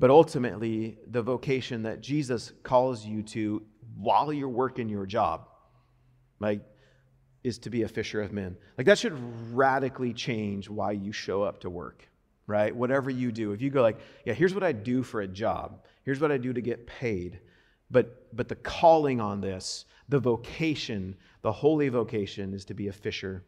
But 0.00 0.08
ultimately, 0.08 0.98
the 1.06 1.20
vocation 1.20 1.82
that 1.82 2.00
Jesus 2.00 2.52
calls 2.62 3.04
you 3.04 3.22
to 3.24 3.62
while 3.96 4.32
you're 4.32 4.48
working 4.48 4.88
your 4.88 5.04
job, 5.04 5.46
like, 6.40 6.62
is 7.44 7.58
to 7.58 7.70
be 7.70 7.82
a 7.82 7.88
fisher 7.88 8.22
of 8.22 8.32
men. 8.32 8.56
Like, 8.78 8.86
that 8.86 8.98
should 8.98 9.12
radically 9.54 10.14
change 10.14 10.70
why 10.70 10.92
you 10.92 11.12
show 11.12 11.42
up 11.42 11.60
to 11.60 11.70
work, 11.70 12.08
right? 12.46 12.74
Whatever 12.74 13.10
you 13.10 13.30
do. 13.30 13.52
If 13.52 13.60
you 13.60 13.68
go, 13.68 13.82
like, 13.82 13.98
yeah, 14.24 14.32
here's 14.32 14.54
what 14.54 14.64
I 14.64 14.72
do 14.72 15.02
for 15.02 15.20
a 15.20 15.28
job, 15.28 15.84
here's 16.02 16.18
what 16.18 16.32
I 16.32 16.38
do 16.38 16.54
to 16.54 16.62
get 16.62 16.86
paid. 16.86 17.40
But, 17.90 18.34
but 18.34 18.48
the 18.48 18.56
calling 18.56 19.20
on 19.20 19.42
this, 19.42 19.84
the 20.08 20.18
vocation, 20.18 21.14
the 21.42 21.52
holy 21.52 21.90
vocation 21.90 22.54
is 22.54 22.64
to 22.66 22.74
be 22.74 22.88
a 22.88 22.92
fisher 22.92 23.44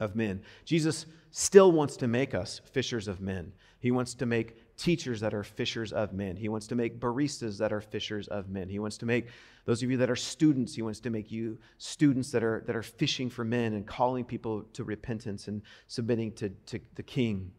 of 0.00 0.16
men. 0.16 0.42
Jesus 0.64 1.06
still 1.30 1.70
wants 1.70 1.96
to 1.98 2.08
make 2.08 2.34
us 2.34 2.60
fishers 2.72 3.06
of 3.06 3.20
men. 3.20 3.52
He 3.78 3.90
wants 3.92 4.14
to 4.14 4.26
make 4.26 4.56
teachers 4.80 5.20
that 5.20 5.34
are 5.34 5.44
fishers 5.44 5.92
of 5.92 6.14
men. 6.14 6.36
He 6.36 6.48
wants 6.48 6.66
to 6.68 6.74
make 6.74 6.98
baristas 6.98 7.58
that 7.58 7.70
are 7.70 7.82
fishers 7.82 8.28
of 8.28 8.48
men. 8.48 8.68
He 8.68 8.78
wants 8.78 8.96
to 8.98 9.06
make 9.06 9.26
those 9.66 9.82
of 9.82 9.90
you 9.90 9.98
that 9.98 10.10
are 10.10 10.16
students, 10.16 10.74
he 10.74 10.80
wants 10.80 11.00
to 11.00 11.10
make 11.10 11.30
you 11.30 11.58
students 11.76 12.30
that 12.32 12.42
are, 12.42 12.64
that 12.66 12.74
are 12.74 12.82
fishing 12.82 13.28
for 13.28 13.44
men 13.44 13.74
and 13.74 13.86
calling 13.86 14.24
people 14.24 14.62
to 14.72 14.82
repentance 14.82 15.48
and 15.48 15.60
submitting 15.86 16.32
to, 16.32 16.48
to 16.66 16.80
the 16.94 17.02
king. 17.02 17.52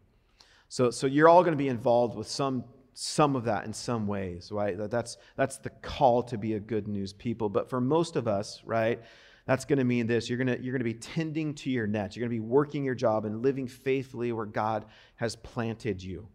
So, 0.68 0.90
so 0.90 1.06
you're 1.06 1.28
all 1.28 1.42
going 1.42 1.52
to 1.52 1.62
be 1.62 1.68
involved 1.68 2.16
with 2.16 2.26
some, 2.26 2.64
some 2.92 3.36
of 3.36 3.44
that 3.44 3.66
in 3.66 3.72
some 3.72 4.08
ways, 4.08 4.50
right? 4.50 4.76
That's, 4.90 5.16
that's 5.36 5.58
the 5.58 5.70
call 5.70 6.24
to 6.24 6.36
be 6.36 6.54
a 6.54 6.60
good 6.60 6.88
news 6.88 7.12
people. 7.12 7.48
But 7.48 7.70
for 7.70 7.80
most 7.80 8.16
of 8.16 8.26
us, 8.26 8.62
right, 8.64 9.00
that's 9.46 9.64
going 9.64 9.78
to 9.78 9.84
mean 9.84 10.08
this 10.08 10.28
you're 10.28 10.38
going 10.38 10.48
to, 10.48 10.60
you're 10.60 10.72
going 10.72 10.80
to 10.80 10.84
be 10.84 10.94
tending 10.94 11.54
to 11.54 11.70
your 11.70 11.86
nets. 11.86 12.16
You're 12.16 12.26
going 12.26 12.36
to 12.36 12.42
be 12.42 12.48
working 12.48 12.82
your 12.84 12.96
job 12.96 13.26
and 13.26 13.42
living 13.42 13.68
faithfully 13.68 14.32
where 14.32 14.46
God 14.46 14.86
has 15.16 15.36
planted 15.36 16.02
you 16.02 16.26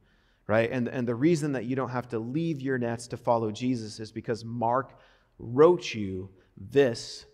right? 0.48 0.72
And, 0.72 0.88
and 0.88 1.08
the 1.08 1.16
reason 1.16 1.52
that 1.52 1.66
you 1.66 1.76
don't 1.76 1.90
have 1.90 2.08
to 2.10 2.20
leave 2.20 2.62
your 2.62 2.78
nets 2.78 3.08
to 3.10 3.18
follow 3.18 3.52
Jesus 3.52 4.00
is 4.00 4.12
because 4.12 4.46
Mark 4.46 4.98
wrote 5.38 5.94
you 5.94 6.30
this 6.56 7.26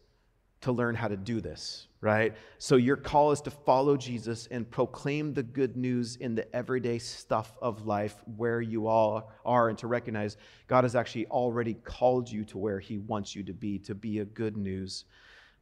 to 0.61 0.71
learn 0.71 0.95
how 0.95 1.09
to 1.09 1.17
do 1.17 1.41
this, 1.41 1.87
right? 1.99 2.35
So 2.57 2.77
your 2.77 2.95
call 2.95 3.31
is 3.31 3.41
to 3.41 3.51
follow 3.51 3.97
Jesus 3.97 4.47
and 4.49 4.69
proclaim 4.69 5.33
the 5.33 5.43
good 5.43 5.75
news 5.75 6.15
in 6.15 6.35
the 6.35 6.53
everyday 6.55 6.99
stuff 6.99 7.57
of 7.61 7.85
life 7.85 8.15
where 8.37 8.61
you 8.61 8.87
all 8.87 9.31
are 9.45 9.69
and 9.69 9.77
to 9.79 9.87
recognize 9.87 10.37
God 10.67 10.85
has 10.85 10.95
actually 10.95 11.27
already 11.27 11.73
called 11.73 12.31
you 12.31 12.45
to 12.45 12.57
where 12.57 12.79
he 12.79 12.97
wants 12.97 13.35
you 13.35 13.43
to 13.43 13.53
be, 13.53 13.77
to 13.79 13.93
be 13.93 14.19
a 14.19 14.25
good 14.25 14.55
news 14.55 15.03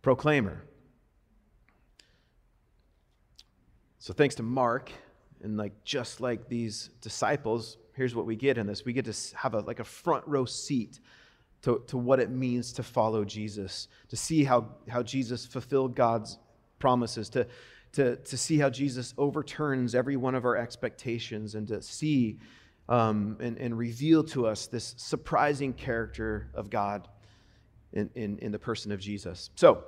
proclaimer. 0.03 0.63
So 3.97 4.13
thanks 4.13 4.35
to 4.35 4.43
Mark 4.43 4.91
and 5.43 5.57
like 5.57 5.83
just 5.83 6.21
like 6.21 6.47
these 6.47 6.89
disciples, 7.01 7.77
here's 7.93 8.15
what 8.15 8.25
we 8.25 8.35
get 8.35 8.57
in 8.57 8.67
this. 8.67 8.85
We 8.85 8.93
get 8.93 9.05
to 9.05 9.35
have 9.35 9.53
a 9.53 9.59
like 9.59 9.79
a 9.79 9.83
front 9.83 10.27
row 10.27 10.45
seat 10.45 10.99
to, 11.63 11.83
to 11.87 11.97
what 11.97 12.19
it 12.19 12.29
means 12.29 12.73
to 12.73 12.83
follow 12.83 13.23
Jesus, 13.23 13.87
to 14.09 14.15
see 14.15 14.43
how, 14.43 14.69
how 14.89 15.03
Jesus 15.03 15.45
fulfilled 15.45 15.95
God's 15.95 16.39
promises, 16.79 17.29
to, 17.29 17.47
to, 17.93 18.15
to 18.15 18.37
see 18.37 18.57
how 18.57 18.69
Jesus 18.69 19.13
overturns 19.17 19.93
every 19.93 20.15
one 20.15 20.33
of 20.33 20.45
our 20.45 20.57
expectations, 20.57 21.55
and 21.55 21.67
to 21.67 21.81
see 21.81 22.39
um, 22.89 23.37
and, 23.39 23.57
and 23.57 23.77
reveal 23.77 24.23
to 24.25 24.47
us 24.47 24.67
this 24.67 24.95
surprising 24.97 25.73
character 25.73 26.49
of 26.53 26.69
God 26.69 27.07
in, 27.93 28.09
in, 28.15 28.39
in 28.39 28.51
the 28.51 28.59
person 28.59 28.91
of 28.91 28.99
Jesus. 28.99 29.51
So, 29.55 29.83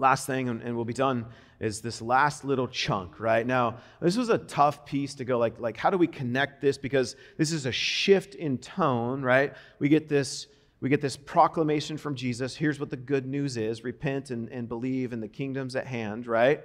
last 0.00 0.26
thing, 0.26 0.48
and, 0.48 0.62
and 0.62 0.74
we'll 0.74 0.84
be 0.84 0.92
done, 0.92 1.26
is 1.60 1.80
this 1.80 2.00
last 2.00 2.44
little 2.44 2.66
chunk, 2.66 3.20
right? 3.20 3.46
Now, 3.46 3.76
this 4.00 4.16
was 4.16 4.30
a 4.30 4.38
tough 4.38 4.86
piece 4.86 5.14
to 5.16 5.24
go, 5.24 5.38
like, 5.38 5.60
like 5.60 5.76
how 5.76 5.90
do 5.90 5.98
we 5.98 6.06
connect 6.06 6.60
this? 6.60 6.78
Because 6.78 7.16
this 7.36 7.52
is 7.52 7.66
a 7.66 7.72
shift 7.72 8.34
in 8.34 8.58
tone, 8.58 9.22
right? 9.22 9.52
We 9.78 9.88
get 9.88 10.08
this 10.08 10.46
we 10.80 10.88
get 10.88 11.02
this 11.02 11.16
proclamation 11.16 11.98
from 11.98 12.14
Jesus. 12.14 12.56
Here's 12.56 12.80
what 12.80 12.88
the 12.88 12.96
good 12.96 13.26
news 13.26 13.58
is 13.58 13.84
repent 13.84 14.30
and, 14.30 14.48
and 14.48 14.66
believe, 14.66 15.12
and 15.12 15.22
the 15.22 15.28
kingdom's 15.28 15.76
at 15.76 15.86
hand, 15.86 16.26
right? 16.26 16.64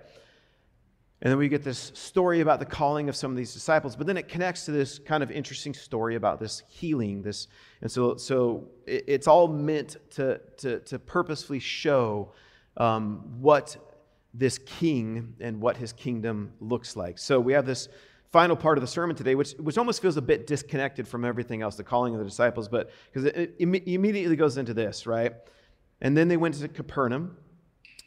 And 1.22 1.32
then 1.32 1.38
we 1.38 1.50
get 1.50 1.64
this 1.64 1.92
story 1.96 2.42
about 2.42 2.60
the 2.60 2.66
calling 2.66 3.10
of 3.10 3.16
some 3.16 3.32
of 3.32 3.38
these 3.38 3.54
disciples, 3.54 3.96
but 3.96 4.08
then 4.08 4.16
it 4.16 4.28
connects 4.28 4.66
to 4.66 4.72
this 4.72 5.00
kind 5.00 5.24
of 5.24 5.32
interesting 5.32 5.74
story 5.74 6.16
about 6.16 6.40
this 6.40 6.64
healing. 6.68 7.22
This, 7.22 7.48
and 7.82 7.92
so, 7.92 8.16
so 8.16 8.68
it, 8.86 9.04
it's 9.08 9.28
all 9.28 9.48
meant 9.48 9.98
to, 10.12 10.40
to, 10.58 10.80
to 10.82 11.00
purposefully 11.00 11.60
show 11.60 12.32
um, 12.78 13.24
what 13.40 13.78
this 14.34 14.58
king 14.60 15.36
and 15.40 15.62
what 15.62 15.78
his 15.78 15.94
kingdom 15.94 16.52
looks 16.60 16.96
like. 16.96 17.18
So 17.18 17.40
we 17.40 17.54
have 17.54 17.66
this 17.66 17.88
final 18.32 18.56
part 18.56 18.78
of 18.78 18.82
the 18.82 18.88
sermon 18.88 19.16
today, 19.16 19.36
which, 19.36 19.54
which 19.54 19.78
almost 19.78 20.02
feels 20.02 20.18
a 20.18 20.22
bit 20.22 20.46
disconnected 20.46 21.08
from 21.08 21.24
everything 21.24 21.62
else, 21.62 21.76
the 21.76 21.84
calling 21.84 22.14
of 22.14 22.20
the 22.20 22.26
disciples, 22.26 22.68
but 22.68 22.92
because 23.06 23.26
it, 23.26 23.36
it 23.38 23.56
immediately 23.60 24.36
goes 24.36 24.58
into 24.58 24.74
this, 24.74 25.08
right? 25.08 25.34
And 26.02 26.18
then 26.18 26.28
they 26.28 26.38
went 26.38 26.56
to 26.56 26.68
Capernaum. 26.68 27.38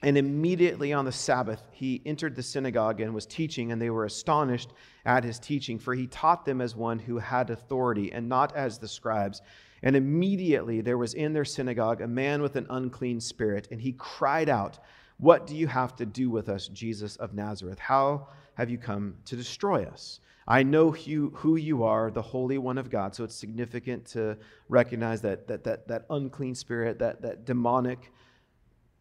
And 0.01 0.17
immediately 0.17 0.93
on 0.93 1.05
the 1.05 1.11
Sabbath, 1.11 1.61
he 1.73 2.01
entered 2.07 2.37
the 2.37 2.43
synagogue 2.43 3.01
and 3.01 3.13
was 3.13 3.27
teaching, 3.27 3.73
and 3.73 3.83
they 3.83 3.91
were 3.91 4.05
astonished 4.05 4.71
at 5.05 5.25
his 5.25 5.41
teaching, 5.41 5.77
for 5.77 5.93
he 5.93 6.07
taught 6.07 6.45
them 6.45 6.61
as 6.61 6.77
one 6.77 7.01
who 7.01 7.19
had 7.19 7.51
authority 7.51 8.13
and 8.13 8.29
not 8.29 8.55
as 8.55 8.79
the 8.79 8.87
scribes. 8.87 9.43
And 9.83 9.95
immediately 9.97 10.81
there 10.81 10.99
was 10.99 11.15
in 11.15 11.33
their 11.33 11.45
synagogue 11.45 12.01
a 12.01 12.09
man 12.09 12.43
with 12.43 12.57
an 12.57 12.67
unclean 12.71 13.21
spirit, 13.21 13.69
and 13.71 13.81
he 13.81 13.93
cried 13.93 14.49
out, 14.49 14.79
What 15.19 15.47
do 15.47 15.57
you 15.57 15.67
have 15.67 15.95
to 15.97 16.07
do 16.07 16.31
with 16.31 16.49
us, 16.49 16.69
Jesus 16.69 17.17
of 17.17 17.35
Nazareth? 17.35 17.79
How 17.79 18.29
have 18.55 18.71
you 18.71 18.79
come 18.79 19.15
to 19.27 19.37
destroy 19.37 19.85
us? 19.85 20.21
I 20.49 20.63
know 20.63 20.91
who 20.91 21.57
you 21.57 21.85
are, 21.85 22.11
the 22.11 22.23
Holy 22.23 22.57
One 22.57 22.79
of 22.79 22.89
God. 22.89 23.15
So 23.15 23.23
it's 23.23 23.35
significant 23.35 24.07
to 24.07 24.39
recognize 24.71 25.21
that, 25.21 25.47
that, 25.47 25.63
that, 25.65 25.87
that 25.89 26.07
unclean 26.09 26.55
spirit, 26.55 26.99
that, 27.01 27.21
that 27.21 27.45
demonic 27.45 28.11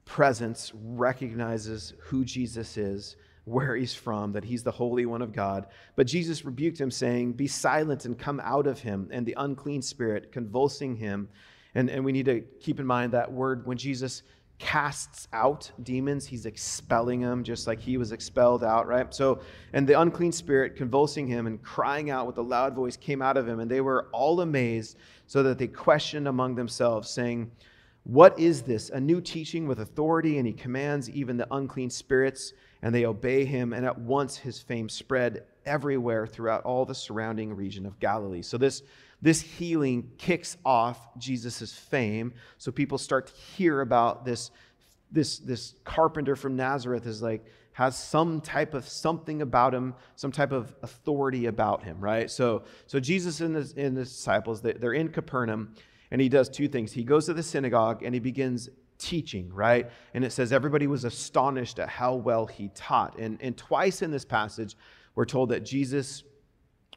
presence 0.03 0.73
recognizes 0.75 1.93
who 1.99 2.25
Jesus 2.25 2.75
is, 2.75 3.15
where 3.47 3.77
he's 3.77 3.95
from, 3.95 4.33
that 4.33 4.43
he's 4.43 4.61
the 4.61 4.71
Holy 4.71 5.05
One 5.05 5.21
of 5.21 5.31
God. 5.31 5.67
But 5.95 6.05
Jesus 6.05 6.43
rebuked 6.43 6.79
him, 6.79 6.91
saying, 6.91 7.33
Be 7.33 7.47
silent 7.47 8.03
and 8.03 8.19
come 8.19 8.41
out 8.43 8.67
of 8.67 8.81
him. 8.81 9.07
And 9.09 9.25
the 9.25 9.35
unclean 9.37 9.81
spirit, 9.81 10.33
convulsing 10.33 10.97
him. 10.97 11.29
And, 11.73 11.89
and 11.89 12.03
we 12.03 12.11
need 12.11 12.25
to 12.25 12.41
keep 12.59 12.79
in 12.79 12.85
mind 12.85 13.13
that 13.13 13.31
word 13.31 13.65
when 13.65 13.77
Jesus 13.77 14.23
casts 14.59 15.29
out 15.31 15.71
demons, 15.83 16.25
he's 16.25 16.45
expelling 16.45 17.21
them 17.21 17.43
just 17.43 17.67
like 17.67 17.79
he 17.79 17.95
was 17.95 18.11
expelled 18.11 18.65
out, 18.65 18.85
right? 18.85 19.13
So, 19.13 19.39
and 19.71 19.87
the 19.87 19.97
unclean 20.01 20.31
spirit 20.33 20.75
convulsing 20.75 21.27
him 21.27 21.47
and 21.47 21.61
crying 21.61 22.09
out 22.09 22.27
with 22.27 22.37
a 22.39 22.41
loud 22.41 22.73
voice 22.73 22.97
came 22.97 23.21
out 23.21 23.37
of 23.37 23.47
him. 23.47 23.61
And 23.61 23.71
they 23.71 23.81
were 23.81 24.09
all 24.11 24.41
amazed, 24.41 24.97
so 25.25 25.41
that 25.43 25.57
they 25.57 25.67
questioned 25.67 26.27
among 26.27 26.55
themselves, 26.55 27.09
saying, 27.09 27.49
what 28.03 28.39
is 28.39 28.61
this? 28.61 28.89
A 28.89 28.99
new 28.99 29.19
teaching 29.19 29.67
with 29.67 29.81
authority, 29.81 30.37
and 30.37 30.47
he 30.47 30.53
commands 30.53 31.09
even 31.09 31.35
the 31.35 31.47
unclean 31.51 31.89
spirits, 31.89 32.53
and 32.81 32.93
they 32.93 33.05
obey 33.05 33.45
him. 33.45 33.73
And 33.73 33.85
at 33.85 33.97
once 33.97 34.37
his 34.37 34.59
fame 34.59 34.89
spread 34.89 35.43
everywhere 35.65 36.27
throughout 36.27 36.63
all 36.63 36.85
the 36.85 36.95
surrounding 36.95 37.53
region 37.53 37.85
of 37.85 37.99
Galilee. 37.99 38.41
So 38.41 38.57
this, 38.57 38.83
this 39.21 39.41
healing 39.41 40.11
kicks 40.17 40.57
off 40.65 41.09
Jesus' 41.17 41.73
fame. 41.73 42.33
So 42.57 42.71
people 42.71 42.97
start 42.97 43.27
to 43.27 43.33
hear 43.33 43.81
about 43.81 44.25
this, 44.25 44.51
this, 45.11 45.39
this 45.39 45.75
carpenter 45.83 46.35
from 46.35 46.55
Nazareth 46.55 47.05
is 47.05 47.21
like, 47.21 47.45
has 47.73 47.95
some 47.95 48.41
type 48.41 48.73
of 48.73 48.87
something 48.89 49.43
about 49.43 49.71
him, 49.71 49.93
some 50.15 50.31
type 50.31 50.51
of 50.51 50.73
authority 50.81 51.45
about 51.45 51.83
him, 51.83 51.99
right? 51.99 52.31
So, 52.31 52.63
so 52.87 52.99
Jesus 52.99 53.39
and 53.39 53.55
the, 53.55 53.71
and 53.79 53.95
disciples, 53.95 54.61
they're 54.61 54.93
in 54.93 55.09
Capernaum, 55.09 55.75
and 56.09 56.19
he 56.19 56.27
does 56.27 56.49
two 56.49 56.67
things. 56.67 56.91
He 56.91 57.03
goes 57.03 57.27
to 57.27 57.35
the 57.35 57.43
synagogue 57.43 58.01
and 58.01 58.15
he 58.15 58.19
begins 58.19 58.69
teaching, 58.97 59.53
right? 59.53 59.89
And 60.13 60.23
it 60.23 60.31
says 60.31 60.51
everybody 60.51 60.87
was 60.87 61.03
astonished 61.03 61.79
at 61.79 61.89
how 61.89 62.15
well 62.15 62.45
he 62.45 62.69
taught. 62.75 63.17
And, 63.17 63.37
and 63.41 63.57
twice 63.57 64.01
in 64.01 64.11
this 64.11 64.25
passage, 64.25 64.75
we're 65.15 65.25
told 65.25 65.49
that 65.49 65.65
Jesus 65.65 66.23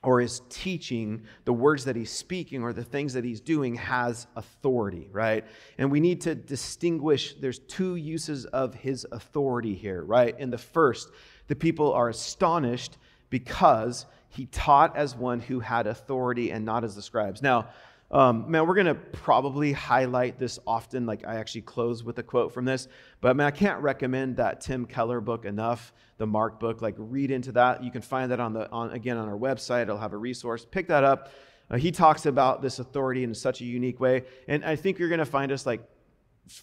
or 0.03 0.21
his 0.21 0.41
teaching, 0.49 1.23
the 1.45 1.53
words 1.53 1.85
that 1.85 1.95
he's 1.95 2.11
speaking 2.11 2.63
or 2.63 2.73
the 2.73 2.85
things 2.85 3.13
that 3.13 3.25
he's 3.25 3.41
doing 3.41 3.75
has 3.75 4.27
authority, 4.35 5.09
right? 5.13 5.45
And 5.77 5.91
we 5.91 6.01
need 6.01 6.23
to 6.23 6.35
distinguish 6.35 7.35
there's 7.35 7.59
two 7.61 7.97
uses 7.97 8.47
of 8.47 8.75
his 8.75 9.07
authority 9.13 9.75
here, 9.75 10.03
right? 10.03 10.39
In 10.39 10.51
the 10.51 10.59
first, 10.59 11.11
the 11.49 11.57
people 11.57 11.93
are 11.93 12.09
astonished 12.09 12.97
because 13.29 14.07
he 14.29 14.47
taught 14.47 14.97
as 14.97 15.15
one 15.15 15.41
who 15.41 15.61
had 15.61 15.87
authority 15.87 16.51
and 16.51 16.65
not 16.65 16.83
as 16.83 16.95
the 16.95 17.03
scribes. 17.03 17.43
Now, 17.43 17.69
um, 18.11 18.51
man, 18.51 18.67
we're 18.67 18.75
going 18.75 18.87
to 18.87 18.95
probably 18.95 19.73
highlight 19.73 20.39
this 20.39 20.59
often. 20.67 21.07
Like, 21.07 21.27
I 21.27 21.37
actually 21.37 21.63
close 21.63 22.03
with 22.03 22.19
a 22.19 22.23
quote 22.23 22.53
from 22.53 22.65
this. 22.65 22.89
But, 23.21 23.37
man, 23.37 23.47
I 23.47 23.53
can't 23.53 23.81
recommend 23.81 24.37
that 24.39 24.61
Tim 24.61 24.85
Keller 24.85 25.21
book 25.21 25.45
enough, 25.45 25.93
the 26.19 26.27
Mark 26.27 26.59
book. 26.59 26.83
Like, 26.83 26.97
read 26.99 27.31
into 27.31 27.53
that. 27.53 27.85
You 27.85 27.91
can 27.91 28.03
find 28.03 28.33
that 28.33 28.41
on 28.41 28.53
the, 28.53 28.69
on, 28.71 28.91
again, 28.91 29.17
on 29.17 29.29
our 29.29 29.39
website. 29.39 29.83
It'll 29.83 29.99
have 29.99 30.13
a 30.13 30.17
resource. 30.19 30.67
Pick 30.69 30.89
that 30.89 31.05
up. 31.05 31.31
Uh, 31.71 31.77
he 31.77 31.93
talks 31.93 32.27
about 32.27 32.63
this 32.63 32.81
authority 32.81 33.23
in 33.23 33.33
such 33.33 33.61
a 33.61 33.65
unique 33.65 34.01
way. 34.01 34.25
And 34.49 34.65
I 34.65 34.75
think 34.75 34.99
you're 34.99 35.09
going 35.09 35.21
to 35.21 35.25
find 35.25 35.53
us, 35.53 35.65
like, 35.65 35.81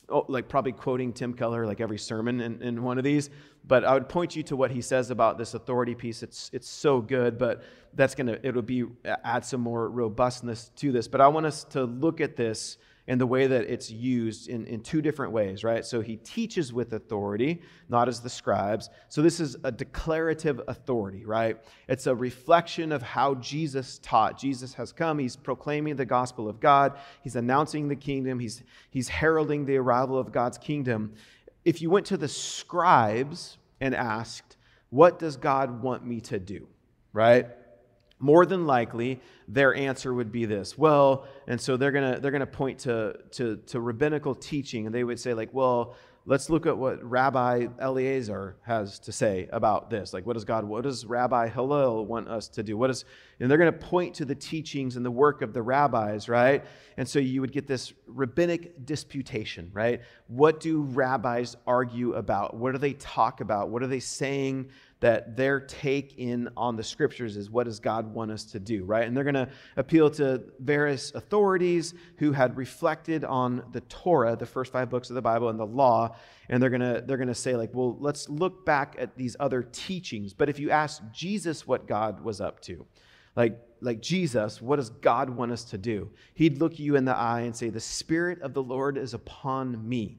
oh, 0.10 0.26
like 0.28 0.50
probably 0.50 0.72
quoting 0.72 1.14
Tim 1.14 1.34
Keller 1.34 1.66
like 1.66 1.82
every 1.82 1.98
sermon 1.98 2.42
in, 2.42 2.62
in 2.62 2.84
one 2.84 2.98
of 2.98 3.04
these, 3.04 3.30
but 3.66 3.84
I 3.84 3.94
would 3.94 4.10
point 4.10 4.36
you 4.36 4.44
to 4.44 4.56
what 4.56 4.72
he 4.72 4.82
says 4.82 5.12
about 5.12 5.38
this 5.38 5.54
authority 5.54 5.96
piece. 5.96 6.24
It's 6.24 6.50
it's 6.54 6.70
so 6.70 7.02
good, 7.02 7.38
but 7.38 7.64
that's 7.94 8.16
gonna 8.16 8.38
it'll 8.44 8.62
be 8.62 8.84
uh, 8.84 9.16
add 9.24 9.46
some 9.46 9.62
more 9.62 9.90
robustness 9.90 10.72
to 10.78 10.92
this. 10.92 11.08
But 11.08 11.22
I 11.22 11.28
want 11.28 11.46
us 11.46 11.64
to 11.66 11.84
look 11.84 12.22
at 12.22 12.36
this 12.36 12.78
and 13.08 13.22
the 13.22 13.26
way 13.26 13.48
that 13.48 13.64
it's 13.72 13.90
used 13.90 14.50
in, 14.50 14.66
in 14.66 14.82
two 14.82 15.02
different 15.02 15.32
ways, 15.32 15.64
right? 15.64 15.86
So 15.86 16.02
he 16.02 16.18
teaches 16.18 16.74
with 16.74 16.92
authority, 16.92 17.62
not 17.88 18.10
as 18.10 18.20
the 18.20 18.30
scribes. 18.30 18.90
So 19.08 19.22
this 19.22 19.40
is 19.40 19.56
a 19.64 19.72
declarative 19.72 20.62
authority, 20.68 21.24
right? 21.24 21.58
It's 21.88 22.08
a 22.08 22.16
reflection 22.16 22.92
of 22.92 23.02
how 23.02 23.36
Jesus 23.36 24.00
taught. 24.00 24.38
Jesus 24.38 24.74
has 24.74 24.92
come, 24.92 25.20
he's 25.20 25.38
proclaiming 25.38 25.96
the 25.96 26.06
gospel 26.06 26.50
of 26.50 26.60
God, 26.60 26.98
he's 27.24 27.38
announcing 27.38 27.88
the 27.88 27.96
kingdom, 27.96 28.40
he's, 28.40 28.62
he's 28.90 29.08
heralding 29.08 29.66
the 29.66 29.78
arrival 29.78 30.20
of 30.20 30.34
God's 30.34 30.58
kingdom. 30.58 31.14
If 31.64 31.82
you 31.82 31.90
went 31.90 32.08
to 32.08 32.18
the 32.18 32.28
scribes 32.28 33.58
and 33.80 33.96
asked, 33.96 34.58
What 34.90 35.20
does 35.20 35.38
God 35.38 35.82
want 35.82 36.06
me 36.06 36.20
to 36.22 36.40
do? 36.40 36.68
Right? 37.14 37.48
More 38.20 38.46
than 38.46 38.66
likely 38.66 39.20
their 39.48 39.76
answer 39.76 40.14
would 40.14 40.32
be 40.32 40.46
this. 40.46 40.78
Well 40.78 41.26
and 41.48 41.60
so 41.60 41.78
they're 41.78 41.92
going 41.92 42.16
to 42.16 42.20
they're 42.20 42.32
going 42.32 42.42
to 42.42 42.48
point 42.48 42.80
to, 42.80 43.18
to 43.32 43.58
to 43.68 43.80
rabbinical 43.80 44.36
teaching 44.36 44.86
and 44.86 44.94
they 44.94 45.04
would 45.04 45.20
say 45.20 45.34
like 45.34 45.54
well 45.54 45.96
let's 46.26 46.50
look 46.50 46.66
at 46.66 46.78
what 46.78 47.02
rabbi 47.04 47.68
eliezer 47.82 48.58
has 48.64 49.00
to 49.00 49.12
say 49.14 49.48
about 49.54 49.90
this. 49.90 50.14
Like 50.14 50.26
what 50.26 50.34
does 50.34 50.46
god 50.46 50.66
what 50.66 50.84
does 50.84 51.06
rabbi 51.06 51.48
hillel 51.48 52.06
want 52.06 52.28
us 52.28 52.48
to 52.50 52.64
do? 52.64 52.76
What 52.78 52.90
is 52.90 53.06
and 53.40 53.50
they're 53.50 53.58
going 53.58 53.72
to 53.72 53.80
point 53.80 54.16
to 54.16 54.26
the 54.26 54.36
teachings 54.36 54.98
and 54.98 55.06
the 55.06 55.12
work 55.12 55.42
of 55.42 55.54
the 55.54 55.62
rabbis 55.62 56.28
right? 56.28 56.66
And 56.98 57.08
so 57.08 57.20
you 57.20 57.42
would 57.42 57.52
get 57.52 57.68
this 57.68 57.94
rabbinic 58.08 58.86
disputation 58.86 59.70
right? 59.74 60.02
What 60.28 60.60
do 60.60 60.82
rabbis 60.82 61.56
argue 61.68 62.14
about? 62.14 62.56
What 62.56 62.72
do 62.72 62.80
they 62.80 62.94
talk 62.94 63.42
about? 63.42 63.70
What 63.70 63.84
are 63.84 63.88
they 63.88 64.00
saying 64.00 64.70
that 65.00 65.38
their 65.38 65.60
take 65.60 66.18
in 66.18 66.50
on 66.58 66.76
the 66.76 66.84
scriptures 66.84 67.38
is 67.38 67.52
what 67.52 67.66
does 67.66 67.80
God 67.80 68.12
want 68.12 68.32
us 68.32 68.44
to 68.46 68.60
do, 68.60 68.84
right? 68.84 69.08
And 69.08 69.16
they're 69.16 69.24
going 69.24 69.36
to 69.36 69.50
appeal 69.76 70.10
to 70.12 70.44
various 70.60 71.14
authorities 71.14 71.94
who 72.18 72.32
had 72.32 72.58
reflected 72.58 73.24
on 73.24 73.64
the 73.72 73.82
Torah, 73.82 74.36
the 74.36 74.46
first 74.46 74.72
five 74.72 74.90
books 74.90 75.10
of 75.10 75.16
the 75.16 75.22
Bible, 75.22 75.50
and 75.50 75.60
the 75.60 75.66
law, 75.66 76.16
and 76.50 76.62
they're 76.62 76.72
going 76.72 76.82
to 76.82 77.04
they're 77.06 77.18
going 77.18 77.28
to 77.28 77.36
say 77.36 77.56
like, 77.56 77.74
well, 77.74 77.96
let's 78.00 78.28
look 78.28 78.66
back 78.66 78.96
at 78.98 79.16
these 79.16 79.36
other 79.40 79.62
teachings. 79.62 80.34
But 80.34 80.50
if 80.50 80.58
you 80.58 80.72
ask 80.72 81.04
Jesus 81.14 81.68
what 81.68 81.88
God 81.88 82.22
was 82.22 82.42
up 82.42 82.60
to, 82.62 82.86
like 83.36 83.60
like 83.82 84.02
Jesus, 84.02 84.62
what 84.62 84.78
does 84.78 84.90
God 84.90 85.30
want 85.30 85.52
us 85.52 85.64
to 85.66 85.78
do? 85.78 86.10
He'd 86.34 86.58
look 86.58 86.80
you 86.80 86.96
in 86.96 87.06
the 87.06 87.16
eye 87.16 87.42
and 87.42 87.56
say, 87.56 87.70
"The 87.70 87.80
Spirit 87.80 88.42
of 88.42 88.56
the 88.56 88.64
Lord 88.64 88.98
is 88.98 89.14
upon 89.14 89.88
me." 89.88 90.18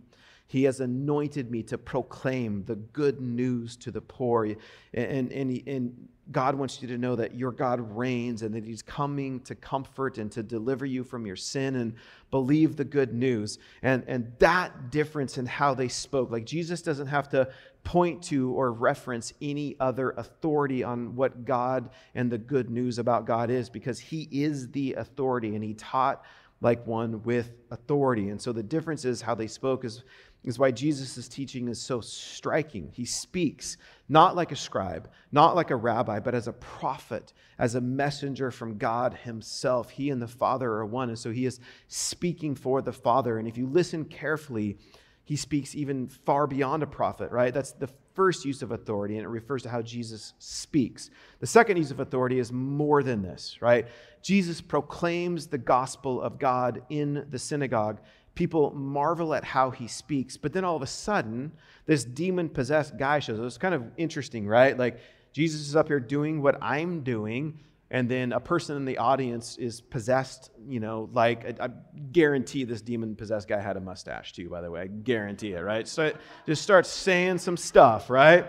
He 0.48 0.64
has 0.64 0.80
anointed 0.80 1.50
me 1.50 1.62
to 1.64 1.76
proclaim 1.76 2.64
the 2.64 2.76
good 2.76 3.20
news 3.20 3.76
to 3.76 3.90
the 3.90 4.00
poor. 4.00 4.46
And, 4.94 5.30
and, 5.30 5.62
and 5.66 6.08
God 6.32 6.54
wants 6.54 6.80
you 6.80 6.88
to 6.88 6.96
know 6.96 7.16
that 7.16 7.34
your 7.34 7.52
God 7.52 7.80
reigns 7.94 8.40
and 8.40 8.54
that 8.54 8.64
He's 8.64 8.80
coming 8.80 9.40
to 9.40 9.54
comfort 9.54 10.16
and 10.16 10.32
to 10.32 10.42
deliver 10.42 10.86
you 10.86 11.04
from 11.04 11.26
your 11.26 11.36
sin 11.36 11.76
and 11.76 11.94
believe 12.30 12.76
the 12.76 12.84
good 12.84 13.12
news. 13.12 13.58
And, 13.82 14.04
and 14.06 14.32
that 14.38 14.90
difference 14.90 15.36
in 15.36 15.44
how 15.44 15.74
they 15.74 15.88
spoke, 15.88 16.30
like 16.30 16.46
Jesus 16.46 16.80
doesn't 16.80 17.08
have 17.08 17.28
to 17.30 17.50
point 17.84 18.22
to 18.24 18.52
or 18.52 18.72
reference 18.72 19.34
any 19.42 19.76
other 19.80 20.10
authority 20.16 20.82
on 20.82 21.14
what 21.14 21.44
God 21.44 21.90
and 22.14 22.32
the 22.32 22.38
good 22.38 22.70
news 22.70 22.98
about 22.98 23.26
God 23.26 23.50
is 23.50 23.68
because 23.68 23.98
He 23.98 24.28
is 24.32 24.70
the 24.70 24.94
authority 24.94 25.54
and 25.54 25.62
He 25.62 25.74
taught 25.74 26.24
like 26.60 26.86
one 26.86 27.22
with 27.22 27.52
authority. 27.70 28.30
And 28.30 28.40
so 28.40 28.52
the 28.52 28.62
difference 28.62 29.04
is 29.04 29.22
how 29.22 29.34
they 29.34 29.46
spoke 29.46 29.84
is, 29.84 30.02
is 30.44 30.58
why 30.58 30.70
Jesus' 30.70 31.28
teaching 31.28 31.68
is 31.68 31.80
so 31.80 32.00
striking. 32.00 32.90
He 32.92 33.04
speaks 33.04 33.76
not 34.08 34.36
like 34.36 34.52
a 34.52 34.56
scribe, 34.56 35.10
not 35.32 35.56
like 35.56 35.70
a 35.70 35.76
rabbi, 35.76 36.20
but 36.20 36.34
as 36.34 36.48
a 36.48 36.52
prophet, 36.52 37.32
as 37.58 37.74
a 37.74 37.80
messenger 37.80 38.50
from 38.50 38.78
God 38.78 39.14
Himself. 39.14 39.90
He 39.90 40.10
and 40.10 40.22
the 40.22 40.28
Father 40.28 40.70
are 40.70 40.86
one. 40.86 41.08
And 41.08 41.18
so 41.18 41.30
he 41.30 41.44
is 41.44 41.60
speaking 41.88 42.54
for 42.54 42.80
the 42.80 42.92
Father. 42.92 43.38
And 43.38 43.48
if 43.48 43.58
you 43.58 43.66
listen 43.66 44.04
carefully, 44.04 44.78
he 45.24 45.36
speaks 45.36 45.74
even 45.74 46.08
far 46.08 46.46
beyond 46.46 46.82
a 46.82 46.86
prophet, 46.86 47.30
right? 47.30 47.52
That's 47.52 47.72
the 47.72 47.90
first 48.14 48.46
use 48.46 48.62
of 48.62 48.72
authority, 48.72 49.16
and 49.16 49.24
it 49.24 49.28
refers 49.28 49.62
to 49.62 49.68
how 49.68 49.82
Jesus 49.82 50.32
speaks. 50.38 51.10
The 51.38 51.46
second 51.46 51.76
use 51.76 51.90
of 51.90 52.00
authority 52.00 52.38
is 52.38 52.50
more 52.50 53.02
than 53.02 53.22
this, 53.22 53.58
right? 53.60 53.86
Jesus 54.22 54.60
proclaims 54.62 55.46
the 55.46 55.58
gospel 55.58 56.22
of 56.22 56.38
God 56.38 56.82
in 56.88 57.26
the 57.28 57.38
synagogue. 57.38 58.00
People 58.38 58.70
marvel 58.70 59.34
at 59.34 59.42
how 59.42 59.70
he 59.72 59.88
speaks, 59.88 60.36
but 60.36 60.52
then 60.52 60.62
all 60.62 60.76
of 60.76 60.82
a 60.82 60.86
sudden, 60.86 61.50
this 61.86 62.04
demon 62.04 62.48
possessed 62.48 62.96
guy 62.96 63.18
shows 63.18 63.40
up. 63.40 63.46
It's 63.46 63.58
kind 63.58 63.74
of 63.74 63.82
interesting, 63.96 64.46
right? 64.46 64.78
Like, 64.78 65.00
Jesus 65.32 65.62
is 65.62 65.74
up 65.74 65.88
here 65.88 65.98
doing 65.98 66.40
what 66.40 66.56
I'm 66.62 67.00
doing, 67.00 67.58
and 67.90 68.08
then 68.08 68.32
a 68.32 68.38
person 68.38 68.76
in 68.76 68.84
the 68.84 68.98
audience 68.98 69.56
is 69.56 69.80
possessed, 69.80 70.52
you 70.68 70.78
know, 70.78 71.10
like 71.12 71.60
I, 71.60 71.64
I 71.64 71.68
guarantee 72.12 72.62
this 72.62 72.80
demon 72.80 73.16
possessed 73.16 73.48
guy 73.48 73.60
had 73.60 73.76
a 73.76 73.80
mustache 73.80 74.32
too, 74.34 74.48
by 74.48 74.60
the 74.60 74.70
way. 74.70 74.82
I 74.82 74.86
guarantee 74.86 75.54
it, 75.54 75.60
right? 75.60 75.88
So 75.88 76.12
just 76.46 76.62
starts 76.62 76.88
saying 76.88 77.38
some 77.38 77.56
stuff, 77.56 78.08
right? 78.08 78.46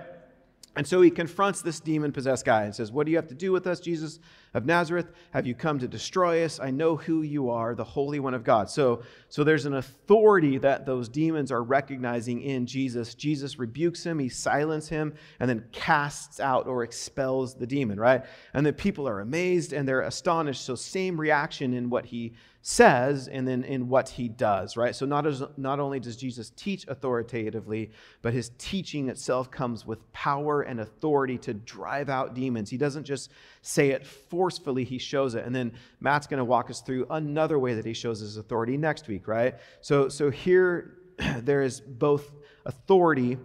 And 0.75 0.85
so 0.85 1.01
he 1.01 1.09
confronts 1.09 1.63
this 1.63 1.79
demon 1.79 2.11
possessed 2.11 2.45
guy 2.45 2.65
and 2.65 2.75
says, 2.75 2.91
What 2.91 3.07
do 3.07 3.11
you 3.11 3.17
have 3.17 3.29
to 3.29 3.35
do 3.35 3.51
with 3.51 3.65
us, 3.65 3.79
Jesus 3.79 4.19
of 4.53 4.65
Nazareth? 4.65 5.11
Have 5.31 5.45
you 5.45 5.55
come 5.55 5.79
to 5.79 5.87
destroy 5.87 6.43
us? 6.43 6.59
I 6.59 6.71
know 6.71 6.95
who 6.95 7.21
you 7.21 7.49
are, 7.49 7.75
the 7.75 7.83
Holy 7.83 8.19
One 8.19 8.33
of 8.33 8.43
God. 8.43 8.69
So, 8.69 9.03
so 9.29 9.43
there's 9.43 9.65
an 9.65 9.75
authority 9.75 10.57
that 10.57 10.85
those 10.85 11.09
demons 11.09 11.51
are 11.51 11.63
recognizing 11.63 12.41
in 12.41 12.65
Jesus. 12.65 13.15
Jesus 13.15 13.59
rebukes 13.59 14.03
him, 14.03 14.19
he 14.19 14.29
silences 14.29 14.89
him, 14.89 15.13
and 15.39 15.49
then 15.49 15.65
casts 15.71 16.39
out 16.39 16.67
or 16.67 16.83
expels 16.83 17.55
the 17.55 17.67
demon, 17.67 17.99
right? 17.99 18.25
And 18.53 18.65
the 18.65 18.73
people 18.73 19.07
are 19.07 19.19
amazed 19.19 19.73
and 19.73 19.87
they're 19.87 20.01
astonished. 20.01 20.65
So, 20.65 20.75
same 20.75 21.19
reaction 21.19 21.73
in 21.73 21.89
what 21.89 22.05
he 22.05 22.33
says 22.61 23.29
and 23.29 23.47
then 23.47 23.63
in 23.63 23.87
what 23.87 24.09
he 24.09 24.27
does, 24.27 24.75
right? 24.75 24.95
So 24.95 25.05
not, 25.05 25.25
as, 25.25 25.41
not 25.55 25.79
only 25.79 25.99
does 25.99 26.17
Jesus 26.17 26.51
teach 26.55 26.85
authoritatively, 26.87 27.91
but 28.21 28.33
his 28.33 28.51
teaching 28.57 29.07
itself 29.07 29.49
comes 29.49 29.85
with 29.85 30.11
power 30.11 30.61
and 30.61 30.81
authority 30.81 31.37
to 31.39 31.53
drive 31.53 32.09
out 32.09 32.33
demons. 32.33 32.69
He 32.69 32.77
doesn't 32.77 33.05
just 33.05 33.31
say 33.61 33.89
it 33.89 34.05
forcefully, 34.05 34.83
he 34.83 34.97
shows 34.97 35.35
it. 35.35 35.45
And 35.45 35.53
then 35.53 35.73
Matt's 35.99 36.27
going 36.27 36.39
to 36.39 36.45
walk 36.45 36.69
us 36.69 36.81
through 36.81 37.07
another 37.09 37.59
way 37.59 37.73
that 37.73 37.85
he 37.85 37.93
shows 37.93 38.19
his 38.19 38.37
authority 38.37 38.77
next 38.77 39.07
week, 39.07 39.27
right? 39.27 39.55
So, 39.81 40.09
so 40.09 40.29
here 40.29 40.97
there 41.39 41.61
is 41.61 41.81
both 41.81 42.31
authority 42.65 43.37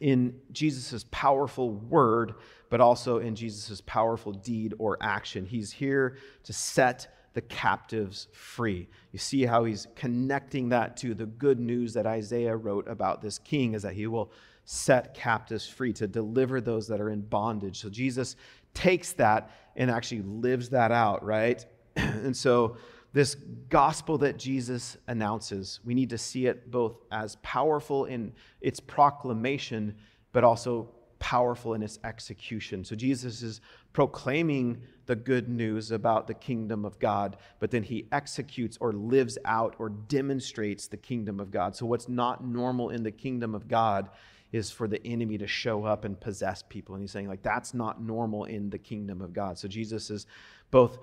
in 0.00 0.34
Jesus' 0.52 1.04
powerful 1.10 1.70
word, 1.70 2.34
but 2.70 2.80
also 2.80 3.18
in 3.18 3.34
Jesus' 3.34 3.80
powerful 3.82 4.32
deed 4.32 4.74
or 4.78 4.96
action. 5.00 5.44
He's 5.44 5.70
here 5.70 6.16
to 6.44 6.52
set 6.52 7.14
the 7.34 7.40
captives 7.42 8.26
free. 8.32 8.88
You 9.12 9.18
see 9.18 9.44
how 9.44 9.64
he's 9.64 9.86
connecting 9.94 10.70
that 10.70 10.96
to 10.98 11.14
the 11.14 11.26
good 11.26 11.60
news 11.60 11.94
that 11.94 12.06
Isaiah 12.06 12.56
wrote 12.56 12.88
about 12.88 13.22
this 13.22 13.38
king 13.38 13.74
is 13.74 13.82
that 13.82 13.94
he 13.94 14.06
will 14.06 14.32
set 14.64 15.14
captives 15.14 15.66
free 15.66 15.92
to 15.92 16.06
deliver 16.06 16.60
those 16.60 16.88
that 16.88 17.00
are 17.00 17.10
in 17.10 17.20
bondage. 17.20 17.80
So 17.80 17.88
Jesus 17.88 18.36
takes 18.74 19.12
that 19.14 19.50
and 19.76 19.90
actually 19.90 20.22
lives 20.22 20.70
that 20.70 20.92
out, 20.92 21.24
right? 21.24 21.64
and 21.96 22.36
so 22.36 22.76
this 23.12 23.34
gospel 23.68 24.18
that 24.18 24.38
Jesus 24.38 24.96
announces, 25.08 25.80
we 25.84 25.94
need 25.94 26.10
to 26.10 26.18
see 26.18 26.46
it 26.46 26.70
both 26.70 26.96
as 27.10 27.36
powerful 27.42 28.04
in 28.04 28.32
its 28.60 28.78
proclamation, 28.78 29.96
but 30.32 30.44
also 30.44 30.88
powerful 31.18 31.74
in 31.74 31.82
its 31.82 31.98
execution. 32.04 32.84
So 32.84 32.94
Jesus 32.94 33.42
is 33.42 33.60
proclaiming 33.92 34.80
the 35.06 35.16
good 35.16 35.48
news 35.48 35.90
about 35.90 36.26
the 36.26 36.34
kingdom 36.34 36.84
of 36.84 36.98
God, 36.98 37.36
but 37.58 37.70
then 37.70 37.82
he 37.82 38.06
executes 38.12 38.78
or 38.80 38.92
lives 38.92 39.36
out 39.44 39.74
or 39.78 39.88
demonstrates 39.88 40.86
the 40.86 40.96
kingdom 40.96 41.40
of 41.40 41.50
God. 41.50 41.74
So, 41.74 41.84
what's 41.86 42.08
not 42.08 42.44
normal 42.44 42.90
in 42.90 43.02
the 43.02 43.10
kingdom 43.10 43.54
of 43.54 43.66
God 43.66 44.10
is 44.52 44.70
for 44.70 44.88
the 44.88 45.04
enemy 45.06 45.38
to 45.38 45.46
show 45.46 45.84
up 45.84 46.04
and 46.04 46.18
possess 46.20 46.62
people. 46.68 46.94
And 46.94 47.02
he's 47.02 47.10
saying, 47.10 47.28
like, 47.28 47.42
that's 47.42 47.74
not 47.74 48.02
normal 48.02 48.44
in 48.44 48.70
the 48.70 48.78
kingdom 48.78 49.20
of 49.20 49.32
God. 49.32 49.58
So, 49.58 49.68
Jesus 49.68 50.10
is 50.10 50.26
both 50.70 50.98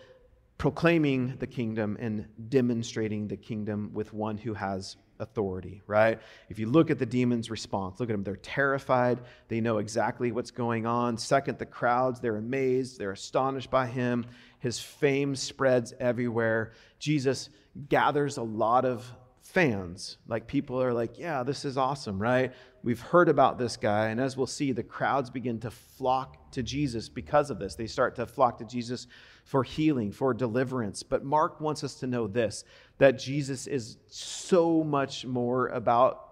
proclaiming 0.57 1.35
the 1.37 1.47
kingdom 1.47 1.97
and 1.99 2.27
demonstrating 2.49 3.27
the 3.27 3.37
kingdom 3.37 3.91
with 3.93 4.13
one 4.13 4.37
who 4.37 4.53
has 4.53 4.97
authority, 5.19 5.81
right? 5.87 6.19
If 6.49 6.59
you 6.59 6.67
look 6.67 6.89
at 6.91 6.99
the 6.99 7.05
demon's 7.05 7.49
response, 7.49 7.99
look 7.99 8.09
at 8.09 8.13
them. 8.13 8.23
They're 8.23 8.35
terrified. 8.35 9.19
They 9.47 9.61
know 9.61 9.77
exactly 9.77 10.31
what's 10.31 10.51
going 10.51 10.85
on. 10.85 11.17
Second, 11.17 11.57
the 11.57 11.65
crowds, 11.65 12.19
they're 12.19 12.37
amazed. 12.37 12.99
They're 12.99 13.11
astonished 13.11 13.71
by 13.71 13.87
him. 13.87 14.25
His 14.59 14.79
fame 14.79 15.35
spreads 15.35 15.93
everywhere. 15.99 16.73
Jesus 16.99 17.49
gathers 17.89 18.37
a 18.37 18.43
lot 18.43 18.85
of 18.85 19.11
fans. 19.47 20.17
Like 20.27 20.47
people 20.47 20.81
are 20.81 20.93
like, 20.93 21.17
yeah, 21.17 21.43
this 21.43 21.63
is 21.63 21.77
awesome, 21.77 22.21
right? 22.21 22.53
We've 22.83 22.99
heard 22.99 23.29
about 23.29 23.57
this 23.57 23.77
guy. 23.77 24.07
And 24.07 24.19
as 24.19 24.35
we'll 24.35 24.45
see, 24.45 24.71
the 24.71 24.83
crowds 24.83 25.29
begin 25.29 25.59
to 25.61 25.71
flock 25.71 26.51
to 26.51 26.63
Jesus 26.63 27.09
because 27.09 27.49
of 27.49 27.57
this. 27.57 27.75
They 27.75 27.87
start 27.87 28.15
to 28.15 28.25
flock 28.25 28.57
to 28.59 28.65
Jesus 28.65 29.07
for 29.45 29.63
healing, 29.63 30.11
for 30.11 30.33
deliverance. 30.33 31.01
But 31.01 31.23
Mark 31.23 31.61
wants 31.61 31.83
us 31.83 31.95
to 31.95 32.07
know 32.07 32.27
this 32.27 32.65
that 32.97 33.19
Jesus 33.19 33.67
is 33.67 33.97
so 34.07 34.83
much 34.83 35.25
more 35.25 35.67
about 35.67 36.27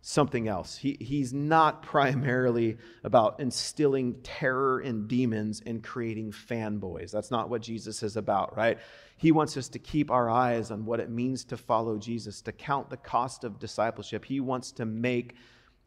something 0.00 0.48
else. 0.48 0.76
He, 0.76 0.96
he's 1.00 1.32
not 1.32 1.82
primarily 1.94 2.76
about 3.04 3.40
instilling 3.40 4.14
terror 4.22 4.80
in 4.80 5.06
demons 5.06 5.62
and 5.64 5.82
creating 5.82 6.32
fanboys. 6.32 7.10
That's 7.10 7.30
not 7.30 7.48
what 7.48 7.62
Jesus 7.62 8.02
is 8.02 8.16
about, 8.16 8.56
right? 8.56 8.78
He 9.18 9.32
wants 9.32 9.56
us 9.56 9.68
to 9.70 9.78
keep 9.78 10.10
our 10.10 10.30
eyes 10.30 10.70
on 10.70 10.84
what 10.84 11.00
it 11.00 11.10
means 11.10 11.44
to 11.44 11.56
follow 11.56 11.98
Jesus, 11.98 12.40
to 12.42 12.52
count 12.52 12.88
the 12.88 12.96
cost 12.96 13.44
of 13.44 13.58
discipleship. 13.58 14.24
He 14.24 14.40
wants 14.40 14.72
to 14.72 14.86
make 14.86 15.34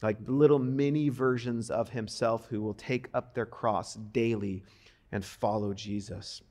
like 0.02 0.18
little 0.28 0.60
mini 0.60 1.10
versions 1.10 1.70
of 1.70 1.90
himself 1.90 2.48
who 2.48 2.62
will 2.62 2.74
take 2.74 3.08
up 3.14 3.34
their 3.34 3.46
cross 3.46 3.96
daily 3.96 4.64
and 5.12 5.24
follow 5.24 5.74
Jesus. 5.74 6.42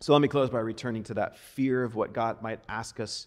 So 0.00 0.12
let 0.12 0.22
me 0.22 0.28
close 0.28 0.50
by 0.50 0.60
returning 0.60 1.04
to 1.04 1.14
that 1.14 1.38
fear 1.38 1.84
of 1.84 1.94
what 1.94 2.12
God 2.12 2.42
might 2.42 2.60
ask 2.68 3.00
us. 3.00 3.26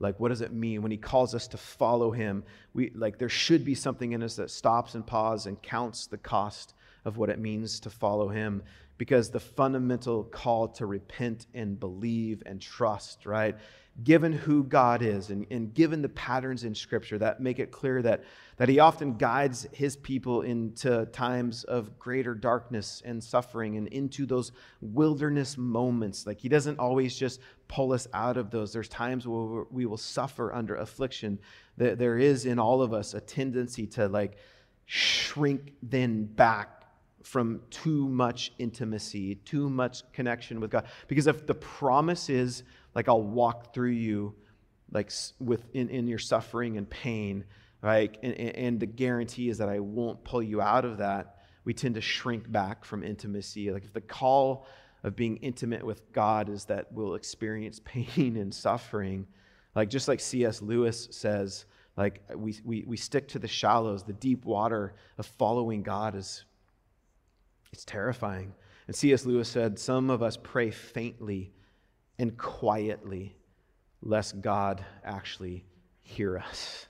Like, 0.00 0.18
what 0.20 0.28
does 0.28 0.40
it 0.40 0.52
mean 0.52 0.82
when 0.82 0.90
He 0.90 0.96
calls 0.96 1.34
us 1.34 1.48
to 1.48 1.56
follow 1.56 2.10
Him? 2.10 2.44
We 2.74 2.90
like 2.94 3.18
there 3.18 3.28
should 3.28 3.64
be 3.64 3.74
something 3.74 4.12
in 4.12 4.22
us 4.22 4.36
that 4.36 4.50
stops 4.50 4.94
and 4.94 5.06
pauses 5.06 5.46
and 5.46 5.62
counts 5.62 6.06
the 6.06 6.18
cost 6.18 6.74
of 7.04 7.16
what 7.16 7.30
it 7.30 7.38
means 7.38 7.80
to 7.80 7.90
follow 7.90 8.28
Him, 8.28 8.62
because 8.98 9.30
the 9.30 9.40
fundamental 9.40 10.24
call 10.24 10.68
to 10.68 10.86
repent 10.86 11.46
and 11.54 11.80
believe 11.80 12.42
and 12.44 12.60
trust, 12.60 13.24
right? 13.24 13.56
given 14.04 14.32
who 14.32 14.62
God 14.62 15.02
is 15.02 15.30
and, 15.30 15.46
and 15.50 15.74
given 15.74 16.02
the 16.02 16.08
patterns 16.10 16.62
in 16.64 16.74
Scripture 16.74 17.18
that 17.18 17.40
make 17.40 17.58
it 17.58 17.72
clear 17.72 18.00
that, 18.02 18.22
that 18.56 18.68
He 18.68 18.78
often 18.78 19.16
guides 19.16 19.66
His 19.72 19.96
people 19.96 20.42
into 20.42 21.06
times 21.06 21.64
of 21.64 21.98
greater 21.98 22.34
darkness 22.34 23.02
and 23.04 23.22
suffering 23.22 23.76
and 23.76 23.88
into 23.88 24.24
those 24.24 24.52
wilderness 24.80 25.58
moments. 25.58 26.26
Like 26.26 26.40
He 26.40 26.48
doesn't 26.48 26.78
always 26.78 27.16
just 27.16 27.40
pull 27.66 27.92
us 27.92 28.06
out 28.14 28.36
of 28.36 28.50
those. 28.50 28.72
There's 28.72 28.88
times 28.88 29.26
where 29.26 29.64
we 29.70 29.84
will 29.84 29.96
suffer 29.96 30.52
under 30.52 30.76
affliction. 30.76 31.38
There 31.76 32.18
is 32.18 32.46
in 32.46 32.58
all 32.58 32.82
of 32.82 32.92
us 32.92 33.14
a 33.14 33.20
tendency 33.20 33.86
to 33.88 34.08
like 34.08 34.36
shrink 34.86 35.74
then 35.82 36.24
back 36.24 36.77
from 37.28 37.60
too 37.68 38.08
much 38.08 38.52
intimacy, 38.58 39.34
too 39.34 39.68
much 39.68 40.02
connection 40.14 40.60
with 40.60 40.70
God. 40.70 40.86
Because 41.08 41.26
if 41.26 41.46
the 41.46 41.54
promise 41.54 42.30
is 42.30 42.62
like 42.94 43.06
I'll 43.06 43.22
walk 43.22 43.74
through 43.74 43.90
you 43.90 44.34
like 44.90 45.12
with 45.38 45.62
in, 45.74 45.90
in 45.90 46.06
your 46.08 46.18
suffering 46.18 46.78
and 46.78 46.88
pain, 46.88 47.44
right? 47.82 48.16
And, 48.22 48.32
and 48.32 48.80
the 48.80 48.86
guarantee 48.86 49.50
is 49.50 49.58
that 49.58 49.68
I 49.68 49.78
won't 49.78 50.24
pull 50.24 50.42
you 50.42 50.62
out 50.62 50.86
of 50.86 50.96
that. 50.98 51.36
We 51.64 51.74
tend 51.74 51.96
to 51.96 52.00
shrink 52.00 52.50
back 52.50 52.82
from 52.82 53.04
intimacy. 53.04 53.70
Like 53.72 53.84
if 53.84 53.92
the 53.92 54.00
call 54.00 54.66
of 55.04 55.14
being 55.14 55.36
intimate 55.36 55.84
with 55.84 56.10
God 56.14 56.48
is 56.48 56.64
that 56.64 56.90
we'll 56.92 57.14
experience 57.14 57.78
pain 57.84 58.38
and 58.38 58.54
suffering, 58.54 59.26
like 59.74 59.90
just 59.90 60.08
like 60.08 60.20
C.S. 60.20 60.62
Lewis 60.62 61.08
says, 61.10 61.66
like 61.94 62.22
we, 62.34 62.56
we, 62.64 62.84
we 62.86 62.96
stick 62.96 63.28
to 63.28 63.38
the 63.38 63.48
shallows, 63.48 64.02
the 64.02 64.14
deep 64.14 64.46
water 64.46 64.94
of 65.18 65.26
following 65.26 65.82
God 65.82 66.14
is 66.14 66.44
it's 67.72 67.84
terrifying. 67.84 68.54
And 68.86 68.96
C.S. 68.96 69.24
Lewis 69.24 69.48
said, 69.48 69.78
Some 69.78 70.10
of 70.10 70.22
us 70.22 70.36
pray 70.36 70.70
faintly 70.70 71.52
and 72.18 72.36
quietly, 72.36 73.36
lest 74.02 74.40
God 74.40 74.84
actually 75.04 75.64
hear 76.00 76.38
us. 76.38 76.87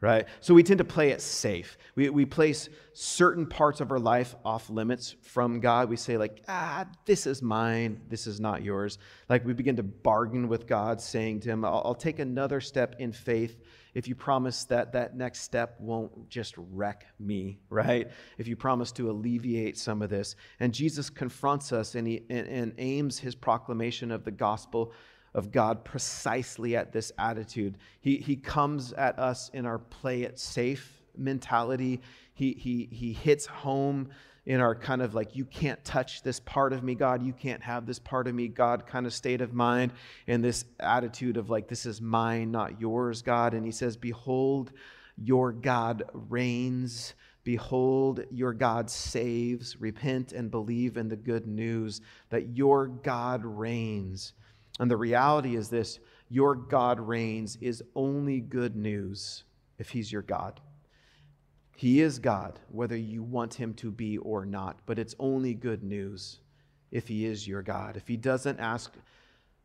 Right? 0.00 0.26
So 0.40 0.52
we 0.52 0.62
tend 0.62 0.78
to 0.78 0.84
play 0.84 1.10
it 1.10 1.20
safe. 1.20 1.78
We, 1.94 2.10
we 2.10 2.26
place 2.26 2.68
certain 2.92 3.46
parts 3.46 3.80
of 3.80 3.90
our 3.90 3.98
life 3.98 4.34
off 4.44 4.68
limits 4.68 5.16
from 5.22 5.60
God. 5.60 5.88
We 5.88 5.96
say, 5.96 6.16
like, 6.16 6.42
ah, 6.48 6.86
this 7.06 7.26
is 7.26 7.42
mine, 7.42 8.00
this 8.08 8.26
is 8.26 8.38
not 8.38 8.62
yours. 8.62 8.98
Like 9.28 9.44
we 9.44 9.52
begin 9.52 9.76
to 9.76 9.82
bargain 9.82 10.48
with 10.48 10.66
God, 10.66 11.00
saying 11.00 11.40
to 11.40 11.50
Him, 11.50 11.64
I'll, 11.64 11.82
I'll 11.84 11.94
take 11.94 12.18
another 12.18 12.60
step 12.60 12.96
in 12.98 13.12
faith 13.12 13.58
if 13.94 14.06
you 14.06 14.14
promise 14.14 14.64
that 14.64 14.92
that 14.92 15.16
next 15.16 15.40
step 15.40 15.80
won't 15.80 16.28
just 16.28 16.54
wreck 16.58 17.06
me, 17.18 17.58
right? 17.70 18.10
If 18.36 18.46
you 18.46 18.54
promise 18.54 18.92
to 18.92 19.10
alleviate 19.10 19.78
some 19.78 20.02
of 20.02 20.10
this. 20.10 20.36
And 20.60 20.74
Jesus 20.74 21.08
confronts 21.08 21.72
us 21.72 21.94
and, 21.94 22.06
he, 22.06 22.22
and, 22.28 22.46
and 22.46 22.74
aims 22.76 23.18
his 23.18 23.34
proclamation 23.34 24.10
of 24.10 24.24
the 24.24 24.30
gospel 24.30 24.92
of 25.36 25.52
God 25.52 25.84
precisely 25.84 26.74
at 26.74 26.92
this 26.92 27.12
attitude. 27.18 27.76
He, 28.00 28.16
he 28.16 28.34
comes 28.34 28.92
at 28.94 29.18
us 29.18 29.50
in 29.52 29.66
our 29.66 29.78
play 29.78 30.22
it 30.22 30.40
safe 30.40 31.02
mentality. 31.16 32.00
He, 32.32 32.54
he, 32.54 32.88
he 32.90 33.12
hits 33.12 33.46
home 33.46 34.08
in 34.46 34.60
our 34.60 34.74
kind 34.74 35.02
of 35.02 35.14
like, 35.14 35.36
you 35.36 35.44
can't 35.44 35.84
touch 35.84 36.22
this 36.22 36.40
part 36.40 36.72
of 36.72 36.82
me, 36.82 36.94
God. 36.94 37.22
You 37.22 37.34
can't 37.34 37.62
have 37.62 37.84
this 37.84 37.98
part 37.98 38.26
of 38.26 38.34
me, 38.34 38.48
God, 38.48 38.86
kind 38.86 39.04
of 39.04 39.12
state 39.12 39.42
of 39.42 39.52
mind. 39.52 39.92
And 40.26 40.42
this 40.42 40.64
attitude 40.80 41.36
of 41.36 41.50
like, 41.50 41.68
this 41.68 41.84
is 41.84 42.00
mine, 42.00 42.50
not 42.50 42.80
yours, 42.80 43.20
God. 43.20 43.52
And 43.52 43.66
he 43.66 43.72
says, 43.72 43.96
Behold, 43.96 44.72
your 45.22 45.52
God 45.52 46.04
reigns. 46.12 47.14
Behold, 47.44 48.24
your 48.30 48.54
God 48.54 48.88
saves. 48.88 49.80
Repent 49.80 50.32
and 50.32 50.50
believe 50.50 50.96
in 50.96 51.08
the 51.08 51.16
good 51.16 51.46
news 51.46 52.00
that 52.30 52.56
your 52.56 52.86
God 52.86 53.44
reigns. 53.44 54.32
And 54.78 54.90
the 54.90 54.96
reality 54.96 55.56
is 55.56 55.68
this 55.68 56.00
your 56.28 56.54
God 56.54 56.98
reigns 57.00 57.56
is 57.60 57.82
only 57.94 58.40
good 58.40 58.76
news 58.76 59.44
if 59.78 59.90
he's 59.90 60.10
your 60.10 60.22
God. 60.22 60.60
He 61.76 62.00
is 62.00 62.18
God, 62.18 62.58
whether 62.70 62.96
you 62.96 63.22
want 63.22 63.54
him 63.54 63.74
to 63.74 63.90
be 63.90 64.18
or 64.18 64.46
not, 64.46 64.80
but 64.86 64.98
it's 64.98 65.14
only 65.18 65.54
good 65.54 65.82
news 65.82 66.40
if 66.90 67.06
he 67.06 67.26
is 67.26 67.46
your 67.46 67.62
God. 67.62 67.96
If 67.96 68.08
he 68.08 68.16
doesn't 68.16 68.58
ask 68.58 68.94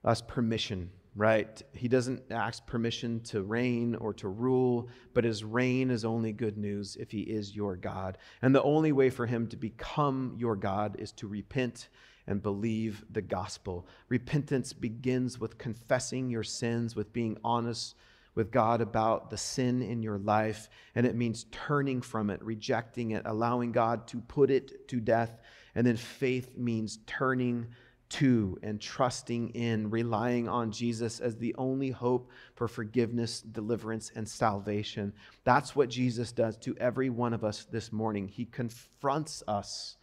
us 0.03 0.21
permission, 0.21 0.91
right? 1.15 1.61
He 1.73 1.87
doesn't 1.87 2.23
ask 2.29 2.65
permission 2.65 3.21
to 3.21 3.43
reign 3.43 3.95
or 3.95 4.13
to 4.15 4.27
rule, 4.27 4.89
but 5.13 5.23
his 5.23 5.43
reign 5.43 5.89
is 5.89 6.03
only 6.03 6.33
good 6.33 6.57
news 6.57 6.97
if 6.99 7.11
he 7.11 7.21
is 7.21 7.55
your 7.55 7.75
God. 7.75 8.17
And 8.41 8.53
the 8.53 8.63
only 8.63 8.91
way 8.91 9.09
for 9.09 9.25
him 9.25 9.47
to 9.47 9.57
become 9.57 10.35
your 10.37 10.55
God 10.55 10.97
is 10.99 11.11
to 11.13 11.27
repent 11.27 11.89
and 12.27 12.41
believe 12.41 13.03
the 13.09 13.21
gospel. 13.21 13.87
Repentance 14.09 14.73
begins 14.73 15.39
with 15.39 15.57
confessing 15.57 16.29
your 16.29 16.43
sins, 16.43 16.95
with 16.95 17.11
being 17.13 17.37
honest 17.43 17.95
with 18.35 18.51
God 18.51 18.81
about 18.81 19.29
the 19.29 19.37
sin 19.37 19.81
in 19.81 20.01
your 20.01 20.17
life, 20.17 20.69
and 20.95 21.05
it 21.05 21.15
means 21.15 21.45
turning 21.51 22.01
from 22.01 22.29
it, 22.29 22.41
rejecting 22.41 23.11
it, 23.11 23.23
allowing 23.25 23.71
God 23.71 24.07
to 24.07 24.21
put 24.21 24.49
it 24.49 24.87
to 24.87 24.99
death. 24.99 25.41
And 25.75 25.85
then 25.85 25.97
faith 25.97 26.57
means 26.57 26.99
turning 27.05 27.67
to 28.09 28.57
and 28.61 28.79
trusting 28.79 29.49
in, 29.49 29.89
relying 29.89 30.47
on 30.47 30.71
Jesus 30.71 31.19
as 31.19 31.37
the 31.37 31.55
only 31.57 31.89
hope 31.89 32.29
for 32.55 32.67
forgiveness, 32.67 33.41
deliverance, 33.41 34.11
and 34.15 34.27
salvation. 34.27 35.13
That's 35.45 35.75
what 35.75 35.89
Jesus 35.89 36.31
does 36.31 36.57
to 36.57 36.75
every 36.77 37.09
one 37.09 37.33
of 37.33 37.43
us 37.43 37.65
this 37.71 37.91
morning. 37.91 38.27
He 38.27 38.45
confronts 38.45 39.43
us 39.47 39.95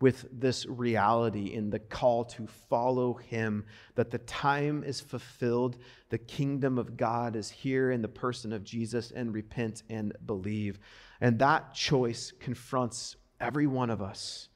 with 0.00 0.26
this 0.30 0.66
reality 0.66 1.54
in 1.54 1.70
the 1.70 1.78
call 1.78 2.24
to 2.24 2.46
follow 2.46 3.14
him, 3.14 3.64
that 3.94 4.10
the 4.10 4.18
time 4.18 4.84
is 4.84 5.00
fulfilled, 5.00 5.78
the 6.10 6.18
kingdom 6.18 6.78
of 6.78 6.96
God 6.96 7.34
is 7.34 7.50
here 7.50 7.90
in 7.90 8.02
the 8.02 8.08
person 8.08 8.52
of 8.52 8.62
Jesus, 8.62 9.10
and 9.10 9.32
repent 9.32 9.82
and 9.88 10.12
believe. 10.26 10.78
And 11.20 11.38
that 11.38 11.72
choice 11.72 12.32
confronts 12.40 13.16
every 13.40 13.66
one 13.66 13.90
of 13.90 14.02
us. 14.02 14.48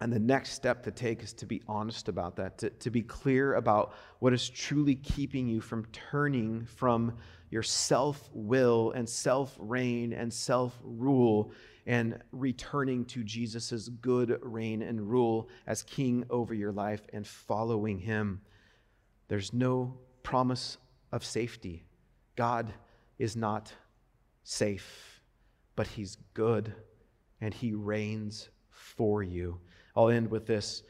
And 0.00 0.12
the 0.12 0.18
next 0.18 0.50
step 0.50 0.82
to 0.84 0.90
take 0.90 1.22
is 1.22 1.32
to 1.34 1.46
be 1.46 1.62
honest 1.68 2.08
about 2.08 2.36
that, 2.36 2.58
to, 2.58 2.70
to 2.70 2.90
be 2.90 3.02
clear 3.02 3.54
about 3.54 3.94
what 4.18 4.32
is 4.32 4.48
truly 4.48 4.96
keeping 4.96 5.48
you 5.48 5.60
from 5.60 5.86
turning 5.92 6.66
from 6.66 7.16
your 7.50 7.62
self 7.62 8.28
will 8.32 8.90
and 8.90 9.08
self 9.08 9.54
reign 9.58 10.12
and 10.12 10.32
self 10.32 10.78
rule 10.82 11.52
and 11.86 12.18
returning 12.32 13.04
to 13.04 13.22
Jesus' 13.22 13.88
good 13.88 14.38
reign 14.42 14.82
and 14.82 15.10
rule 15.10 15.48
as 15.66 15.82
king 15.82 16.24
over 16.30 16.54
your 16.54 16.72
life 16.72 17.02
and 17.12 17.26
following 17.26 17.98
him. 17.98 18.40
There's 19.28 19.52
no 19.52 19.98
promise 20.22 20.78
of 21.12 21.24
safety. 21.24 21.84
God 22.36 22.72
is 23.18 23.36
not 23.36 23.72
safe, 24.42 25.20
but 25.76 25.86
he's 25.86 26.16
good 26.32 26.74
and 27.40 27.52
he 27.52 27.74
reigns 27.74 28.48
for 28.70 29.22
you. 29.22 29.60
I'll 29.94 30.08
end 30.08 30.30
with 30.30 30.46
this. 30.46 30.82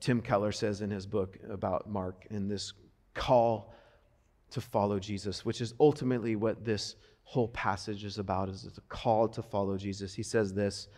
Tim 0.00 0.20
Keller 0.20 0.52
says 0.52 0.80
in 0.80 0.90
his 0.90 1.06
book 1.06 1.38
about 1.48 1.88
Mark 1.88 2.26
in 2.30 2.48
this 2.48 2.72
call 3.14 3.74
to 4.50 4.60
follow 4.60 4.98
Jesus, 4.98 5.44
which 5.44 5.60
is 5.60 5.74
ultimately 5.78 6.36
what 6.36 6.64
this 6.64 6.96
whole 7.28 7.48
passage 7.48 8.06
is 8.06 8.16
about 8.16 8.48
is 8.48 8.64
it's 8.64 8.78
a 8.78 8.88
call 8.88 9.28
to 9.28 9.42
follow 9.42 9.76
Jesus. 9.76 10.14
He 10.14 10.22
says 10.22 10.54
this, 10.54 10.88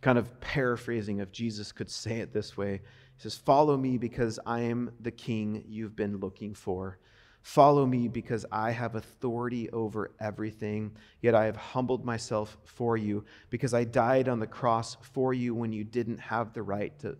kind 0.00 0.16
of 0.16 0.40
paraphrasing 0.40 1.18
if 1.18 1.32
Jesus 1.32 1.72
could 1.72 1.90
say 1.90 2.20
it 2.20 2.32
this 2.32 2.56
way. 2.56 2.80
He 3.16 3.22
says, 3.22 3.34
Follow 3.34 3.76
me 3.76 3.98
because 3.98 4.38
I 4.46 4.60
am 4.60 4.92
the 5.00 5.10
king 5.10 5.64
you've 5.66 5.96
been 5.96 6.18
looking 6.18 6.54
for. 6.54 6.98
Follow 7.40 7.84
me 7.84 8.06
because 8.06 8.46
I 8.52 8.70
have 8.70 8.94
authority 8.94 9.70
over 9.70 10.12
everything, 10.20 10.92
yet 11.20 11.34
I 11.34 11.46
have 11.46 11.56
humbled 11.56 12.04
myself 12.04 12.56
for 12.62 12.96
you 12.96 13.24
because 13.50 13.74
I 13.74 13.82
died 13.82 14.28
on 14.28 14.38
the 14.38 14.46
cross 14.46 14.96
for 15.00 15.34
you 15.34 15.52
when 15.52 15.72
you 15.72 15.82
didn't 15.82 16.18
have 16.18 16.52
the 16.52 16.62
right 16.62 16.96
to 17.00 17.18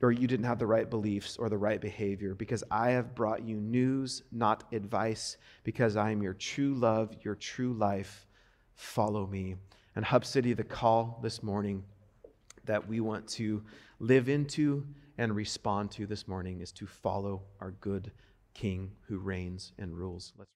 or 0.00 0.12
you 0.12 0.26
didn't 0.26 0.46
have 0.46 0.58
the 0.58 0.66
right 0.66 0.88
beliefs 0.88 1.36
or 1.36 1.48
the 1.48 1.58
right 1.58 1.80
behavior, 1.80 2.34
because 2.34 2.62
I 2.70 2.90
have 2.90 3.14
brought 3.14 3.42
you 3.44 3.56
news, 3.56 4.22
not 4.30 4.64
advice, 4.72 5.36
because 5.64 5.96
I 5.96 6.10
am 6.10 6.22
your 6.22 6.34
true 6.34 6.74
love, 6.74 7.16
your 7.22 7.34
true 7.34 7.72
life. 7.72 8.26
Follow 8.74 9.26
me. 9.26 9.56
And 9.96 10.04
Hub 10.04 10.24
City, 10.24 10.52
the 10.52 10.62
call 10.62 11.18
this 11.22 11.42
morning 11.42 11.82
that 12.64 12.86
we 12.86 13.00
want 13.00 13.26
to 13.28 13.62
live 13.98 14.28
into 14.28 14.86
and 15.16 15.34
respond 15.34 15.90
to 15.92 16.06
this 16.06 16.28
morning 16.28 16.60
is 16.60 16.70
to 16.72 16.86
follow 16.86 17.42
our 17.60 17.72
good 17.72 18.12
King 18.54 18.92
who 19.08 19.18
reigns 19.18 19.72
and 19.78 19.96
rules. 19.96 20.32
Let's 20.38 20.50